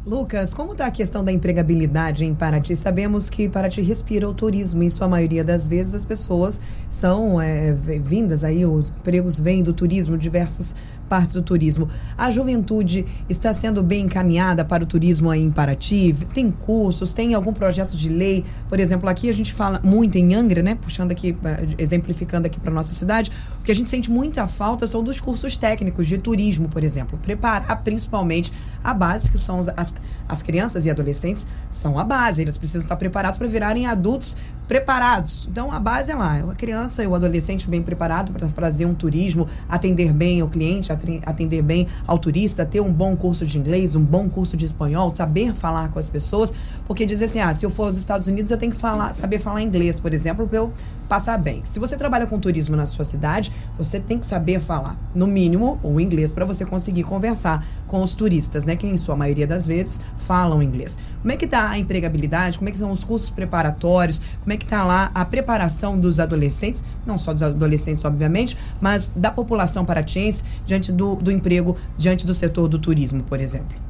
Lucas, 0.07 0.53
como 0.53 0.71
está 0.71 0.85
a 0.85 0.91
questão 0.91 1.21
da 1.21 1.33
empregabilidade 1.33 2.23
em 2.23 2.33
Paraty? 2.33 2.77
Sabemos 2.77 3.29
que 3.29 3.49
Paraty 3.49 3.81
respira 3.81 4.29
o 4.29 4.33
turismo 4.33 4.81
e, 4.81 4.89
sua 4.89 5.05
maioria 5.05 5.43
das 5.43 5.67
vezes, 5.67 5.93
as 5.93 6.05
pessoas 6.05 6.61
são 6.89 7.41
é, 7.41 7.73
vindas 7.73 8.41
aí, 8.41 8.65
os 8.65 8.87
empregos 8.87 9.37
vêm 9.37 9.61
do 9.61 9.73
turismo, 9.73 10.17
diversas 10.17 10.73
partes 11.07 11.33
do 11.33 11.41
turismo. 11.41 11.89
A 12.17 12.29
juventude 12.29 13.05
está 13.29 13.51
sendo 13.53 13.81
bem 13.81 14.05
encaminhada 14.05 14.63
para 14.63 14.83
o 14.83 14.85
turismo 14.85 15.29
aí 15.29 15.41
em 15.41 15.51
Paraty? 15.51 16.15
Tem 16.33 16.51
cursos, 16.51 17.13
tem 17.13 17.33
algum 17.33 17.53
projeto 17.53 17.95
de 17.95 18.09
lei? 18.09 18.43
Por 18.69 18.79
exemplo, 18.79 19.09
aqui 19.09 19.29
a 19.29 19.33
gente 19.33 19.53
fala 19.53 19.81
muito 19.83 20.17
em 20.17 20.35
Angra, 20.35 20.61
né? 20.61 20.75
Puxando 20.75 21.11
aqui, 21.11 21.35
eh, 21.43 21.67
exemplificando 21.77 22.47
aqui 22.47 22.59
para 22.59 22.71
nossa 22.71 22.93
cidade, 22.93 23.31
o 23.59 23.61
que 23.61 23.71
a 23.71 23.75
gente 23.75 23.89
sente 23.89 24.11
muita 24.11 24.47
falta 24.47 24.85
são 24.85 25.03
dos 25.03 25.19
cursos 25.19 25.57
técnicos 25.57 26.07
de 26.07 26.17
turismo, 26.17 26.69
por 26.69 26.83
exemplo. 26.83 27.17
Preparar 27.17 27.83
principalmente 27.83 28.51
a 28.83 28.93
base, 28.93 29.29
que 29.29 29.37
são 29.37 29.59
as, 29.59 29.95
as 30.27 30.41
crianças 30.41 30.85
e 30.85 30.89
adolescentes, 30.89 31.47
são 31.71 31.97
a 31.97 32.03
base. 32.03 32.41
Eles 32.41 32.57
precisam 32.57 32.81
estar 32.81 32.95
preparados 32.95 33.37
para 33.37 33.47
virarem 33.47 33.85
adultos 33.85 34.37
preparados. 34.67 35.47
Então 35.49 35.71
a 35.71 35.79
base 35.79 36.11
é 36.11 36.15
lá, 36.15 36.37
a 36.37 36.55
criança 36.55 37.03
e 37.03 37.07
o 37.07 37.15
adolescente 37.15 37.69
bem 37.69 37.81
preparado 37.81 38.31
para 38.31 38.47
fazer 38.49 38.85
um 38.85 38.93
turismo, 38.93 39.47
atender 39.69 40.11
bem 40.11 40.43
o 40.43 40.47
cliente, 40.47 40.91
atender 41.25 41.61
bem 41.61 41.87
ao 42.05 42.19
turista, 42.19 42.65
ter 42.65 42.81
um 42.81 42.91
bom 42.91 43.15
curso 43.15 43.45
de 43.45 43.57
inglês, 43.57 43.95
um 43.95 44.03
bom 44.03 44.27
curso 44.29 44.57
de 44.57 44.65
espanhol, 44.65 45.09
saber 45.09 45.53
falar 45.53 45.89
com 45.89 45.99
as 45.99 46.07
pessoas, 46.07 46.53
porque 46.85 47.05
dizer 47.05 47.25
assim, 47.25 47.39
ah, 47.39 47.53
se 47.53 47.65
eu 47.65 47.69
for 47.69 47.83
aos 47.83 47.97
Estados 47.97 48.27
Unidos 48.27 48.51
eu 48.51 48.57
tenho 48.57 48.71
que 48.71 48.77
falar, 48.77 49.13
saber 49.13 49.39
falar 49.39 49.61
inglês, 49.61 49.99
por 49.99 50.13
exemplo, 50.13 50.47
para 50.47 50.57
eu 50.57 50.71
passar 51.07 51.37
bem. 51.37 51.61
Se 51.63 51.79
você 51.79 51.97
trabalha 51.97 52.27
com 52.27 52.39
turismo 52.39 52.75
na 52.75 52.85
sua 52.85 53.05
cidade, 53.05 53.51
você 53.77 53.99
tem 53.99 54.19
que 54.19 54.25
saber 54.25 54.59
falar, 54.59 54.97
no 55.15 55.25
mínimo, 55.25 55.79
o 55.81 55.99
inglês 55.99 56.33
para 56.33 56.45
você 56.45 56.65
conseguir 56.65 57.03
conversar 57.03 57.65
com 57.87 58.03
os 58.03 58.13
turistas, 58.13 58.65
né, 58.65 58.75
que 58.75 58.85
em 58.85 58.97
sua 58.97 59.15
maioria 59.15 59.47
das 59.47 59.65
vezes 59.65 60.01
falam 60.17 60.61
inglês. 60.61 60.99
Como 61.21 61.31
é 61.31 61.37
que 61.37 61.45
está 61.45 61.69
a 61.69 61.79
empregabilidade? 61.79 62.57
Como 62.57 62.69
é 62.69 62.71
que 62.71 62.77
estão 62.77 62.91
os 62.91 63.03
cursos 63.03 63.29
preparatórios? 63.29 64.21
Como 64.41 64.51
é 64.51 64.57
que 64.57 64.65
está 64.65 64.83
lá 64.83 65.11
a 65.13 65.25
preparação 65.25 65.97
dos 65.99 66.19
adolescentes, 66.19 66.83
não 67.05 67.17
só 67.17 67.33
dos 67.33 67.43
adolescentes, 67.43 68.03
obviamente, 68.05 68.57
mas 68.81 69.11
da 69.15 69.31
população 69.31 69.85
paratiense 69.85 70.43
diante 70.65 70.91
do, 70.91 71.15
do 71.15 71.31
emprego, 71.31 71.77
diante 71.97 72.25
do 72.25 72.33
setor 72.33 72.67
do 72.67 72.77
turismo, 72.77 73.23
por 73.23 73.39
exemplo? 73.39 73.87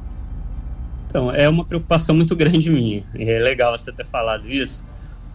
Então, 1.08 1.32
é 1.32 1.48
uma 1.48 1.64
preocupação 1.64 2.14
muito 2.14 2.36
grande 2.36 2.70
minha. 2.70 3.02
É 3.14 3.38
legal 3.38 3.76
você 3.76 3.90
ter 3.90 4.04
falado 4.04 4.46
isso, 4.46 4.84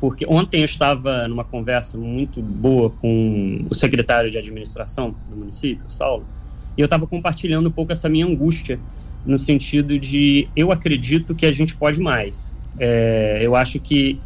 porque 0.03 0.25
ontem 0.27 0.59
eu 0.59 0.65
estava 0.65 1.29
numa 1.29 1.45
conversa 1.45 1.97
muito 1.97 2.41
boa 2.41 2.89
com 2.89 3.65
o 3.69 3.73
secretário 3.73 4.29
de 4.29 4.37
administração 4.37 5.15
do 5.29 5.37
município, 5.37 5.85
Saulo, 5.87 6.25
e 6.77 6.81
eu 6.81 6.83
estava 6.83 7.07
compartilhando 7.07 7.69
um 7.69 7.71
pouco 7.71 7.93
essa 7.93 8.09
minha 8.09 8.25
angústia, 8.25 8.77
no 9.25 9.37
sentido 9.37 9.97
de 9.97 10.49
eu 10.57 10.73
acredito 10.73 11.33
que 11.33 11.45
a 11.45 11.53
gente 11.53 11.73
pode 11.73 12.01
mais. 12.01 12.53
É, 12.77 13.39
eu 13.41 13.55
acho 13.55 13.79
que 13.79 14.19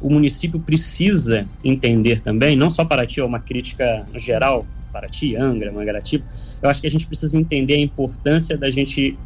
o 0.00 0.10
município 0.10 0.58
precisa 0.58 1.46
entender 1.62 2.18
também, 2.18 2.56
não 2.56 2.68
só 2.68 2.84
para 2.84 3.06
ti, 3.06 3.20
é 3.20 3.24
uma 3.24 3.38
crítica 3.38 4.04
geral, 4.12 4.66
para 4.92 5.08
ti, 5.08 5.36
Angra, 5.36 5.70
Mangaratiba, 5.70 6.24
eu 6.60 6.68
acho 6.68 6.80
que 6.80 6.86
a 6.88 6.90
gente 6.90 7.06
precisa 7.06 7.38
entender 7.38 7.74
a 7.74 7.80
importância 7.80 8.58
da 8.58 8.72
gente 8.72 9.16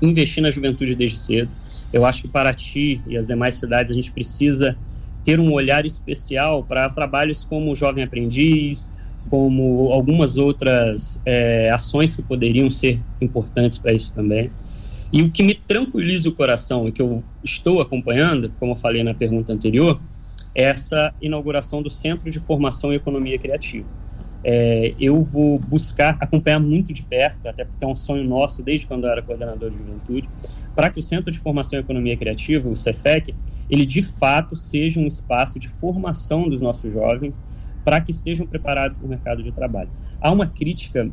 investir 0.00 0.40
na 0.40 0.52
juventude 0.52 0.94
desde 0.94 1.18
cedo. 1.18 1.50
Eu 1.94 2.04
acho 2.04 2.22
que 2.22 2.28
Paraty 2.28 3.00
e 3.06 3.16
as 3.16 3.28
demais 3.28 3.54
cidades 3.54 3.92
a 3.92 3.94
gente 3.94 4.10
precisa 4.10 4.76
ter 5.22 5.38
um 5.38 5.52
olhar 5.52 5.86
especial 5.86 6.64
para 6.64 6.88
trabalhos 6.88 7.44
como 7.44 7.70
o 7.70 7.74
Jovem 7.74 8.02
Aprendiz, 8.02 8.92
como 9.30 9.92
algumas 9.92 10.36
outras 10.36 11.20
é, 11.24 11.70
ações 11.70 12.16
que 12.16 12.20
poderiam 12.20 12.68
ser 12.68 12.98
importantes 13.20 13.78
para 13.78 13.92
isso 13.92 14.12
também. 14.12 14.50
E 15.12 15.22
o 15.22 15.30
que 15.30 15.44
me 15.44 15.54
tranquiliza 15.54 16.28
o 16.28 16.32
coração 16.32 16.88
e 16.88 16.92
que 16.92 17.00
eu 17.00 17.22
estou 17.44 17.80
acompanhando, 17.80 18.52
como 18.58 18.72
eu 18.72 18.76
falei 18.76 19.04
na 19.04 19.14
pergunta 19.14 19.52
anterior, 19.52 20.00
é 20.52 20.64
essa 20.64 21.14
inauguração 21.22 21.80
do 21.80 21.88
Centro 21.88 22.28
de 22.28 22.40
Formação 22.40 22.92
e 22.92 22.96
Economia 22.96 23.38
Criativa. 23.38 23.86
É, 24.42 24.92
eu 25.00 25.22
vou 25.22 25.60
buscar 25.60 26.16
acompanhar 26.20 26.58
muito 26.58 26.92
de 26.92 27.02
perto, 27.02 27.46
até 27.48 27.64
porque 27.64 27.84
é 27.84 27.86
um 27.86 27.94
sonho 27.94 28.24
nosso 28.24 28.64
desde 28.64 28.86
quando 28.86 29.04
eu 29.04 29.10
era 29.10 29.22
coordenador 29.22 29.70
de 29.70 29.78
juventude, 29.78 30.28
para 30.74 30.90
que 30.90 30.98
o 30.98 31.02
Centro 31.02 31.30
de 31.30 31.38
Formação 31.38 31.78
e 31.78 31.82
Economia 31.82 32.16
Criativa, 32.16 32.68
o 32.68 32.74
CEFEC, 32.74 33.34
ele 33.70 33.86
de 33.86 34.02
fato 34.02 34.54
seja 34.56 35.00
um 35.00 35.06
espaço 35.06 35.58
de 35.58 35.68
formação 35.68 36.48
dos 36.48 36.60
nossos 36.60 36.92
jovens 36.92 37.42
para 37.84 38.00
que 38.00 38.10
estejam 38.10 38.46
preparados 38.46 38.96
para 38.96 39.06
o 39.06 39.08
mercado 39.08 39.42
de 39.42 39.52
trabalho. 39.52 39.90
Há 40.20 40.30
uma 40.30 40.46
crítica 40.46 41.10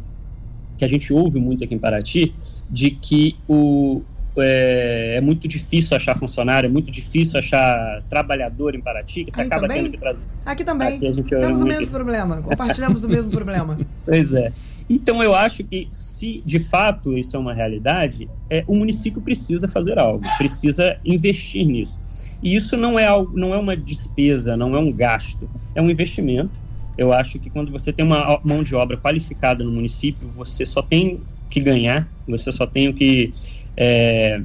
que 0.77 0.85
a 0.85 0.87
gente 0.87 1.13
ouve 1.13 1.39
muito 1.39 1.63
aqui 1.63 1.75
em 1.75 1.79
Paraty 1.79 2.33
de 2.69 2.91
que 2.91 3.35
o, 3.47 4.01
é, 4.37 5.15
é, 5.17 5.21
muito 5.21 5.47
difícil 5.47 5.95
achar 5.95 6.17
funcionário, 6.17 6.67
é 6.67 6.69
muito 6.69 6.89
difícil 6.89 7.37
achar 7.37 8.01
trabalhador 8.09 8.73
em 8.73 8.81
Paraty, 8.81 9.25
que 9.25 9.31
você 9.31 9.41
acaba 9.41 9.63
também? 9.63 9.83
tendo 9.83 9.91
que 9.91 9.97
trazer. 9.97 10.21
Aqui 10.45 10.63
também. 10.63 10.95
Aqui 10.95 11.23
Temos 11.23 11.61
o 11.61 11.65
mesmo 11.65 11.81
isso. 11.83 11.91
problema, 11.91 12.41
compartilhamos 12.41 13.03
o 13.03 13.09
mesmo 13.09 13.29
problema. 13.31 13.77
Pois 14.05 14.33
é. 14.33 14.51
Então 14.91 15.23
eu 15.23 15.33
acho 15.33 15.63
que 15.63 15.87
se 15.89 16.43
de 16.45 16.59
fato 16.59 17.17
isso 17.17 17.37
é 17.37 17.39
uma 17.39 17.53
realidade, 17.53 18.29
é, 18.49 18.61
o 18.67 18.75
município 18.75 19.21
precisa 19.21 19.65
fazer 19.65 19.97
algo, 19.97 20.25
precisa 20.37 20.99
investir 21.05 21.65
nisso. 21.65 21.97
E 22.43 22.53
isso 22.53 22.75
não 22.75 22.99
é, 22.99 23.05
algo, 23.05 23.31
não 23.33 23.53
é 23.53 23.57
uma 23.57 23.77
despesa, 23.77 24.57
não 24.57 24.75
é 24.75 24.79
um 24.79 24.91
gasto, 24.91 25.49
é 25.73 25.81
um 25.81 25.89
investimento. 25.89 26.51
Eu 26.97 27.13
acho 27.13 27.39
que 27.39 27.49
quando 27.49 27.71
você 27.71 27.93
tem 27.93 28.05
uma 28.05 28.41
mão 28.43 28.63
de 28.63 28.75
obra 28.75 28.97
qualificada 28.97 29.63
no 29.63 29.71
município, 29.71 30.27
você 30.35 30.65
só 30.65 30.81
tem 30.81 31.21
que 31.49 31.61
ganhar, 31.61 32.11
você 32.27 32.51
só 32.51 32.67
tem 32.67 32.91
que 32.91 33.33
é, 33.77 34.41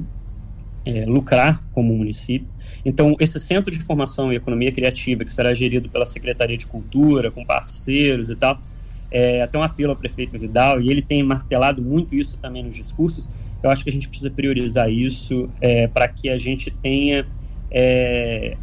é, 0.85 1.05
lucrar 1.05 1.59
como 1.73 1.93
município. 1.93 2.47
Então, 2.85 3.17
esse 3.19 3.37
centro 3.37 3.69
de 3.69 3.79
formação 3.79 4.31
e 4.31 4.37
economia 4.37 4.71
criativa, 4.71 5.25
que 5.25 5.33
será 5.33 5.53
gerido 5.53 5.89
pela 5.89 6.05
Secretaria 6.05 6.57
de 6.57 6.65
Cultura, 6.65 7.29
com 7.29 7.43
parceiros 7.43 8.29
e 8.29 8.35
tal, 8.37 8.61
é, 9.11 9.41
até 9.41 9.57
um 9.57 9.63
apelo 9.63 9.91
ao 9.91 9.95
prefeito 9.95 10.37
Vidal, 10.37 10.81
e 10.81 10.89
ele 10.89 11.01
tem 11.01 11.23
martelado 11.23 11.81
muito 11.81 12.15
isso 12.15 12.37
também 12.37 12.63
nos 12.63 12.75
discursos. 12.75 13.27
Eu 13.63 13.69
acho 13.69 13.83
que 13.83 13.89
a 13.89 13.93
gente 13.93 14.07
precisa 14.07 14.29
priorizar 14.29 14.91
isso 14.91 15.49
é, 15.61 15.87
para 15.87 16.07
que 16.07 16.29
a 16.29 16.37
gente 16.37 16.69
tenha 16.69 17.25
é, 17.71 18.55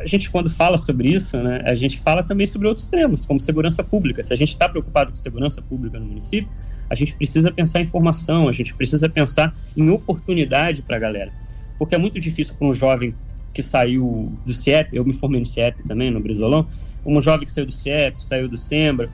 a 0.00 0.06
gente, 0.06 0.30
quando 0.30 0.48
fala 0.48 0.78
sobre 0.78 1.08
isso, 1.08 1.36
né, 1.38 1.62
a 1.64 1.74
gente 1.74 1.98
fala 1.98 2.22
também 2.22 2.46
sobre 2.46 2.68
outros 2.68 2.86
temas, 2.86 3.24
como 3.24 3.40
segurança 3.40 3.82
pública. 3.82 4.22
Se 4.22 4.32
a 4.32 4.36
gente 4.36 4.50
está 4.50 4.68
preocupado 4.68 5.10
com 5.10 5.16
segurança 5.16 5.60
pública 5.60 5.98
no 5.98 6.06
município, 6.06 6.48
a 6.88 6.94
gente 6.94 7.14
precisa 7.14 7.50
pensar 7.50 7.80
em 7.80 7.86
formação, 7.86 8.48
a 8.48 8.52
gente 8.52 8.74
precisa 8.74 9.08
pensar 9.08 9.54
em 9.76 9.90
oportunidade 9.90 10.82
para 10.82 10.96
a 10.96 11.00
galera. 11.00 11.32
Porque 11.78 11.94
é 11.94 11.98
muito 11.98 12.20
difícil 12.20 12.54
para 12.54 12.66
um 12.66 12.72
jovem 12.72 13.14
que 13.52 13.62
saiu 13.62 14.32
do 14.44 14.52
CIEP, 14.52 14.94
eu 14.94 15.04
me 15.04 15.12
formei 15.12 15.40
no 15.40 15.46
CIEP 15.46 15.82
também, 15.86 16.10
no 16.10 16.20
Brizolão, 16.20 16.66
um 17.04 17.20
jovem 17.20 17.46
que 17.46 17.52
saiu 17.52 17.66
do 17.66 17.72
CIEP, 17.72 18.22
saiu 18.22 18.48
do 18.48 18.56
SEMBRA, 18.56 19.10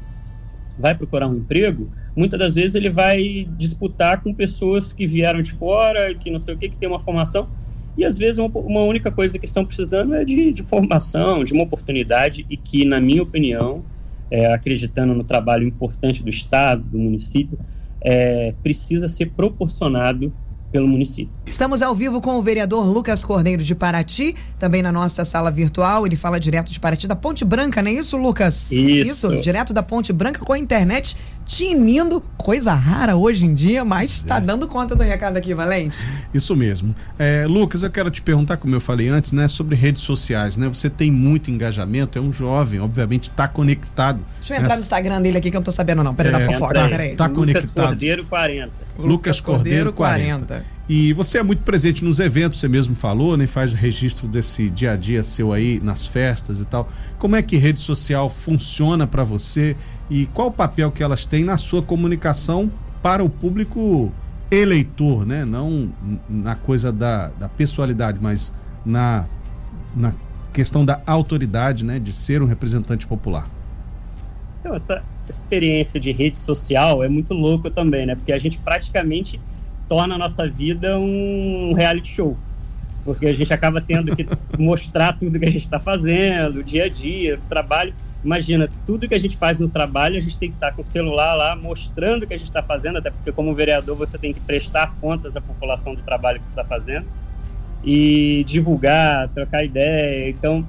vai 0.79 0.95
procurar 0.95 1.29
um 1.29 1.37
emprego, 1.37 1.89
muitas 2.16 2.39
das 2.39 2.55
vezes 2.55 2.75
ele 2.75 2.91
vai 2.91 3.49
disputar 3.57 4.22
com 4.22 4.35
pessoas 4.35 4.93
que 4.93 5.07
vieram 5.07 5.41
de 5.41 5.53
fora, 5.53 6.14
que 6.14 6.31
não 6.31 6.39
sei 6.39 6.55
o 6.55 6.59
que, 6.59 6.68
que 6.68 6.77
tem 6.77 6.89
uma 6.89 7.01
formação, 7.01 7.49
e 7.97 8.05
às 8.05 8.18
vezes 8.18 8.39
uma, 8.39 8.49
uma 8.59 8.81
única 8.83 9.11
coisa 9.11 9.39
que 9.39 9.47
estão 9.47 9.64
precisando 9.64 10.14
é 10.14 10.25
de, 10.25 10.53
de, 10.53 10.62
formação, 10.62 11.45
de 11.45 11.53
uma 11.53 11.62
oportunidade 11.62 12.45
e 12.51 12.57
que, 12.57 12.85
na 12.85 13.01
minha 13.01 13.22
opinião, 13.22 13.85
é, 14.31 14.53
acreditando 14.53 15.14
no 15.14 15.22
trabalho 15.22 15.66
importante 15.66 16.22
do 16.22 16.29
Estado, 16.31 16.83
do 16.83 16.99
município, 16.99 17.59
é, 18.01 18.53
precisa 18.62 19.09
ser 19.09 19.31
proporcionado 19.31 20.33
pelo 20.75 20.89
município. 20.89 21.33
Estamos 21.47 21.83
ao 21.83 21.95
vivo 21.95 22.20
com 22.20 22.37
o 22.37 22.43
vereador 22.43 22.85
Lucas 22.85 23.25
Cordeiro 23.25 23.62
de 23.62 23.77
Paraty, 23.77 24.35
também 24.59 24.83
na 24.83 24.91
nossa 24.91 25.25
sala 25.25 25.49
virtual. 25.49 26.05
Ele 26.05 26.16
fala 26.16 26.41
direto 26.41 26.72
de 26.72 26.81
Paraty, 26.81 27.07
da 27.07 27.14
Ponte 27.14 27.45
Branca, 27.45 27.81
não 27.81 27.93
é 27.93 27.95
isso, 27.95 28.16
Lucas? 28.16 28.72
Isso. 28.72 29.33
Isso, 29.33 29.41
direto 29.41 29.72
da 29.72 29.85
Ponte 29.85 30.12
Branca 30.12 30.45
com 30.45 30.53
a 30.53 30.59
internet 30.59 31.16
tinindo, 31.47 32.22
coisa 32.36 32.72
rara 32.74 33.16
hoje 33.16 33.45
em 33.45 33.55
dia, 33.55 33.84
mas 33.84 34.11
está 34.11 34.36
é. 34.36 34.40
dando 34.40 34.66
conta 34.66 34.95
do 34.95 35.03
recado 35.03 35.36
aqui, 35.36 35.55
Valente. 35.55 36.07
Isso 36.32 36.57
mesmo. 36.57 36.95
É, 37.18 37.47
Lucas, 37.47 37.82
eu 37.82 37.90
quero 37.90 38.11
te 38.11 38.22
perguntar, 38.22 38.57
como 38.57 38.74
eu 38.74 38.80
falei 38.80 39.09
antes, 39.09 39.32
né, 39.32 39.47
sobre 39.49 39.76
redes 39.76 40.03
sociais, 40.03 40.57
né? 40.57 40.68
Você 40.68 40.88
tem 40.88 41.11
muito 41.11 41.51
engajamento, 41.51 42.18
é 42.18 42.22
um 42.22 42.32
jovem, 42.32 42.80
obviamente 42.80 43.24
está 43.30 43.47
conectado. 43.47 44.20
Deixa 44.38 44.55
eu 44.55 44.57
entrar 44.57 44.68
nessa... 44.68 44.80
no 44.80 44.82
Instagram 44.82 45.22
dele 45.22 45.38
aqui 45.38 45.51
que 45.51 45.57
eu 45.57 45.61
não 45.61 45.64
tô 45.64 45.72
sabendo 45.72 46.03
não, 46.03 46.14
peraí, 46.14 46.34
é, 46.34 46.38
da 46.38 46.53
fofoca, 46.53 46.88
peraí. 46.88 47.16
Tá 47.16 47.26
Lucas 47.26 47.38
conectado. 47.38 47.86
Cordeiro 47.86 48.24
40. 48.24 48.72
Lucas 48.99 49.40
Cordeiro, 49.40 49.92
40. 49.92 50.47
40. 50.47 50.74
E 50.86 51.14
você 51.14 51.38
é 51.38 51.42
muito 51.42 51.62
presente 51.62 52.05
nos 52.05 52.20
eventos, 52.20 52.61
você 52.61 52.68
mesmo 52.68 52.95
falou, 52.95 53.38
né? 53.38 53.47
Faz 53.47 53.72
registro 53.72 54.28
desse 54.28 54.68
dia 54.68 54.92
a 54.92 54.97
dia 54.97 55.22
seu 55.22 55.51
aí 55.53 55.80
nas 55.82 56.07
festas 56.07 56.61
e 56.61 56.64
tal. 56.66 56.90
Como 57.18 57.34
é 57.34 57.42
que 57.42 57.57
rede 57.57 57.80
social 57.80 58.28
funciona 58.28 59.07
para 59.07 59.24
você 59.24 59.74
e 60.11 60.26
qual 60.26 60.48
o 60.48 60.52
papel 60.52 60.90
que 60.90 61.02
elas 61.02 61.26
têm 61.26 61.44
na 61.44 61.57
sua 61.57 61.82
comunicação 61.82 62.70
para 63.02 63.22
o 63.22 63.28
público 63.28 64.12
eleitor, 64.50 65.26
né? 65.26 65.44
Não 65.44 65.90
na 66.28 66.55
coisa 66.55 66.92
da, 66.92 67.28
da 67.28 67.48
pessoalidade, 67.48 68.18
mas 68.20 68.52
na, 68.84 69.26
na 69.94 70.12
questão 70.52 70.84
da 70.84 71.00
autoridade, 71.07 71.84
né? 71.84 71.98
De 71.98 72.12
ser 72.12 72.42
um 72.42 72.46
representante 72.46 73.07
popular. 73.07 73.48
Então, 74.61 74.74
essa, 74.74 75.02
experiência 75.28 75.98
de 75.98 76.12
rede 76.12 76.36
social 76.36 77.02
é 77.02 77.09
muito 77.09 77.32
louco 77.32 77.70
também, 77.70 78.07
né? 78.07 78.14
Porque 78.14 78.32
a 78.32 78.38
gente 78.38 78.59
praticamente 78.59 79.40
torna 79.88 80.14
a 80.14 80.18
nossa 80.18 80.48
vida 80.48 80.98
um 80.98 81.72
reality 81.74 82.09
show. 82.09 82.36
Porque 83.05 83.26
a 83.26 83.34
gente 83.34 83.52
acaba 83.52 83.80
tendo 83.80 84.14
que 84.14 84.26
mostrar 84.59 85.14
tudo 85.14 85.38
que 85.38 85.44
a 85.44 85.50
gente 85.50 85.64
está 85.64 85.78
fazendo, 85.78 86.61
o 86.61 86.64
dia 86.64 86.84
a 86.84 86.88
dia, 86.88 87.36
o 87.36 87.48
trabalho. 87.48 87.94
Imagina, 88.25 88.70
tudo 88.87 89.07
que 89.07 89.14
a 89.14 89.18
gente 89.18 89.37
faz 89.37 89.61
no 89.61 89.68
trabalho, 89.68 90.16
a 90.16 90.20
gente 90.20 90.39
tem 90.39 90.49
que 90.49 90.57
estar 90.57 90.72
com 90.72 90.81
o 90.81 90.85
celular 90.85 91.35
lá 91.35 91.55
mostrando 91.55 92.22
o 92.22 92.27
que 92.27 92.35
a 92.35 92.39
gente 92.39 92.49
está 92.49 92.62
fazendo, 92.62 92.99
até 92.99 93.11
porque, 93.11 93.31
como 93.31 93.55
vereador, 93.55 93.97
você 93.97 94.16
tem 94.16 94.33
que 94.33 94.41
prestar 94.41 94.95
contas 95.01 95.37
à 95.37 95.41
população 95.41 95.95
do 95.95 96.03
trabalho 96.03 96.41
que 96.41 96.47
você 96.47 96.53
está 96.53 96.64
fazendo 96.64 97.07
e 97.85 98.43
divulgar, 98.45 99.29
trocar 99.29 99.62
ideia. 99.62 100.31
Então, 100.31 100.66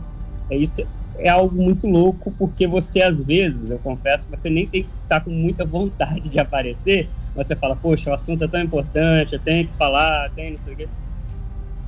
é 0.50 0.58
isso 0.58 0.86
é 1.18 1.30
algo 1.30 1.56
muito 1.62 1.88
louco, 1.88 2.34
porque 2.38 2.68
você, 2.68 3.02
às 3.02 3.22
vezes, 3.22 3.70
eu 3.70 3.80
confesso, 3.80 4.28
você 4.30 4.50
nem 4.50 4.68
tem 4.68 4.84
que 4.84 4.90
estar 5.04 5.22
com 5.22 5.30
muita 5.30 5.64
vontade 5.66 6.28
de 6.28 6.40
aparecer, 6.40 7.10
mas 7.36 7.48
você 7.48 7.56
fala, 7.56 7.76
poxa, 7.76 8.10
o 8.10 8.14
assunto 8.14 8.44
é 8.44 8.48
tão 8.48 8.62
importante, 8.62 9.34
eu 9.34 9.40
tenho 9.40 9.68
que 9.68 9.74
falar, 9.76 10.30
tem 10.32 10.52
não 10.52 10.60
sei 10.60 10.74
o 10.74 10.78
quê. 10.78 10.88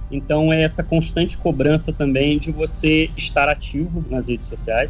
Então, 0.09 0.53
é 0.53 0.61
essa 0.61 0.83
constante 0.83 1.37
cobrança 1.37 1.91
também 1.91 2.39
de 2.39 2.51
você 2.51 3.09
estar 3.17 3.49
ativo 3.49 4.03
nas 4.09 4.27
redes 4.27 4.47
sociais. 4.47 4.89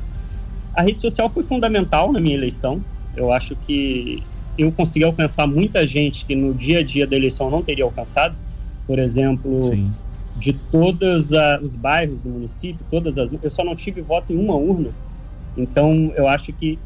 A 0.77 0.81
rede 0.83 0.99
social 1.01 1.29
foi 1.29 1.43
fundamental 1.43 2.13
na 2.13 2.21
minha 2.21 2.35
eleição. 2.35 2.81
Eu 3.15 3.33
acho 3.33 3.55
que 3.65 4.23
eu 4.57 4.71
consegui 4.71 5.03
alcançar 5.03 5.45
muita 5.45 5.85
gente 5.85 6.23
que 6.23 6.35
no 6.35 6.53
dia 6.53 6.79
a 6.79 6.83
dia 6.83 7.05
da 7.05 7.15
eleição 7.15 7.49
não 7.49 7.61
teria 7.61 7.83
alcançado. 7.83 8.35
Por 8.85 8.99
exemplo, 8.99 9.61
Sim 9.63 9.91
de 10.37 10.53
todos 10.53 11.31
os 11.61 11.75
bairros 11.75 12.21
do 12.21 12.29
município, 12.29 12.79
todas 12.89 13.17
as 13.17 13.31
eu 13.41 13.51
só 13.51 13.63
não 13.63 13.75
tive 13.75 14.01
voto 14.01 14.31
em 14.31 14.37
uma 14.37 14.55
urna. 14.55 14.89
Então, 15.57 16.13
eu 16.15 16.27
acho 16.27 16.53
que 16.53 16.77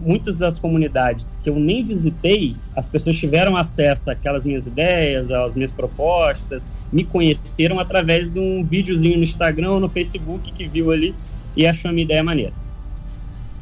muitas 0.00 0.38
das 0.38 0.58
comunidades 0.58 1.38
que 1.42 1.50
eu 1.50 1.56
nem 1.56 1.84
visitei, 1.84 2.56
as 2.74 2.88
pessoas 2.88 3.16
tiveram 3.18 3.56
acesso 3.56 4.10
àquelas 4.10 4.44
minhas 4.44 4.66
ideias, 4.66 5.30
às 5.30 5.54
minhas 5.54 5.72
propostas, 5.72 6.62
me 6.92 7.04
conheceram 7.04 7.78
através 7.78 8.30
de 8.30 8.38
um 8.38 8.64
videozinho 8.64 9.18
no 9.18 9.24
Instagram 9.24 9.72
ou 9.72 9.80
no 9.80 9.88
Facebook 9.88 10.52
que 10.52 10.66
viu 10.66 10.90
ali 10.90 11.14
e 11.54 11.66
achou 11.66 11.90
a 11.90 11.92
minha 11.92 12.04
ideia 12.04 12.22
maneira. 12.22 12.52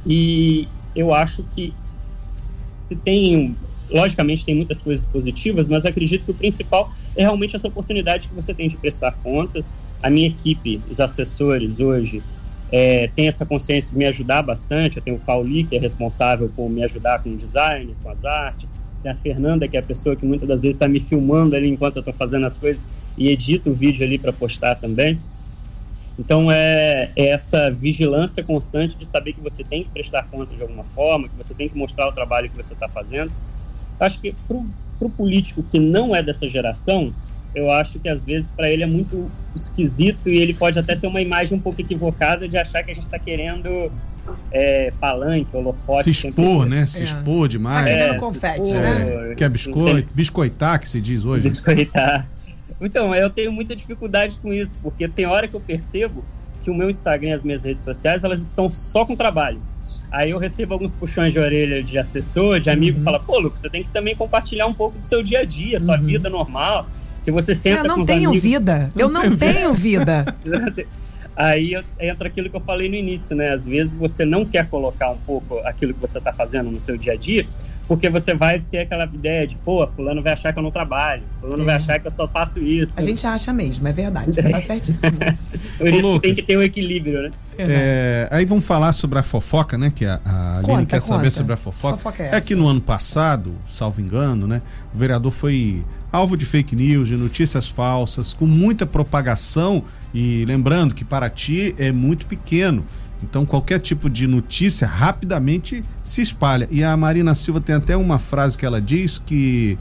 E 0.07 0.68
eu 0.94 1.12
acho 1.12 1.42
que 1.55 1.72
tem 3.05 3.57
logicamente 3.90 4.44
tem 4.44 4.55
muitas 4.55 4.80
coisas 4.82 5.05
positivas, 5.05 5.68
mas 5.68 5.84
acredito 5.84 6.24
que 6.24 6.30
o 6.30 6.34
principal 6.34 6.92
é 7.16 7.22
realmente 7.22 7.55
essa 7.55 7.68
oportunidade 7.68 8.28
que 8.28 8.34
você 8.34 8.55
tem 8.55 8.68
de 8.68 8.76
prestar 8.76 9.12
contas. 9.12 9.68
A 10.02 10.11
minha 10.11 10.28
equipe, 10.28 10.80
os 10.90 11.00
assessores 11.00 11.78
hoje, 11.80 12.22
é, 12.70 13.09
tem 13.14 13.28
essa 13.28 13.46
consciência 13.46 13.92
de 13.92 13.98
me 13.98 14.05
ajudar 14.07 14.42
bastante. 14.42 14.96
Eu 14.96 15.02
tenho 15.02 15.16
o 15.16 15.20
Pauli, 15.20 15.64
que 15.64 15.76
é 15.76 15.78
responsável 15.78 16.50
por 16.55 16.68
me 16.68 16.82
ajudar 16.82 17.22
com 17.22 17.30
o 17.30 17.36
design, 17.36 17.94
com 18.02 18.11
as 18.11 18.24
artes. 18.24 18.68
Tem 19.02 19.12
a 19.12 19.14
Fernanda, 19.14 19.68
que 19.68 19.76
é 19.76 19.80
a 19.80 19.82
pessoa 19.82 20.16
que 20.16 20.26
muitas 20.26 20.48
das 20.48 20.62
vezes 20.62 20.76
está 20.76 20.88
me 20.88 21.00
filmando 21.00 21.55
ali 21.55 21.68
enquanto 21.68 21.96
eu 21.96 22.00
estou 22.00 22.14
fazendo 22.14 22.46
as 22.46 22.57
coisas 22.57 22.84
e 23.16 23.28
edita 23.28 23.70
o 23.70 23.74
vídeo 23.74 24.05
ali 24.05 24.18
para 24.18 24.32
postar 24.32 24.74
também. 24.74 25.18
Então, 26.18 26.50
é, 26.50 27.10
é, 27.16 27.28
essa 27.28 27.70
vigilância 27.70 28.42
constante 28.44 28.96
de 28.96 29.06
saber 29.06 29.32
que 29.32 29.40
você 29.40 29.64
tem 29.64 29.82
que 29.82 29.90
prestar 29.90 30.22
conta 30.30 30.54
de 30.54 30.62
alguma 30.62 30.84
forma, 30.94 31.28
que 31.28 31.36
você 31.36 31.52
tem 31.54 31.68
que 31.68 31.76
mostrar 31.76 32.08
o 32.08 32.12
trabalho 32.12 32.48
que 32.48 32.56
você 32.56 32.72
está 32.72 32.88
fazendo 32.88 33.32
acho 34.00 34.20
que 34.20 34.34
para 34.46 35.06
o 35.06 35.10
político 35.10 35.62
que 35.62 35.78
não 35.78 36.14
é 36.14 36.22
dessa 36.22 36.48
geração, 36.48 37.12
eu 37.54 37.70
acho 37.70 37.98
que 37.98 38.08
às 38.08 38.24
vezes 38.24 38.50
para 38.50 38.68
ele 38.68 38.82
é 38.82 38.86
muito 38.86 39.30
esquisito 39.54 40.28
e 40.28 40.38
ele 40.38 40.54
pode 40.54 40.78
até 40.78 40.96
ter 40.96 41.06
uma 41.06 41.20
imagem 41.20 41.56
um 41.56 41.60
pouco 41.60 41.80
equivocada 41.80 42.48
de 42.48 42.56
achar 42.56 42.82
que 42.82 42.90
a 42.90 42.94
gente 42.94 43.04
está 43.04 43.18
querendo 43.18 43.92
é, 44.50 44.92
palanque, 45.00 45.54
holofote. 45.54 46.14
Se 46.14 46.28
expor, 46.28 46.66
né? 46.66 46.86
Se 46.86 47.00
é. 47.00 47.04
expor 47.04 47.46
demais. 47.46 47.84
Tá 47.84 47.84
querendo 47.84 48.14
é, 48.14 48.18
confete, 48.18 48.62
expor, 48.62 48.80
né? 48.80 49.34
Que 49.36 49.44
é 49.44 49.48
biscoito, 49.48 50.14
biscoitar 50.14 50.80
que 50.80 50.88
se 50.88 51.00
diz 51.00 51.24
hoje. 51.24 51.44
Né? 51.44 51.50
Biscoitar. 51.50 52.28
Então, 52.87 53.14
eu 53.14 53.30
tenho 53.30 53.53
muita 53.53 53.74
dificuldade 53.74 54.39
com 54.39 54.53
isso, 54.53 54.76
porque 54.82 55.09
tem 55.09 55.26
hora 55.26 55.49
que 55.49 55.55
eu 55.55 55.61
percebo 55.61 56.24
que 56.62 56.70
o 56.70 56.74
meu 56.74 56.89
Instagram 56.89 57.30
e 57.30 57.32
as 57.32 57.43
minhas 57.43 57.62
redes 57.62 57.85
sociais, 57.85 58.24
elas 58.24 58.41
estão 58.41 58.70
só 58.70 59.05
com 59.05 59.14
trabalho. 59.14 59.61
Aí 60.11 60.30
eu 60.30 60.39
recebo 60.39 60.74
alguns 60.74 60.95
puxões 60.95 61.32
de 61.32 61.39
orelha 61.39 61.82
de 61.82 61.99
assessor, 61.99 62.61
de 62.61 62.70
amigo, 62.70 62.99
uhum. 62.99 63.05
fala, 63.05 63.18
pô, 63.18 63.39
Lucas, 63.39 63.61
você 63.61 63.68
tem 63.68 63.82
que 63.82 63.91
também 63.91 64.14
compartilhar 64.14 64.66
um 64.66 64.72
pouco 64.72 64.97
do 64.99 65.05
seu 65.05 65.22
dia 65.22 65.41
a 65.41 65.45
dia, 65.45 65.78
sua 65.80 65.97
uhum. 65.99 66.05
vida 66.05 66.30
normal, 66.30 66.87
que 67.24 67.30
você 67.30 67.55
senta 67.55 67.80
eu 67.80 67.85
não 67.85 68.05
tenho 68.05 68.30
amigos... 68.30 68.43
vida, 68.43 68.91
eu 68.97 69.09
não 69.09 69.37
tenho 69.37 69.74
vida. 69.74 70.24
Aí 71.37 71.72
entra 71.99 72.28
aquilo 72.28 72.49
que 72.49 72.55
eu 72.55 72.61
falei 72.61 72.89
no 72.89 72.95
início, 72.95 73.35
né? 73.35 73.51
Às 73.51 73.66
vezes 73.66 73.93
você 73.93 74.24
não 74.24 74.45
quer 74.45 74.68
colocar 74.68 75.11
um 75.11 75.18
pouco 75.18 75.59
aquilo 75.64 75.93
que 75.93 76.01
você 76.01 76.18
está 76.18 76.32
fazendo 76.32 76.70
no 76.70 76.80
seu 76.80 76.97
dia 76.97 77.14
a 77.14 77.16
dia, 77.16 77.45
porque 77.87 78.09
você 78.09 78.35
vai 78.35 78.61
ter 78.61 78.78
aquela 78.78 79.05
ideia 79.05 79.47
de, 79.47 79.57
pô, 79.57 79.87
fulano 79.87 80.22
vai 80.22 80.32
achar 80.32 80.53
que 80.53 80.59
eu 80.59 80.62
não 80.62 80.70
trabalho, 80.70 81.22
fulano 81.41 81.62
é. 81.62 81.66
vai 81.66 81.74
achar 81.76 81.99
que 81.99 82.07
eu 82.07 82.11
só 82.11 82.26
faço 82.26 82.61
isso. 82.61 82.95
A 82.97 83.03
gente 83.03 83.26
acha 83.26 83.53
mesmo, 83.53 83.87
é 83.87 83.93
verdade, 83.93 84.35
você 84.35 84.43
tá 84.43 84.61
certíssimo. 84.61 85.18
Por 85.78 85.89
isso 85.89 86.14
Ô, 86.14 86.20
tem 86.20 86.35
que 86.35 86.43
ter 86.43 86.57
um 86.57 86.62
equilíbrio, 86.62 87.22
né? 87.22 87.30
É, 87.59 88.28
aí 88.30 88.45
vamos 88.45 88.66
falar 88.66 88.93
sobre 88.93 89.18
a 89.18 89.22
fofoca, 89.22 89.78
né? 89.78 89.91
Que 89.95 90.07
a, 90.07 90.20
a 90.24 90.59
Aline 90.59 90.66
conta, 90.66 90.87
quer 90.87 91.01
conta. 91.01 91.14
saber 91.14 91.30
sobre 91.30 91.53
a 91.53 91.57
fofoca. 91.57 91.97
fofoca 91.97 92.22
é, 92.22 92.37
é 92.37 92.41
que 92.41 92.55
no 92.55 92.66
ano 92.66 92.80
passado, 92.80 93.55
salvo 93.68 94.01
engano, 94.01 94.47
né? 94.47 94.62
O 94.95 94.99
vereador 94.99 95.30
foi 95.30 95.85
alvo 96.11 96.37
de 96.37 96.45
fake 96.45 96.74
news, 96.76 97.09
de 97.09 97.16
notícias 97.16 97.68
falsas, 97.68 98.32
com 98.32 98.47
muita 98.47 98.87
propagação. 98.87 99.82
E 100.12 100.45
lembrando 100.47 100.95
que 100.95 101.05
Paraty 101.05 101.74
é 101.78 101.91
muito 101.91 102.26
pequeno. 102.26 102.85
Então, 103.29 103.47
qualquer 103.47 103.81
tipo 103.81 104.11
de 104.11 104.27
notícia 104.27 104.87
rapidamente 104.87 105.83
se 106.03 106.20
espalha. 106.20 106.68
E 106.70 106.85
a 106.85 106.97
Marina 106.97 107.35
Silva 107.35 107.61
tem 107.61 107.75
até 107.75 107.97
uma 107.97 108.18
frase 108.18 108.57
que 108.57 108.66
ela 108.66 108.81
diz 108.81 109.18
que 109.18 109.79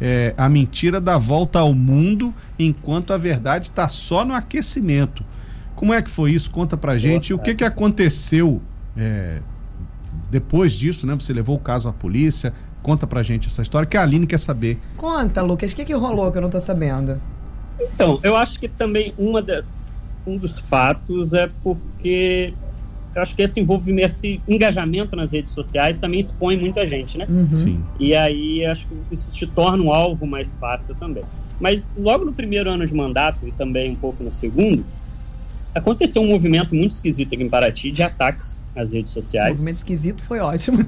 é, 0.00 0.34
a 0.36 0.48
mentira 0.48 1.00
dá 1.00 1.16
volta 1.16 1.58
ao 1.58 1.74
mundo 1.74 2.34
enquanto 2.58 3.12
a 3.12 3.16
verdade 3.16 3.66
está 3.66 3.88
só 3.88 4.24
no 4.24 4.34
aquecimento. 4.34 5.24
Como 5.74 5.92
é 5.92 6.02
que 6.02 6.10
foi 6.10 6.32
isso? 6.32 6.50
Conta 6.50 6.76
pra 6.76 6.98
gente. 6.98 7.30
e 7.30 7.34
o 7.34 7.38
que, 7.38 7.54
que 7.54 7.64
aconteceu 7.64 8.60
é, 8.96 9.40
depois 10.30 10.74
disso, 10.74 11.06
né? 11.06 11.14
Você 11.14 11.32
levou 11.32 11.56
o 11.56 11.60
caso 11.60 11.88
à 11.88 11.92
polícia. 11.92 12.52
Conta 12.82 13.06
pra 13.06 13.22
gente 13.22 13.48
essa 13.48 13.62
história 13.62 13.86
que 13.86 13.96
a 13.96 14.02
Aline 14.02 14.26
quer 14.26 14.38
saber. 14.38 14.78
Conta, 14.96 15.40
Lucas. 15.40 15.72
O 15.72 15.76
que, 15.76 15.84
que 15.84 15.94
rolou 15.94 16.30
que 16.30 16.38
eu 16.38 16.42
não 16.42 16.50
tô 16.50 16.60
sabendo? 16.60 17.20
Então, 17.80 18.20
eu 18.22 18.36
acho 18.36 18.60
que 18.60 18.68
também 18.68 19.14
uma 19.16 19.40
da, 19.40 19.62
um 20.26 20.36
dos 20.36 20.58
fatos 20.58 21.32
é 21.32 21.48
porque 21.62 22.54
eu 23.14 23.22
acho 23.22 23.34
que 23.34 23.42
esse 23.42 23.60
envolvimento, 23.60 24.06
esse 24.06 24.40
engajamento 24.48 25.14
nas 25.14 25.32
redes 25.32 25.52
sociais 25.52 25.98
também 25.98 26.20
expõe 26.20 26.56
muita 26.56 26.86
gente, 26.86 27.18
né? 27.18 27.26
Uhum. 27.28 27.56
Sim. 27.56 27.84
E 27.98 28.14
aí 28.14 28.64
acho 28.64 28.86
que 28.86 29.14
isso 29.14 29.30
te 29.32 29.46
torna 29.46 29.82
um 29.82 29.92
alvo 29.92 30.26
mais 30.26 30.54
fácil 30.54 30.94
também. 30.94 31.24
Mas 31.60 31.92
logo 31.96 32.24
no 32.24 32.32
primeiro 32.32 32.70
ano 32.70 32.86
de 32.86 32.94
mandato 32.94 33.46
e 33.46 33.52
também 33.52 33.92
um 33.92 33.94
pouco 33.94 34.24
no 34.24 34.32
segundo, 34.32 34.84
aconteceu 35.74 36.22
um 36.22 36.26
movimento 36.26 36.74
muito 36.74 36.92
esquisito 36.92 37.34
aqui 37.34 37.42
em 37.42 37.48
Paraty 37.48 37.90
de 37.90 38.02
ataques 38.02 38.64
nas 38.74 38.92
redes 38.92 39.12
sociais. 39.12 39.50
O 39.50 39.56
movimento 39.56 39.76
esquisito 39.76 40.22
foi 40.22 40.40
ótimo. 40.40 40.78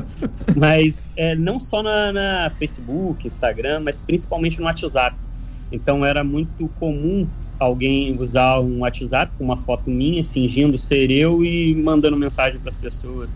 mas 0.56 1.12
é, 1.16 1.34
não 1.34 1.58
só 1.58 1.82
na, 1.82 2.12
na 2.12 2.52
Facebook, 2.58 3.26
Instagram, 3.26 3.80
mas 3.80 4.00
principalmente 4.00 4.58
no 4.58 4.66
WhatsApp. 4.66 5.16
Então 5.72 6.04
era 6.04 6.22
muito 6.22 6.68
comum 6.78 7.26
alguém 7.60 8.16
usar 8.18 8.58
um 8.60 8.80
WhatsApp 8.80 9.30
com 9.36 9.44
uma 9.44 9.56
foto 9.56 9.90
minha, 9.90 10.24
fingindo 10.24 10.78
ser 10.78 11.10
eu 11.10 11.44
e 11.44 11.74
mandando 11.74 12.16
mensagem 12.16 12.58
para 12.58 12.70
as 12.70 12.76
pessoas, 12.76 13.28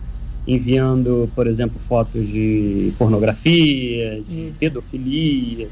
enviando, 0.47 1.29
por 1.35 1.47
exemplo, 1.47 1.79
fotos 1.87 2.27
de 2.27 2.91
pornografia, 2.97 4.21
de 4.27 4.51
pedofilia. 4.59 5.69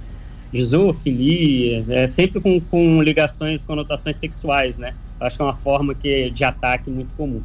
de 0.54 0.64
zoofilia, 0.64 1.84
é, 1.90 2.08
sempre 2.08 2.40
com, 2.40 2.62
com 2.62 3.02
ligações, 3.02 3.66
conotações 3.66 4.18
sexuais, 4.18 4.78
né? 4.78 4.94
Acho 5.20 5.36
que 5.36 5.42
é 5.42 5.46
uma 5.46 5.56
forma 5.56 5.96
que, 5.96 6.30
de 6.30 6.44
ataque 6.44 6.92
muito 6.92 7.10
comum. 7.18 7.42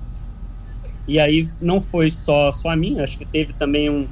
E 1.07 1.19
aí 1.19 1.49
não 1.59 1.81
foi 1.81 2.11
só, 2.11 2.53
só 2.53 2.69
a 2.69 2.77
mim, 2.77 3.01
acho 3.01 3.17
que 3.17 3.25
teve 3.25 3.55
também 3.55 3.89
um, 3.89 4.07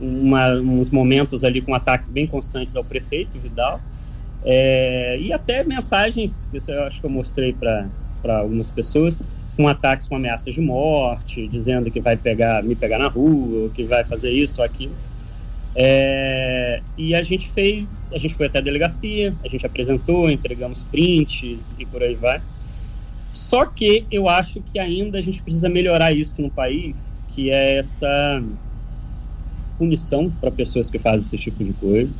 uma, 0.00 0.54
uns 0.54 0.88
momentos 0.88 1.44
ali 1.44 1.60
com 1.60 1.74
ataques 1.74 2.08
bem 2.08 2.26
constantes 2.26 2.74
ao 2.74 2.82
prefeito 2.82 3.38
Vidal. 3.38 3.78
É, 4.44 5.18
e 5.20 5.32
até 5.32 5.62
mensagens, 5.62 6.48
que 6.50 6.58
eu 6.70 6.82
acho 6.84 7.00
que 7.00 7.06
eu 7.06 7.10
mostrei 7.10 7.52
para 7.52 7.88
algumas 8.38 8.70
pessoas, 8.70 9.18
com 9.56 9.68
ataques 9.68 10.08
com 10.08 10.16
ameaças 10.16 10.54
de 10.54 10.60
morte, 10.60 11.46
dizendo 11.46 11.90
que 11.90 12.00
vai 12.00 12.16
pegar, 12.16 12.62
me 12.62 12.74
pegar 12.74 12.98
na 12.98 13.08
rua, 13.08 13.70
que 13.74 13.84
vai 13.84 14.02
fazer 14.04 14.30
isso 14.30 14.60
ou 14.60 14.64
aquilo. 14.64 14.94
É, 15.74 16.82
e 16.98 17.14
a 17.14 17.22
gente 17.22 17.50
fez, 17.50 18.12
a 18.12 18.18
gente 18.18 18.34
foi 18.34 18.46
até 18.46 18.58
a 18.58 18.62
delegacia, 18.62 19.34
a 19.44 19.48
gente 19.48 19.64
apresentou, 19.64 20.30
entregamos 20.30 20.82
prints 20.84 21.74
e 21.78 21.86
por 21.86 22.02
aí 22.02 22.14
vai. 22.14 22.40
Só 23.32 23.64
que 23.64 24.04
eu 24.10 24.28
acho 24.28 24.60
que 24.60 24.78
ainda 24.78 25.18
a 25.18 25.22
gente 25.22 25.42
precisa 25.42 25.68
melhorar 25.68 26.12
isso 26.12 26.42
no 26.42 26.50
país, 26.50 27.20
que 27.34 27.50
é 27.50 27.78
essa 27.78 28.42
punição 29.78 30.30
para 30.40 30.50
pessoas 30.50 30.90
que 30.90 30.98
fazem 30.98 31.20
esse 31.20 31.38
tipo 31.38 31.64
de 31.64 31.72
coisa. 31.72 32.12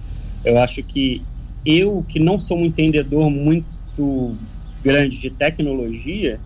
Eu 0.44 0.58
acho 0.58 0.82
que 0.82 1.22
eu, 1.64 2.04
que 2.08 2.18
não 2.18 2.38
sou 2.38 2.58
um 2.58 2.64
entendedor 2.64 3.30
muito 3.30 4.36
grande 4.82 5.18
de 5.18 5.30
tecnologia, 5.30 6.40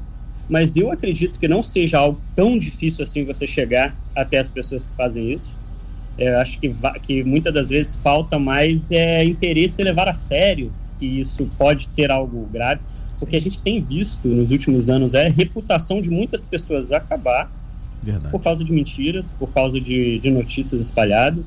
mas 0.49 0.77
eu 0.77 0.93
acredito 0.93 1.39
que 1.39 1.49
não 1.49 1.63
seja 1.63 1.99
algo 1.99 2.21
tão 2.35 2.59
difícil 2.59 3.05
assim 3.05 3.25
você 3.25 3.47
chegar 3.47 3.97
até 4.15 4.39
as 4.39 4.51
pessoas 4.51 4.87
que 4.87 4.93
fazem 4.95 5.33
isso. 5.33 5.55
Eu 6.19 6.39
acho 6.39 6.59
que, 6.59 6.73
que 7.03 7.25
muitas 7.25 7.53
das 7.53 7.69
vezes 7.69 7.95
falta 7.97 8.39
mais 8.39 8.91
é, 8.91 9.25
interesse 9.25 9.83
em 9.83 9.85
levar 9.85 10.09
a 10.09 10.15
sério 10.15 10.73
que 10.99 11.05
isso 11.05 11.49
pode 11.59 11.87
ser 11.87 12.11
algo 12.11 12.47
grave, 12.51 12.81
porque 13.19 13.37
a 13.37 13.41
gente 13.41 13.61
tem 13.61 13.83
visto 13.83 14.27
nos 14.29 14.51
últimos 14.51 14.89
anos 14.89 15.15
é 15.15 15.27
a 15.27 15.31
reputação 15.31 16.01
de 16.01 16.11
muitas 16.11 16.45
pessoas 16.45 16.93
acabar 16.93 17.51
Verdade. 18.03 18.31
por 18.31 18.41
causa 18.41 18.65
de 18.65 18.73
mentiras, 18.73 19.35
por 19.39 19.53
causa 19.53 19.81
de, 19.81 20.19
de 20.19 20.31
notícias 20.31 20.81
espalhadas. 20.81 21.47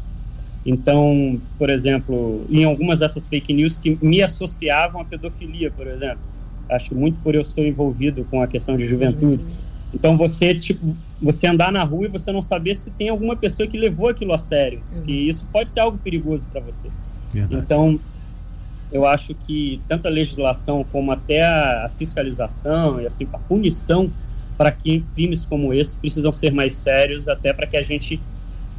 Então, 0.65 1.39
por 1.57 1.69
exemplo, 1.69 2.45
em 2.49 2.63
algumas 2.63 2.99
dessas 2.99 3.25
fake 3.27 3.53
news 3.53 3.77
que 3.77 3.97
me 4.01 4.21
associavam 4.21 5.01
à 5.01 5.05
pedofilia, 5.05 5.71
por 5.71 5.87
exemplo, 5.87 6.19
acho 6.69 6.93
muito 6.93 7.19
por 7.21 7.33
eu 7.33 7.43
ser 7.43 7.67
envolvido 7.67 8.25
com 8.29 8.41
a 8.41 8.47
questão 8.47 8.77
de 8.77 8.85
juventude. 8.85 9.43
Então 9.93 10.15
você 10.15 10.53
tipo 10.53 10.95
você 11.21 11.47
andar 11.47 11.71
na 11.71 11.83
rua 11.83 12.05
e 12.05 12.09
você 12.09 12.31
não 12.31 12.41
saber 12.41 12.75
se 12.75 12.91
tem 12.91 13.09
alguma 13.09 13.35
pessoa 13.35 13.67
que 13.67 13.77
levou 13.77 14.07
aquilo 14.07 14.33
a 14.33 14.37
sério, 14.37 14.81
Exato. 14.91 15.11
e 15.11 15.27
isso 15.27 15.45
pode 15.51 15.71
ser 15.71 15.81
algo 15.81 15.97
perigoso 15.97 16.47
para 16.47 16.61
você. 16.61 16.89
Verdade. 17.33 17.63
Então 17.63 17.99
eu 18.91 19.05
acho 19.05 19.35
que 19.35 19.81
tanto 19.87 20.07
a 20.07 20.11
legislação 20.11 20.85
como 20.91 21.11
até 21.11 21.43
a 21.43 21.89
fiscalização 21.97 23.01
e 23.01 23.05
assim 23.05 23.27
a 23.33 23.37
punição 23.37 24.09
para 24.57 24.71
que 24.71 25.03
crimes 25.13 25.45
como 25.45 25.73
esse 25.73 25.97
precisam 25.97 26.31
ser 26.31 26.51
mais 26.51 26.73
sérios, 26.73 27.27
até 27.27 27.53
para 27.53 27.67
que 27.67 27.77
a 27.77 27.83
gente 27.83 28.19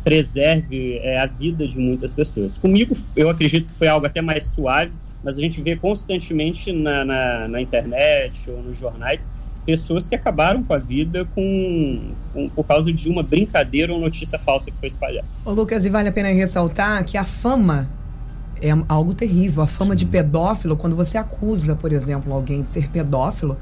preserve 0.02 0.98
é, 0.98 1.20
a 1.20 1.26
vida 1.26 1.66
de 1.66 1.78
muitas 1.78 2.14
pessoas. 2.14 2.56
Comigo, 2.56 2.96
eu 3.14 3.28
acredito 3.28 3.68
que 3.68 3.74
foi 3.74 3.88
algo 3.88 4.06
até 4.06 4.20
mais 4.20 4.44
suave, 4.44 4.92
mas 5.22 5.38
a 5.38 5.40
gente 5.40 5.60
vê 5.60 5.76
constantemente 5.76 6.72
na, 6.72 7.04
na, 7.04 7.48
na 7.48 7.60
internet 7.60 8.50
ou 8.50 8.62
nos 8.62 8.78
jornais 8.78 9.26
pessoas 9.64 10.08
que 10.08 10.14
acabaram 10.14 10.64
com 10.64 10.72
a 10.72 10.78
vida 10.78 11.26
com, 11.34 12.12
com, 12.32 12.48
por 12.48 12.64
causa 12.64 12.92
de 12.92 13.08
uma 13.08 13.22
brincadeira 13.22 13.92
ou 13.92 14.00
notícia 14.00 14.38
falsa 14.38 14.70
que 14.70 14.78
foi 14.78 14.88
espalhada. 14.88 15.26
Ô 15.44 15.52
Lucas, 15.52 15.84
e 15.84 15.90
vale 15.90 16.08
a 16.08 16.12
pena 16.12 16.28
ressaltar 16.28 17.04
que 17.04 17.16
a 17.16 17.24
fama 17.24 17.88
é 18.60 18.70
algo 18.88 19.14
terrível. 19.14 19.62
A 19.62 19.66
fama 19.66 19.92
Sim. 19.92 19.98
de 19.98 20.06
pedófilo, 20.06 20.76
quando 20.76 20.96
você 20.96 21.18
acusa, 21.18 21.76
por 21.76 21.92
exemplo, 21.92 22.32
alguém 22.32 22.62
de 22.62 22.68
ser 22.68 22.88
pedófilo, 22.88 23.56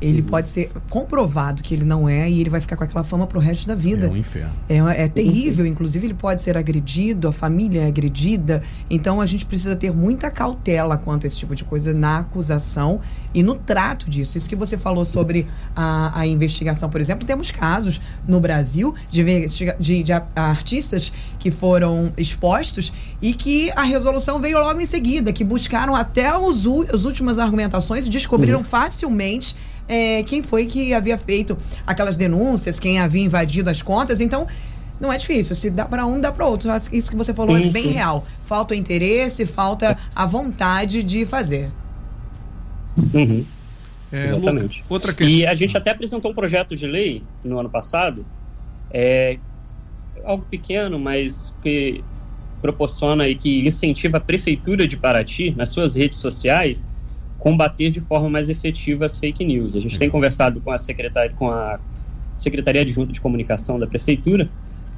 ele 0.00 0.20
uhum. 0.20 0.26
pode 0.26 0.48
ser 0.48 0.70
comprovado 0.88 1.62
que 1.62 1.74
ele 1.74 1.84
não 1.84 2.08
é 2.08 2.28
e 2.28 2.40
ele 2.40 2.48
vai 2.48 2.60
ficar 2.60 2.76
com 2.76 2.84
aquela 2.84 3.04
fama 3.04 3.26
pro 3.26 3.38
resto 3.38 3.66
da 3.66 3.74
vida. 3.74 4.06
É 4.06 4.10
um 4.10 4.16
inferno. 4.16 4.52
É, 4.68 5.04
é 5.04 5.08
terrível, 5.08 5.66
inclusive 5.66 6.06
ele 6.06 6.14
pode 6.14 6.42
ser 6.42 6.56
agredido, 6.56 7.28
a 7.28 7.32
família 7.32 7.82
é 7.82 7.86
agredida. 7.86 8.62
Então 8.88 9.20
a 9.20 9.26
gente 9.26 9.44
precisa 9.44 9.76
ter 9.76 9.92
muita 9.92 10.30
cautela 10.30 10.96
quanto 10.96 11.24
a 11.24 11.26
esse 11.26 11.36
tipo 11.36 11.54
de 11.54 11.64
coisa 11.64 11.92
na 11.92 12.20
acusação 12.20 13.00
e 13.34 13.42
no 13.42 13.54
trato 13.54 14.08
disso. 14.08 14.38
Isso 14.38 14.48
que 14.48 14.56
você 14.56 14.78
falou 14.78 15.04
sobre 15.04 15.46
a, 15.76 16.20
a 16.20 16.26
investigação, 16.26 16.88
por 16.88 17.00
exemplo, 17.00 17.26
temos 17.26 17.50
casos 17.50 18.00
no 18.26 18.40
Brasil 18.40 18.94
de, 19.10 19.46
de, 19.78 20.02
de 20.02 20.12
artistas 20.34 21.12
que 21.38 21.50
foram 21.50 22.12
expostos 22.16 22.92
e 23.20 23.34
que 23.34 23.70
a 23.72 23.82
resolução 23.82 24.40
veio 24.40 24.58
logo 24.58 24.80
em 24.80 24.86
seguida, 24.86 25.32
que 25.32 25.44
buscaram 25.44 25.94
até 25.94 26.36
os, 26.36 26.64
as 26.92 27.04
últimas 27.04 27.38
argumentações 27.38 28.06
e 28.06 28.10
descobriram 28.10 28.58
uhum. 28.58 28.64
facilmente 28.64 29.56
é, 29.90 30.22
quem 30.22 30.40
foi 30.40 30.66
que 30.66 30.94
havia 30.94 31.18
feito 31.18 31.58
aquelas 31.84 32.16
denúncias, 32.16 32.78
quem 32.78 33.00
havia 33.00 33.24
invadido 33.24 33.68
as 33.68 33.82
contas. 33.82 34.20
Então, 34.20 34.46
não 35.00 35.12
é 35.12 35.16
difícil. 35.16 35.56
Se 35.56 35.68
dá 35.68 35.84
para 35.84 36.06
um, 36.06 36.20
dá 36.20 36.30
para 36.30 36.46
outro. 36.46 36.70
Isso 36.92 37.10
que 37.10 37.16
você 37.16 37.34
falou 37.34 37.56
é 37.56 37.64
bem 37.64 37.88
real. 37.88 38.24
Falta 38.44 38.72
o 38.72 38.76
interesse, 38.76 39.44
falta 39.44 39.98
a 40.14 40.26
vontade 40.26 41.02
de 41.02 41.26
fazer. 41.26 41.70
Uhum. 43.12 43.44
É, 44.12 44.28
Exatamente. 44.28 44.84
outra 44.88 45.12
questão. 45.12 45.36
E 45.36 45.44
a 45.44 45.54
gente 45.56 45.76
até 45.76 45.90
apresentou 45.90 46.30
um 46.30 46.34
projeto 46.34 46.76
de 46.76 46.86
lei 46.86 47.24
no 47.42 47.58
ano 47.58 47.68
passado, 47.68 48.24
é, 48.92 49.38
algo 50.24 50.44
pequeno, 50.48 51.00
mas 51.00 51.52
que 51.64 52.04
proporciona 52.62 53.26
e 53.26 53.34
que 53.34 53.66
incentiva 53.66 54.18
a 54.18 54.20
prefeitura 54.20 54.86
de 54.86 54.96
Paraty 54.96 55.52
nas 55.56 55.70
suas 55.70 55.96
redes 55.96 56.18
sociais 56.18 56.88
combater 57.40 57.90
de 57.90 58.00
forma 58.00 58.28
mais 58.28 58.48
efetiva 58.48 59.06
as 59.06 59.18
fake 59.18 59.44
news. 59.44 59.74
A 59.74 59.80
gente 59.80 59.98
tem 59.98 60.08
conversado 60.08 60.60
com 60.60 60.70
a 60.70 60.78
secretária, 60.78 61.32
com 61.34 61.50
a 61.50 61.80
Secretaria 62.36 62.82
Adjunta 62.82 63.12
de 63.12 63.20
Comunicação 63.20 63.78
da 63.78 63.86
Prefeitura 63.86 64.48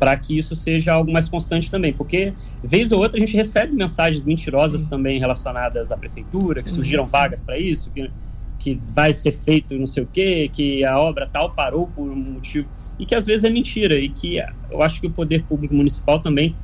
para 0.03 0.17
que 0.17 0.37
isso 0.37 0.57
seja 0.57 0.95
algo 0.95 1.13
mais 1.13 1.29
constante 1.29 1.71
também, 1.71 1.93
porque 1.93 2.33
vez 2.61 2.91
ou 2.91 3.01
outra 3.01 3.19
a 3.19 3.21
gente 3.21 3.37
recebe 3.37 3.73
mensagens 3.73 4.25
mentirosas 4.25 4.83
sim. 4.83 4.91
também 4.91 5.21
relacionadas 5.21 5.93
à 5.93 5.97
prefeitura, 5.97 6.59
sim, 6.59 6.65
que 6.65 6.73
surgiram 6.73 7.07
sim. 7.07 7.13
vagas 7.13 7.41
para 7.41 7.57
isso, 7.57 7.89
que, 7.93 8.11
que 8.59 8.81
vai 8.93 9.13
ser 9.13 9.31
feito 9.31 9.79
não 9.79 9.87
sei 9.87 10.03
o 10.03 10.07
quê, 10.13 10.51
que 10.53 10.85
a 10.85 10.99
obra 10.99 11.29
tal 11.33 11.53
parou 11.53 11.87
por 11.87 12.11
um 12.11 12.17
motivo, 12.17 12.67
e 12.99 13.07
que 13.07 13.15
às 13.15 13.25
vezes 13.25 13.45
é 13.45 13.51
mentira, 13.51 13.95
e 13.95 14.09
que 14.09 14.43
eu 14.73 14.83
acho 14.83 15.01
que 15.01 15.07
o 15.07 15.11
poder 15.11 15.45
público 15.45 15.73
municipal 15.73 16.19
também 16.19 16.57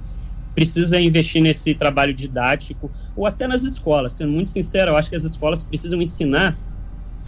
precisa 0.59 1.01
investir 1.01 1.41
nesse 1.41 1.73
trabalho 1.73 2.13
didático, 2.13 2.91
ou 3.15 3.27
até 3.27 3.47
nas 3.47 3.63
escolas. 3.63 4.15
Sendo 4.15 4.33
muito 4.33 4.51
sincero, 4.51 4.91
eu 4.91 4.97
acho 4.97 5.09
que 5.09 5.15
as 5.15 5.23
escolas 5.23 5.63
precisam 5.63 6.03
ensinar, 6.03 6.59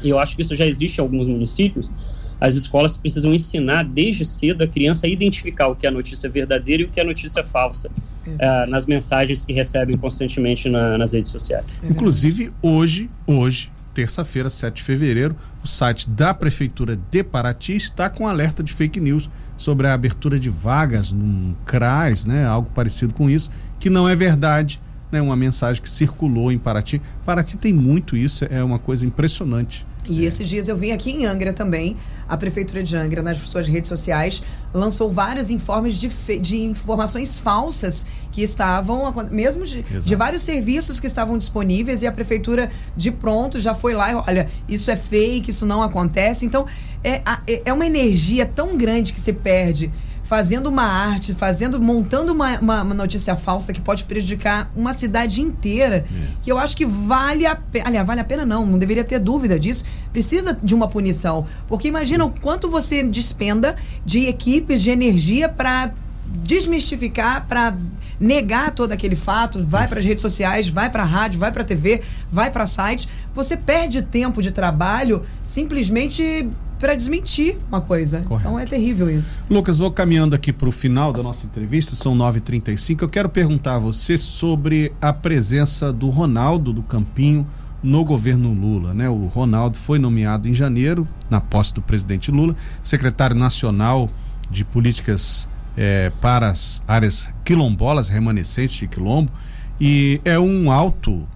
e 0.03 0.09
eu 0.09 0.19
acho 0.19 0.35
que 0.35 0.43
isso 0.43 0.57
já 0.57 0.67
existe 0.67 0.99
em 0.99 1.01
alguns 1.01 1.29
municípios, 1.29 1.93
as 2.41 2.57
escolas 2.57 2.99
precisam 2.99 3.33
ensinar 3.33 3.85
desde 3.85 4.25
cedo 4.25 4.65
a 4.65 4.67
criança 4.67 5.07
a 5.07 5.09
identificar 5.09 5.69
o 5.69 5.77
que 5.77 5.87
é 5.87 5.93
notícia 5.93 6.29
verdadeira 6.29 6.83
e 6.83 6.87
o 6.87 6.89
que 6.89 6.99
é 6.99 7.05
notícia 7.05 7.45
falsa 7.45 7.89
uh, 7.89 8.69
nas 8.69 8.85
mensagens 8.85 9.45
que 9.45 9.53
recebem 9.53 9.97
constantemente 9.97 10.69
na, 10.69 10.99
nas 10.99 11.13
redes 11.13 11.31
sociais. 11.31 11.65
Inclusive, 11.85 12.51
hoje, 12.61 13.09
hoje, 13.29 13.71
terça-feira, 13.95 14.51
7 14.51 14.75
de 14.75 14.83
fevereiro, 14.83 15.37
o 15.63 15.67
site 15.67 16.09
da 16.09 16.33
Prefeitura 16.33 16.99
de 17.11 17.23
Paraty 17.23 17.77
está 17.77 18.09
com 18.09 18.27
alerta 18.27 18.63
de 18.63 18.73
fake 18.73 19.01
news 19.01 19.29
sobre 19.57 19.87
a 19.87 19.95
abertura 19.95 20.39
de 20.39 20.49
vagas 20.49 21.13
num 21.13 21.55
CRAS, 21.67 22.25
né, 22.25 22.47
algo 22.47 22.71
parecido 22.75 23.13
com 23.13 23.29
isso, 23.29 23.51
que 23.79 23.91
não 23.91 24.09
é 24.09 24.17
verdade, 24.17 24.81
né, 25.13 25.21
uma 25.21 25.37
mensagem 25.37 25.83
que 25.83 25.91
circulou 25.91 26.51
em 26.51 26.59
Paraty. 26.59 27.01
Paraty 27.27 27.59
tem 27.59 27.73
muito 27.73 28.17
isso, 28.17 28.47
é 28.49 28.65
uma 28.65 28.79
coisa 28.79 29.05
impressionante. 29.05 29.87
E 30.11 30.25
é. 30.25 30.27
esses 30.27 30.49
dias 30.49 30.69
eu 30.69 30.77
vim 30.77 30.91
aqui 30.91 31.11
em 31.11 31.25
Angra 31.25 31.53
também, 31.53 31.97
a 32.29 32.37
Prefeitura 32.37 32.83
de 32.83 32.97
Angra, 32.97 33.23
nas 33.23 33.39
suas 33.39 33.69
redes 33.69 33.89
sociais, 33.89 34.43
lançou 34.75 35.11
vários 35.11 35.51
informes 35.51 35.97
de, 35.99 36.09
de 36.39 36.61
informações 36.63 37.39
falsas 37.39 38.05
que 38.33 38.43
estavam, 38.43 39.13
mesmo 39.31 39.65
de, 39.65 39.83
de, 39.83 40.17
vários 40.17 40.43
serviços 40.43 41.01
que 41.01 41.07
estavam 41.07 41.39
disponíveis, 41.39 42.03
e 42.03 42.07
a 42.07 42.13
Prefeitura 42.13 42.71
de 42.97 43.11
pronto 43.11 43.59
já 43.59 43.75
foi 43.75 43.95
lá 43.95 44.11
e 44.11 44.15
olha, 44.15 44.49
isso 44.69 44.91
é 44.91 44.97
fake, 44.97 45.51
isso 45.51 45.65
não 45.65 45.83
acontece. 45.83 46.45
Então, 46.45 46.67
é, 47.03 47.23
é, 47.47 47.63
é 47.67 47.73
uma 47.73 47.87
energia 47.87 48.45
tão 48.45 48.77
grande 48.77 49.13
que 49.13 49.21
se 49.21 49.33
perde 49.33 49.91
fazendo 50.31 50.69
uma 50.69 50.85
arte, 50.85 51.35
fazendo, 51.35 51.83
montando 51.83 52.33
uma, 52.33 52.57
uma, 52.61 52.83
uma, 52.85 52.95
notícia 52.95 53.35
falsa 53.35 53.73
que 53.73 53.81
pode 53.81 54.05
prejudicar 54.05 54.71
uma 54.77 54.93
cidade 54.93 55.41
inteira, 55.41 55.97
é. 55.97 56.05
que 56.41 56.53
eu 56.53 56.57
acho 56.57 56.77
que 56.77 56.87
vale 56.87 57.45
a 57.45 57.57
pena. 57.57 57.89
Aliás, 57.89 58.07
vale 58.07 58.21
a 58.21 58.25
pena 58.25 58.47
não, 58.47 58.65
não 58.65 58.79
deveria 58.79 59.03
ter 59.03 59.19
dúvida 59.19 59.59
disso. 59.59 59.85
Precisa 60.13 60.57
de 60.63 60.73
uma 60.73 60.87
punição. 60.87 61.49
Porque 61.67 61.89
imagina 61.89 62.25
o 62.25 62.31
quanto 62.31 62.71
você 62.71 63.03
despenda 63.03 63.75
de 64.07 64.27
equipes, 64.27 64.81
de 64.81 64.91
energia 64.91 65.49
para 65.49 65.91
desmistificar, 66.27 67.45
para 67.49 67.77
negar 68.21 68.73
todo 68.73 68.93
aquele 68.93 69.17
fato, 69.17 69.61
vai 69.67 69.89
para 69.89 69.99
as 69.99 70.05
redes 70.05 70.23
sociais, 70.23 70.69
vai 70.69 70.89
para 70.91 71.03
a 71.03 71.07
rádio, 71.07 71.41
vai 71.41 71.51
para 71.51 71.63
a 71.63 71.67
TV, 71.67 72.03
vai 72.31 72.53
para 72.53 72.67
site, 72.67 73.09
você 73.35 73.57
perde 73.57 74.01
tempo 74.01 74.41
de 74.41 74.53
trabalho 74.53 75.23
simplesmente 75.43 76.49
para 76.81 76.95
desmentir 76.95 77.59
uma 77.69 77.83
coisa. 77.83 78.23
Correto. 78.23 78.49
Então 78.49 78.59
é 78.59 78.65
terrível 78.65 79.11
isso. 79.11 79.39
Lucas, 79.51 79.79
vou 79.79 79.93
caminhando 79.93 80.35
aqui 80.35 80.51
para 80.51 80.69
o 80.69 80.73
final 80.73 81.13
da 81.13 81.23
nossa 81.23 81.45
entrevista, 81.45 81.95
são 81.95 82.17
9h35. 82.17 83.03
Eu 83.03 83.09
quero 83.09 83.29
perguntar 83.29 83.75
a 83.75 83.79
você 83.79 84.17
sobre 84.17 84.91
a 85.01 85.13
presença 85.13 85.93
do 85.93 86.09
Ronaldo 86.09 86.73
do 86.73 86.83
Campinho 86.83 87.47
no 87.83 88.03
governo 88.03 88.53
Lula. 88.53 88.95
Né? 88.95 89.09
O 89.11 89.27
Ronaldo 89.27 89.77
foi 89.77 89.99
nomeado 89.99 90.49
em 90.49 90.55
janeiro, 90.55 91.07
na 91.29 91.41
posse 91.41 91.75
do 91.75 91.83
presidente 91.83 92.31
Lula, 92.31 92.57
secretário 92.83 93.37
nacional 93.37 94.09
de 94.51 94.65
políticas 94.65 95.47
é, 95.77 96.11
para 96.19 96.49
as 96.49 96.83
áreas 96.89 97.29
quilombolas, 97.45 98.09
remanescentes 98.09 98.77
de 98.79 98.89
quilombo, 98.89 99.31
e 99.79 100.21
é 100.25 100.39
um 100.39 100.73
alto, 100.73 101.27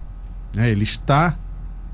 né? 0.55 0.69
ele 0.69 0.83
está, 0.83 1.35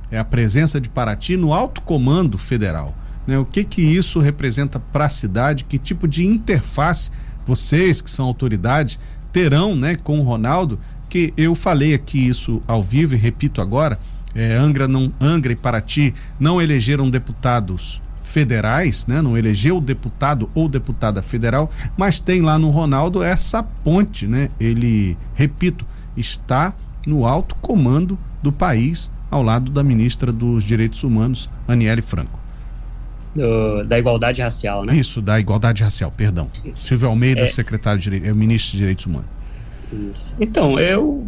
é 0.10 0.18
a 0.18 0.26
presença 0.26 0.80
de 0.80 0.90
Paraty 0.90 1.38
no 1.38 1.54
alto 1.54 1.82
comando 1.82 2.38
federal. 2.38 2.96
Né? 3.26 3.38
O 3.38 3.46
que 3.46 3.64
que 3.64 3.82
isso 3.82 4.20
representa 4.20 4.80
para 4.80 5.06
a 5.06 5.10
cidade? 5.10 5.64
Que 5.64 5.78
tipo 5.78 6.08
de 6.08 6.26
interface 6.26 7.12
vocês, 7.46 8.02
que 8.02 8.10
são 8.10 8.26
autoridades, 8.26 9.00
terão 9.32 9.76
né, 9.76 9.96
com 9.96 10.20
o 10.20 10.24
Ronaldo? 10.24 10.80
Que 11.10 11.34
eu 11.36 11.54
falei 11.56 11.94
aqui 11.94 12.28
isso 12.28 12.62
ao 12.68 12.82
vivo 12.82 13.16
e 13.16 13.18
repito 13.18 13.62
agora, 13.62 14.00
é, 14.34 14.56
Angra, 14.56 14.88
não, 14.88 15.12
Angra 15.20 15.52
e 15.52 15.56
Paraty 15.56 16.14
não 16.40 16.62
elegeram 16.62 17.10
deputados 17.10 18.02
federais, 18.32 19.06
né? 19.08 19.22
não 19.22 19.38
elegeu 19.38 19.82
deputado 19.82 20.50
ou 20.56 20.70
deputada 20.70 21.22
federal, 21.22 21.70
mas 21.98 22.22
tem 22.22 22.42
lá 22.42 22.58
no 22.58 22.70
Ronaldo 22.70 23.22
essa 23.22 23.62
ponte, 23.62 24.26
né? 24.26 24.50
Ele, 24.58 25.18
repito, 25.36 25.86
está 26.16 26.74
no 27.06 27.26
alto 27.26 27.56
comando 27.56 28.18
do 28.42 28.52
país, 28.52 29.12
ao 29.30 29.44
lado 29.44 29.72
da 29.72 29.84
ministra 29.84 30.32
dos 30.32 30.64
Direitos 30.64 31.04
Humanos, 31.04 31.50
Aniele 31.68 32.02
Franco. 32.02 32.41
Do, 33.36 33.84
da 33.86 33.98
igualdade 33.98 34.42
racial, 34.42 34.84
né? 34.84 34.96
Isso, 34.96 35.22
da 35.22 35.40
igualdade 35.40 35.84
racial, 35.84 36.12
perdão. 36.12 36.50
Isso. 36.66 36.72
Silvio 36.76 37.08
Almeida, 37.08 37.42
é... 37.42 37.48
secretário 37.48 37.98
de 37.98 38.04
Direitos, 38.04 38.30
é, 38.30 38.34
ministro 38.34 38.72
de 38.74 38.78
Direitos 38.80 39.06
Humanos. 39.06 39.28
Isso. 40.12 40.36
Então, 40.40 40.78
eu 40.78 41.26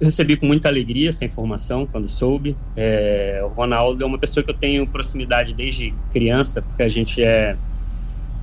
recebi 0.00 0.36
com 0.36 0.46
muita 0.46 0.68
alegria 0.68 1.10
essa 1.10 1.24
informação 1.24 1.86
quando 1.86 2.08
soube. 2.08 2.56
É, 2.76 3.40
o 3.44 3.48
Ronaldo 3.48 4.02
é 4.02 4.06
uma 4.06 4.18
pessoa 4.18 4.42
que 4.42 4.50
eu 4.50 4.54
tenho 4.54 4.86
proximidade 4.86 5.52
desde 5.52 5.92
criança, 6.12 6.62
porque 6.62 6.82
a 6.82 6.88
gente 6.88 7.22
é, 7.22 7.56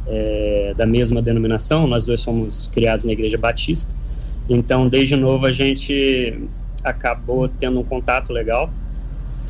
é, 0.08 0.74
da 0.78 0.86
mesma 0.86 1.22
denominação, 1.22 1.88
nós 1.88 2.06
dois 2.06 2.22
somos 2.22 2.68
criados 2.68 3.06
na 3.06 3.12
Igreja 3.12 3.38
Batista. 3.38 3.92
Então, 4.50 4.88
desde 4.88 5.16
novo, 5.16 5.46
a 5.46 5.52
gente 5.52 6.40
acabou 6.84 7.50
tendo 7.50 7.80
um 7.80 7.84
contato 7.84 8.32
legal. 8.32 8.72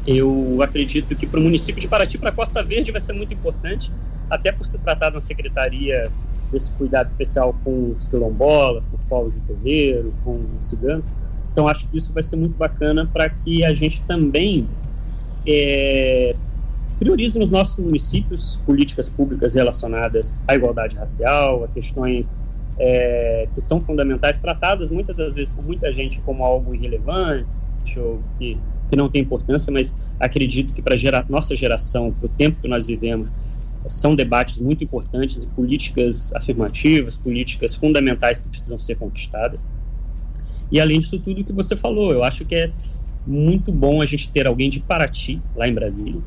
Eu 0.08 0.60
acredito 0.62 1.14
que 1.16 1.28
para 1.28 1.40
o 1.40 1.44
município 1.44 1.82
de 1.82 1.88
Paraty, 1.88 2.18
para 2.18 2.30
a 2.30 2.32
Costa 2.32 2.64
Verde, 2.64 2.92
vai 2.92 3.02
ser 3.02 3.12
muito 3.12 3.34
importante, 3.34 3.92
até 4.30 4.54
por 4.54 4.66
se 4.66 4.78
tratar 4.78 5.10
de 5.10 5.16
uma 5.16 5.22
secretaria 5.22 6.10
desse 6.50 6.72
cuidado 6.72 7.08
especial 7.08 7.54
com 7.62 7.92
os 7.92 8.08
quilombolas, 8.08 8.88
com 8.88 8.96
os 8.96 9.04
povos 9.04 9.34
de 9.34 9.42
terreiro, 9.42 10.14
com 10.24 10.46
os 10.58 10.70
ciganos. 10.70 11.04
Então, 11.52 11.68
acho 11.68 11.90
que 11.90 11.98
isso 11.98 12.14
vai 12.14 12.24
ser 12.24 12.38
muito 12.38 12.56
bacana 12.56 13.06
para 13.06 13.30
que 13.30 13.66
a 13.66 13.74
gente 13.74 14.02
também 14.04 14.66
é, 15.46 16.36
priorize 17.00 17.38
nos 17.38 17.50
nossos 17.50 17.84
municípios 17.84 18.62
políticas 18.66 19.10
públicas 19.10 19.56
relacionadas 19.56 20.38
à 20.48 20.56
igualdade 20.56 20.96
racial, 20.96 21.66
a 21.66 21.68
questões 21.68 22.34
é, 22.80 23.48
que 23.54 23.60
são 23.60 23.82
fundamentais, 23.82 24.40
tratadas 24.40 24.90
muitas 24.90 25.16
das 25.16 25.34
vezes 25.34 25.52
por 25.52 25.64
muita 25.64 25.92
gente 25.92 26.22
como 26.22 26.44
algo 26.44 26.74
irrelevante 26.74 27.48
ou 27.98 28.22
que, 28.38 28.58
que 28.90 28.96
não 28.96 29.10
tem 29.10 29.22
importância, 29.22 29.72
mas 29.72 29.96
acredito 30.20 30.74
que 30.74 30.82
para 30.82 30.96
gera, 30.96 31.26
nossa 31.30 31.56
geração, 31.56 32.12
para 32.12 32.26
o 32.26 32.30
tempo 32.30 32.62
que 32.62 32.68
nós 32.68 32.86
vivemos, 32.86 33.30
são 33.88 34.16
debates 34.16 34.60
muito 34.60 34.84
importantes 34.84 35.44
e 35.44 35.48
políticas 35.48 36.34
afirmativas, 36.34 37.18
políticas 37.18 37.74
fundamentais 37.76 38.42
que 38.42 38.50
precisam 38.50 38.78
ser 38.78 38.96
conquistadas. 38.96 39.66
E 40.72 40.80
além 40.80 41.00
disso 41.00 41.18
tudo 41.20 41.44
que 41.44 41.54
você 41.54 41.76
falou, 41.76 42.12
eu 42.12 42.24
acho 42.24 42.44
que 42.44 42.56
é 42.56 42.72
muito 43.26 43.72
bom 43.72 44.02
a 44.02 44.06
gente 44.06 44.30
ter 44.30 44.48
alguém 44.48 44.70
de 44.70 44.80
Paraty, 44.80 45.42
lá 45.56 45.68
em 45.68 45.74
Brasília, 45.74 46.22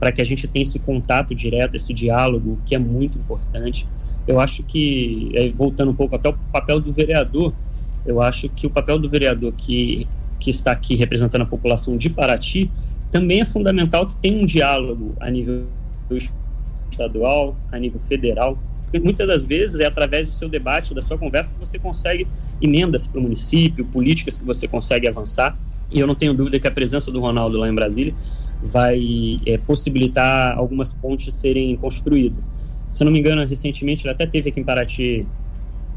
para 0.00 0.10
que 0.10 0.20
a 0.20 0.24
gente 0.24 0.48
tenha 0.48 0.64
esse 0.64 0.80
contato 0.80 1.34
direto, 1.34 1.76
esse 1.76 1.94
diálogo, 1.94 2.58
que 2.66 2.74
é 2.74 2.78
muito 2.78 3.18
importante. 3.18 3.86
Eu 4.26 4.40
acho 4.40 4.62
que, 4.64 5.52
voltando 5.56 5.92
um 5.92 5.94
pouco 5.94 6.16
até 6.16 6.28
o 6.28 6.32
papel 6.52 6.80
do 6.80 6.92
vereador, 6.92 7.52
eu 8.04 8.20
acho 8.20 8.48
que 8.48 8.66
o 8.66 8.70
papel 8.70 8.98
do 8.98 9.08
vereador 9.08 9.52
que, 9.52 10.08
que 10.40 10.50
está 10.50 10.72
aqui 10.72 10.96
representando 10.96 11.42
a 11.42 11.46
população 11.46 11.96
de 11.96 12.10
Paraty 12.10 12.70
também 13.10 13.40
é 13.40 13.44
fundamental 13.44 14.06
que 14.06 14.16
tenha 14.16 14.40
um 14.40 14.46
diálogo 14.46 15.14
a 15.20 15.30
nível 15.30 15.66
estadual, 16.90 17.56
a 17.70 17.78
nível 17.78 18.00
federal, 18.08 18.58
porque 18.82 18.98
muitas 18.98 19.26
das 19.26 19.44
vezes 19.44 19.78
é 19.78 19.86
através 19.86 20.26
do 20.26 20.34
seu 20.34 20.48
debate, 20.48 20.94
da 20.94 21.02
sua 21.02 21.16
conversa, 21.16 21.54
que 21.54 21.60
você 21.60 21.78
consegue 21.78 22.26
emendas 22.60 23.06
para 23.06 23.20
o 23.20 23.22
município, 23.22 23.84
políticas 23.84 24.36
que 24.36 24.44
você 24.44 24.66
consegue 24.66 25.06
avançar. 25.06 25.56
E 25.92 25.98
eu 25.98 26.06
não 26.06 26.14
tenho 26.14 26.34
dúvida 26.34 26.58
que 26.58 26.66
a 26.66 26.70
presença 26.70 27.10
do 27.10 27.20
Ronaldo 27.20 27.58
lá 27.58 27.68
em 27.68 27.74
Brasília 27.74 28.14
vai 28.62 29.40
é, 29.46 29.58
possibilitar 29.58 30.56
algumas 30.56 30.92
pontes 30.92 31.34
serem 31.34 31.76
construídas. 31.76 32.50
Se 32.88 33.02
eu 33.02 33.04
não 33.04 33.12
me 33.12 33.20
engano, 33.20 33.44
recentemente 33.44 34.04
ele 34.04 34.12
até 34.12 34.26
teve 34.26 34.50
aqui 34.50 34.60
em 34.60 34.64
Paraty 34.64 35.26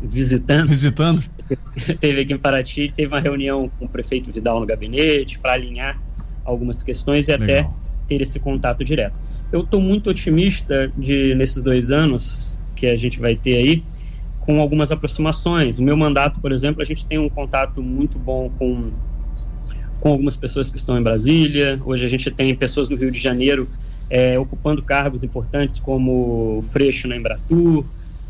visitando. 0.02 0.68
Visitando? 0.68 1.24
teve 2.00 2.22
aqui 2.22 2.34
em 2.34 2.38
Paraty, 2.38 2.92
teve 2.94 3.08
uma 3.08 3.20
reunião 3.20 3.70
com 3.78 3.86
o 3.86 3.90
prefeito 3.90 4.32
Vidal 4.32 4.60
no 4.60 4.66
gabinete 4.66 5.40
para 5.40 5.54
alinhar 5.54 6.02
algumas 6.46 6.84
questões 6.84 7.28
e 7.28 7.32
Legal. 7.32 7.44
até 7.44 7.70
ter 8.08 8.22
esse 8.22 8.40
contato 8.40 8.84
direto. 8.84 9.22
Eu 9.52 9.62
estou 9.62 9.80
muito 9.80 10.10
otimista 10.10 10.92
de 10.98 11.36
nesses 11.36 11.62
dois 11.62 11.92
anos 11.92 12.56
que 12.76 12.88
a 12.88 12.96
gente 12.96 13.20
vai 13.20 13.36
ter 13.36 13.58
aí, 13.58 13.84
com 14.42 14.60
algumas 14.60 14.92
aproximações. 14.92 15.80
O 15.80 15.84
meu 15.84 15.96
mandato, 15.96 16.40
por 16.40 16.52
exemplo, 16.52 16.82
a 16.82 16.86
gente 16.86 17.06
tem 17.06 17.18
um 17.18 17.30
contato 17.30 17.82
muito 17.82 18.20
bom 18.20 18.50
com, 18.58 18.92
com 20.00 20.10
algumas 20.10 20.36
pessoas 20.36 20.70
que 20.70 20.78
estão 20.78 20.98
em 20.98 21.04
Brasília. 21.04 21.80
Hoje 21.86 22.06
a 22.06 22.10
gente 22.10 22.30
tem 22.30 22.54
pessoas 22.56 22.90
no 22.90 22.98
Rio 22.98 23.12
de 23.12 23.20
Janeiro 23.20 23.70
é, 24.10 24.38
ocupando 24.38 24.82
cargos 24.82 25.24
importantes, 25.24 25.80
como 25.80 26.58
o 26.58 26.62
Freixo 26.62 27.08
na 27.08 27.16
Embratur, 27.16 27.86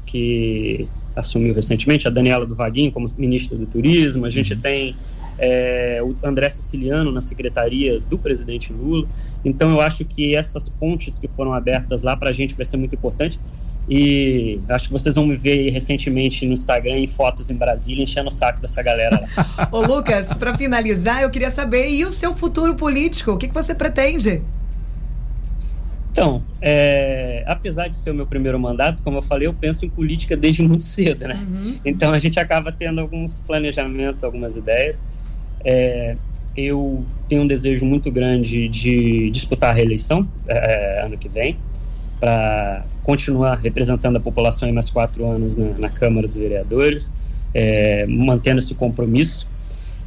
que 0.06 0.88
assumiu 1.16 1.54
recentemente, 1.54 2.08
a 2.08 2.12
Daniela 2.12 2.46
do 2.46 2.56
Vaguinho 2.56 2.92
como 2.92 3.08
ministra 3.18 3.58
do 3.58 3.66
Turismo. 3.66 4.26
A 4.26 4.30
gente 4.30 4.56
tem 4.56 4.96
é, 5.38 6.00
o 6.02 6.16
André 6.26 6.50
Siciliano 6.50 7.12
na 7.12 7.22
secretaria 7.22 8.00
do 8.00 8.18
presidente 8.18 8.72
Lula. 8.72 9.08
Então, 9.44 9.72
eu 9.72 9.82
acho 9.82 10.06
que 10.06 10.36
essas 10.36 10.70
pontes 10.70 11.18
que 11.18 11.28
foram 11.28 11.54
abertas 11.54 12.04
lá 12.04 12.16
para 12.16 12.30
a 12.30 12.34
gente 12.34 12.56
vai 12.56 12.66
ser 12.66 12.78
muito 12.78 12.96
importante. 12.96 13.40
E 13.90 14.62
acho 14.70 14.88
que 14.88 14.94
vocês 14.94 15.16
vão 15.16 15.28
me 15.28 15.36
ver 15.36 15.70
recentemente 15.70 16.46
no 16.46 16.54
Instagram 16.54 17.00
em 17.00 17.08
fotos 17.08 17.50
em 17.50 17.56
Brasília 17.56 18.04
enchendo 18.04 18.30
o 18.30 18.32
saco 18.32 18.62
dessa 18.62 18.82
galera 18.82 19.22
lá. 19.22 19.70
Ô 19.72 19.82
Lucas, 19.82 20.34
para 20.36 20.58
finalizar, 20.58 21.22
eu 21.22 21.30
queria 21.30 21.50
saber, 21.50 21.90
e 21.90 22.06
o 22.06 22.12
seu 22.12 22.34
futuro 22.34 22.76
político? 22.76 23.32
O 23.32 23.38
que, 23.38 23.48
que 23.48 23.54
você 23.54 23.76
pretende? 23.76 24.42
Então, 26.14 26.44
é, 26.62 27.44
apesar 27.48 27.88
de 27.88 27.96
ser 27.96 28.12
o 28.12 28.14
meu 28.14 28.28
primeiro 28.28 28.60
mandato, 28.60 29.02
como 29.02 29.18
eu 29.18 29.22
falei, 29.24 29.48
eu 29.48 29.54
penso 29.54 29.84
em 29.84 29.90
política 29.90 30.38
desde 30.38 30.62
muito 30.62 30.84
cedo, 30.84 31.28
né? 31.28 31.34
Uhum. 31.34 31.80
Então 31.84 32.14
a 32.14 32.20
gente 32.20 32.40
acaba 32.40 32.72
tendo 32.72 33.02
alguns 33.02 33.40
planejamentos, 33.40 34.24
algumas 34.24 34.56
ideias. 34.56 35.02
É, 35.66 36.16
eu 36.56 37.04
tenho 37.28 37.42
um 37.42 37.48
desejo 37.48 37.84
muito 37.84 38.12
grande 38.12 38.70
de 38.70 39.32
disputar 39.32 39.72
a 39.72 39.74
reeleição 39.74 40.28
é, 40.48 41.02
ano 41.04 41.18
que 41.18 41.28
vem 41.28 41.58
para 42.20 42.86
continuar 43.02 43.56
representando 43.56 44.18
a 44.18 44.20
população 44.20 44.70
em 44.70 44.72
mais 44.72 44.92
quatro 44.92 45.26
anos 45.26 45.58
na, 45.58 45.70
na 45.80 45.90
Câmara 45.90 46.28
dos 46.28 46.38
Vereadores, 46.38 47.12
é, 47.56 48.06
mantendo 48.06 48.60
esse 48.60 48.76
compromisso. 48.76 49.52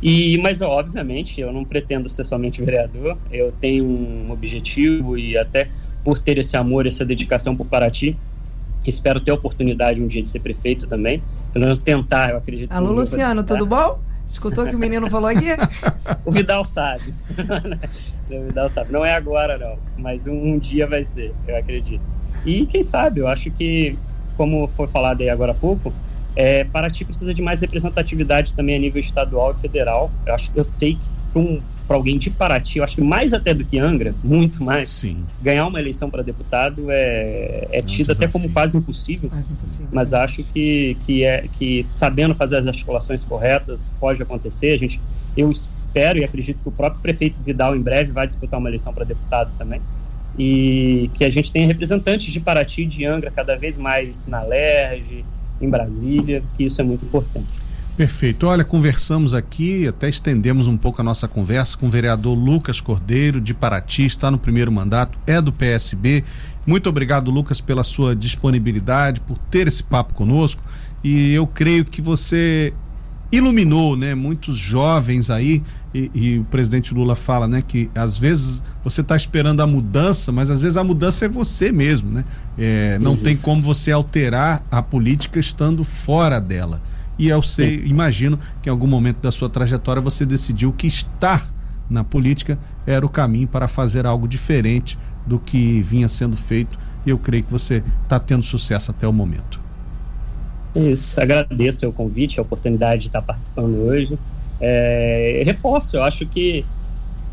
E, 0.00 0.38
mas, 0.38 0.62
obviamente, 0.62 1.40
eu 1.40 1.52
não 1.52 1.64
pretendo 1.64 2.08
ser 2.08 2.22
somente 2.22 2.62
vereador, 2.62 3.18
eu 3.32 3.50
tenho 3.50 3.84
um 3.84 4.30
objetivo 4.30 5.18
e 5.18 5.36
até 5.36 5.68
por 6.06 6.20
ter 6.20 6.38
esse 6.38 6.56
amor, 6.56 6.86
essa 6.86 7.04
dedicação 7.04 7.56
por 7.56 7.66
Paraty, 7.66 8.16
espero 8.86 9.18
ter 9.18 9.32
a 9.32 9.34
oportunidade 9.34 10.00
um 10.00 10.06
dia 10.06 10.22
de 10.22 10.28
ser 10.28 10.38
prefeito 10.38 10.86
também, 10.86 11.20
pelo 11.52 11.64
menos 11.64 11.80
tentar, 11.80 12.30
eu 12.30 12.36
acredito. 12.36 12.70
Alô, 12.70 12.92
Luciano, 12.92 13.42
tudo 13.42 13.66
bom? 13.66 13.98
Escutou 14.28 14.64
o 14.64 14.68
que 14.68 14.76
o 14.76 14.78
menino 14.78 15.10
falou 15.10 15.28
aqui? 15.28 15.48
o 16.24 16.30
Vidal 16.30 16.64
sabe. 16.64 17.12
o 18.30 18.46
Vidal 18.46 18.70
sabe. 18.70 18.92
Não 18.92 19.04
é 19.04 19.14
agora, 19.14 19.58
não. 19.58 19.76
Mas 19.98 20.28
um, 20.28 20.52
um, 20.54 20.58
dia 20.60 20.86
vai 20.86 21.04
ser, 21.04 21.34
eu 21.48 21.56
acredito. 21.56 22.02
E 22.44 22.66
quem 22.66 22.84
sabe, 22.84 23.18
eu 23.18 23.26
acho 23.26 23.50
que, 23.50 23.98
como 24.36 24.68
foi 24.76 24.86
falado 24.86 25.22
aí 25.22 25.28
agora 25.28 25.50
há 25.50 25.56
pouco, 25.56 25.92
é, 26.36 26.62
Paraty 26.62 27.04
precisa 27.04 27.34
de 27.34 27.42
mais 27.42 27.62
representatividade 27.62 28.54
também 28.54 28.76
a 28.76 28.78
nível 28.78 29.00
estadual 29.00 29.56
e 29.58 29.60
federal. 29.60 30.08
Eu, 30.24 30.34
acho, 30.34 30.52
eu 30.54 30.62
sei 30.62 30.94
que 30.94 31.08
para 31.32 31.42
um, 31.42 31.60
alguém 31.94 32.18
de 32.18 32.30
Paraty, 32.30 32.78
eu 32.78 32.84
acho 32.84 32.96
que 32.96 33.02
mais 33.02 33.32
até 33.32 33.54
do 33.54 33.64
que 33.64 33.78
Angra, 33.78 34.14
muito 34.24 34.62
mais, 34.62 34.88
Sim. 34.88 35.24
ganhar 35.40 35.66
uma 35.66 35.78
eleição 35.78 36.10
para 36.10 36.22
deputado 36.22 36.90
é, 36.90 37.68
é, 37.70 37.78
é 37.78 37.82
tido 37.82 38.10
até 38.10 38.26
como 38.26 38.48
quase 38.50 38.76
impossível. 38.76 39.30
Quase 39.30 39.52
impossível. 39.52 39.88
Mas 39.92 40.12
acho 40.12 40.42
que, 40.42 40.96
que, 41.06 41.24
é, 41.24 41.46
que 41.58 41.84
sabendo 41.88 42.34
fazer 42.34 42.56
as 42.56 42.66
articulações 42.66 43.22
corretas 43.22 43.90
pode 44.00 44.22
acontecer. 44.22 44.72
A 44.72 44.78
gente, 44.78 45.00
eu 45.36 45.50
espero 45.50 46.18
e 46.18 46.24
acredito 46.24 46.60
que 46.62 46.68
o 46.68 46.72
próprio 46.72 47.00
prefeito 47.00 47.36
Vidal 47.44 47.76
em 47.76 47.80
breve 47.80 48.10
vai 48.12 48.26
disputar 48.26 48.58
uma 48.58 48.68
eleição 48.68 48.92
para 48.92 49.04
deputado 49.04 49.50
também. 49.56 49.80
e 50.38 51.10
que 51.14 51.24
a 51.24 51.30
gente 51.30 51.50
tenha 51.50 51.66
representantes 51.66 52.32
de 52.32 52.40
Paraty 52.40 52.82
e 52.82 52.86
de 52.86 53.04
Angra 53.04 53.30
cada 53.30 53.56
vez 53.56 53.78
mais 53.78 54.26
na 54.26 54.42
LERJ, 54.42 55.24
em 55.60 55.70
Brasília, 55.70 56.42
que 56.56 56.64
isso 56.64 56.80
é 56.80 56.84
muito 56.84 57.04
importante. 57.04 57.65
Perfeito. 57.96 58.46
Olha, 58.46 58.62
conversamos 58.62 59.32
aqui, 59.32 59.88
até 59.88 60.06
estendemos 60.06 60.66
um 60.66 60.76
pouco 60.76 61.00
a 61.00 61.04
nossa 61.04 61.26
conversa 61.26 61.78
com 61.78 61.86
o 61.86 61.90
vereador 61.90 62.34
Lucas 62.34 62.78
Cordeiro, 62.78 63.40
de 63.40 63.54
Paraty, 63.54 64.04
está 64.04 64.30
no 64.30 64.38
primeiro 64.38 64.70
mandato, 64.70 65.18
é 65.26 65.40
do 65.40 65.50
PSB. 65.50 66.22
Muito 66.66 66.90
obrigado, 66.90 67.30
Lucas, 67.30 67.60
pela 67.60 67.82
sua 67.82 68.14
disponibilidade, 68.14 69.20
por 69.22 69.38
ter 69.38 69.66
esse 69.66 69.82
papo 69.82 70.12
conosco. 70.12 70.62
E 71.02 71.32
eu 71.32 71.46
creio 71.46 71.86
que 71.86 72.02
você 72.02 72.74
iluminou, 73.32 73.96
né, 73.96 74.14
muitos 74.14 74.58
jovens 74.58 75.30
aí 75.30 75.62
e, 75.94 76.10
e, 76.14 76.38
o 76.38 76.44
presidente 76.44 76.92
Lula 76.92 77.14
fala, 77.14 77.48
né, 77.48 77.62
que 77.66 77.90
às 77.94 78.18
vezes 78.18 78.62
você 78.84 79.00
está 79.00 79.16
esperando 79.16 79.62
a 79.62 79.66
mudança, 79.66 80.30
mas 80.30 80.50
às 80.50 80.60
vezes 80.60 80.76
a 80.76 80.84
mudança 80.84 81.24
é 81.24 81.28
você 81.28 81.72
mesmo, 81.72 82.10
né? 82.10 82.24
É, 82.58 82.98
não 83.00 83.12
uhum. 83.12 83.16
tem 83.16 83.36
como 83.36 83.62
você 83.62 83.90
alterar 83.90 84.62
a 84.70 84.82
política 84.82 85.38
estando 85.40 85.82
fora 85.82 86.38
dela. 86.38 86.80
E 87.18 87.28
eu 87.28 87.42
sei, 87.42 87.82
imagino 87.86 88.38
que 88.62 88.68
em 88.68 88.72
algum 88.72 88.86
momento 88.86 89.18
da 89.22 89.30
sua 89.30 89.48
trajetória 89.48 90.02
você 90.02 90.26
decidiu 90.26 90.72
que 90.72 90.86
estar 90.86 91.50
na 91.88 92.04
política 92.04 92.58
era 92.86 93.04
o 93.06 93.08
caminho 93.08 93.48
para 93.48 93.66
fazer 93.66 94.06
algo 94.06 94.28
diferente 94.28 94.98
do 95.26 95.38
que 95.38 95.80
vinha 95.80 96.08
sendo 96.08 96.36
feito. 96.36 96.78
E 97.06 97.10
eu 97.10 97.18
creio 97.18 97.44
que 97.44 97.50
você 97.50 97.82
está 98.02 98.18
tendo 98.18 98.42
sucesso 98.42 98.90
até 98.90 99.06
o 99.08 99.12
momento. 99.12 99.60
Isso, 100.74 101.18
agradeço 101.20 101.88
o 101.88 101.92
convite, 101.92 102.38
a 102.38 102.42
oportunidade 102.42 103.02
de 103.02 103.06
estar 103.06 103.22
participando 103.22 103.76
hoje. 103.78 104.18
É, 104.60 105.42
reforço, 105.44 105.96
eu 105.96 106.02
acho 106.02 106.26
que 106.26 106.64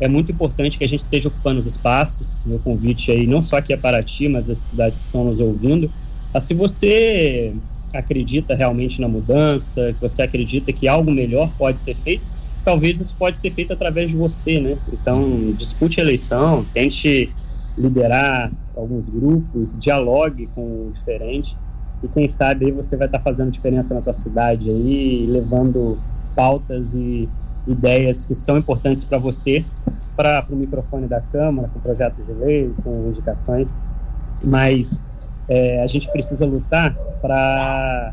é 0.00 0.08
muito 0.08 0.32
importante 0.32 0.78
que 0.78 0.84
a 0.84 0.88
gente 0.88 1.00
esteja 1.00 1.28
ocupando 1.28 1.60
os 1.60 1.66
espaços. 1.66 2.42
Meu 2.46 2.58
convite 2.58 3.10
aí, 3.10 3.26
não 3.26 3.42
só 3.42 3.58
aqui 3.58 3.72
a 3.72 3.78
Paraty, 3.78 4.28
mas 4.28 4.48
as 4.48 4.58
cidades 4.58 4.98
que 4.98 5.04
estão 5.04 5.24
nos 5.24 5.40
ouvindo. 5.40 5.90
Ah, 6.32 6.40
se 6.40 6.54
você 6.54 7.54
acredita 7.96 8.54
realmente 8.54 9.00
na 9.00 9.08
mudança, 9.08 9.92
que 9.92 10.00
você 10.00 10.22
acredita 10.22 10.72
que 10.72 10.88
algo 10.88 11.10
melhor 11.10 11.50
pode 11.56 11.80
ser 11.80 11.94
feito, 11.94 12.22
talvez 12.64 13.00
isso 13.00 13.14
pode 13.18 13.38
ser 13.38 13.50
feito 13.52 13.72
através 13.72 14.10
de 14.10 14.16
você, 14.16 14.60
né? 14.60 14.76
Então, 14.92 15.52
discute 15.56 16.00
a 16.00 16.02
eleição, 16.02 16.64
tente 16.72 17.30
liderar 17.76 18.50
alguns 18.76 19.04
grupos, 19.06 19.78
dialogue 19.78 20.48
com 20.54 20.60
o 20.60 20.92
diferente 20.92 21.56
e 22.04 22.08
quem 22.08 22.28
sabe 22.28 22.66
aí 22.66 22.70
você 22.70 22.96
vai 22.96 23.06
estar 23.06 23.18
fazendo 23.18 23.50
diferença 23.50 23.94
na 23.94 24.02
tua 24.02 24.12
cidade 24.12 24.68
aí, 24.68 25.26
levando 25.26 25.98
pautas 26.36 26.94
e 26.94 27.28
ideias 27.66 28.26
que 28.26 28.34
são 28.34 28.58
importantes 28.58 29.04
para 29.04 29.16
você, 29.16 29.64
para 30.14 30.44
o 30.50 30.54
microfone 30.54 31.06
da 31.06 31.20
Câmara, 31.20 31.68
com 31.72 31.80
projetos 31.80 32.26
de 32.26 32.32
lei, 32.32 32.70
com 32.82 33.08
indicações, 33.08 33.72
mas 34.42 35.00
é, 35.48 35.82
a 35.82 35.86
gente 35.86 36.10
precisa 36.10 36.46
lutar 36.46 36.94
para 37.20 38.12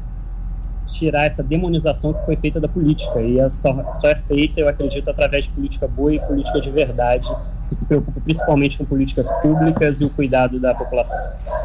tirar 0.85 1.25
essa 1.25 1.41
demonização 1.41 2.13
que 2.13 2.25
foi 2.25 2.35
feita 2.35 2.59
da 2.59 2.67
política 2.67 3.21
e 3.21 3.37
só, 3.49 3.91
só 3.93 4.09
é 4.09 4.15
feita, 4.15 4.59
eu 4.59 4.67
acredito, 4.67 5.09
através 5.09 5.45
de 5.45 5.51
política 5.51 5.87
boa 5.87 6.13
e 6.13 6.19
política 6.19 6.59
de 6.59 6.69
verdade 6.69 7.29
que 7.69 7.75
se 7.75 7.85
preocupa 7.85 8.19
principalmente 8.19 8.77
com 8.77 8.83
políticas 8.83 9.31
públicas 9.41 10.01
e 10.01 10.05
o 10.05 10.09
cuidado 10.09 10.59
da 10.59 10.75
população. 10.75 11.17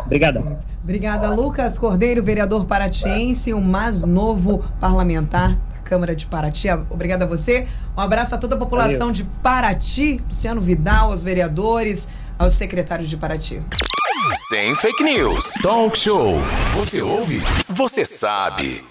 Obrigada. 0.04 0.40
Obrigada, 0.84 1.30
Lucas 1.30 1.78
Cordeiro, 1.78 2.22
vereador 2.22 2.64
paratiense, 2.64 3.52
o 3.52 3.60
mais 3.60 4.04
novo 4.04 4.62
parlamentar 4.78 5.58
Câmara 5.86 6.16
de 6.16 6.26
Paraty. 6.26 6.68
Obrigada 6.90 7.24
a 7.24 7.28
você. 7.28 7.66
Um 7.96 8.00
abraço 8.00 8.34
a 8.34 8.38
toda 8.38 8.56
a 8.56 8.58
população 8.58 8.98
Valeu. 8.98 9.12
de 9.12 9.24
Paraty, 9.42 10.20
Luciano 10.26 10.60
Vidal, 10.60 11.10
aos 11.10 11.22
vereadores, 11.22 12.08
aos 12.38 12.54
secretários 12.54 13.08
de 13.08 13.16
Paraty. 13.16 13.62
Sem 14.48 14.74
fake 14.74 15.02
news. 15.04 15.54
Talk 15.62 15.96
show. 15.96 16.40
Você 16.74 17.00
ouve? 17.00 17.40
Você 17.68 18.04
sabe. 18.04 18.84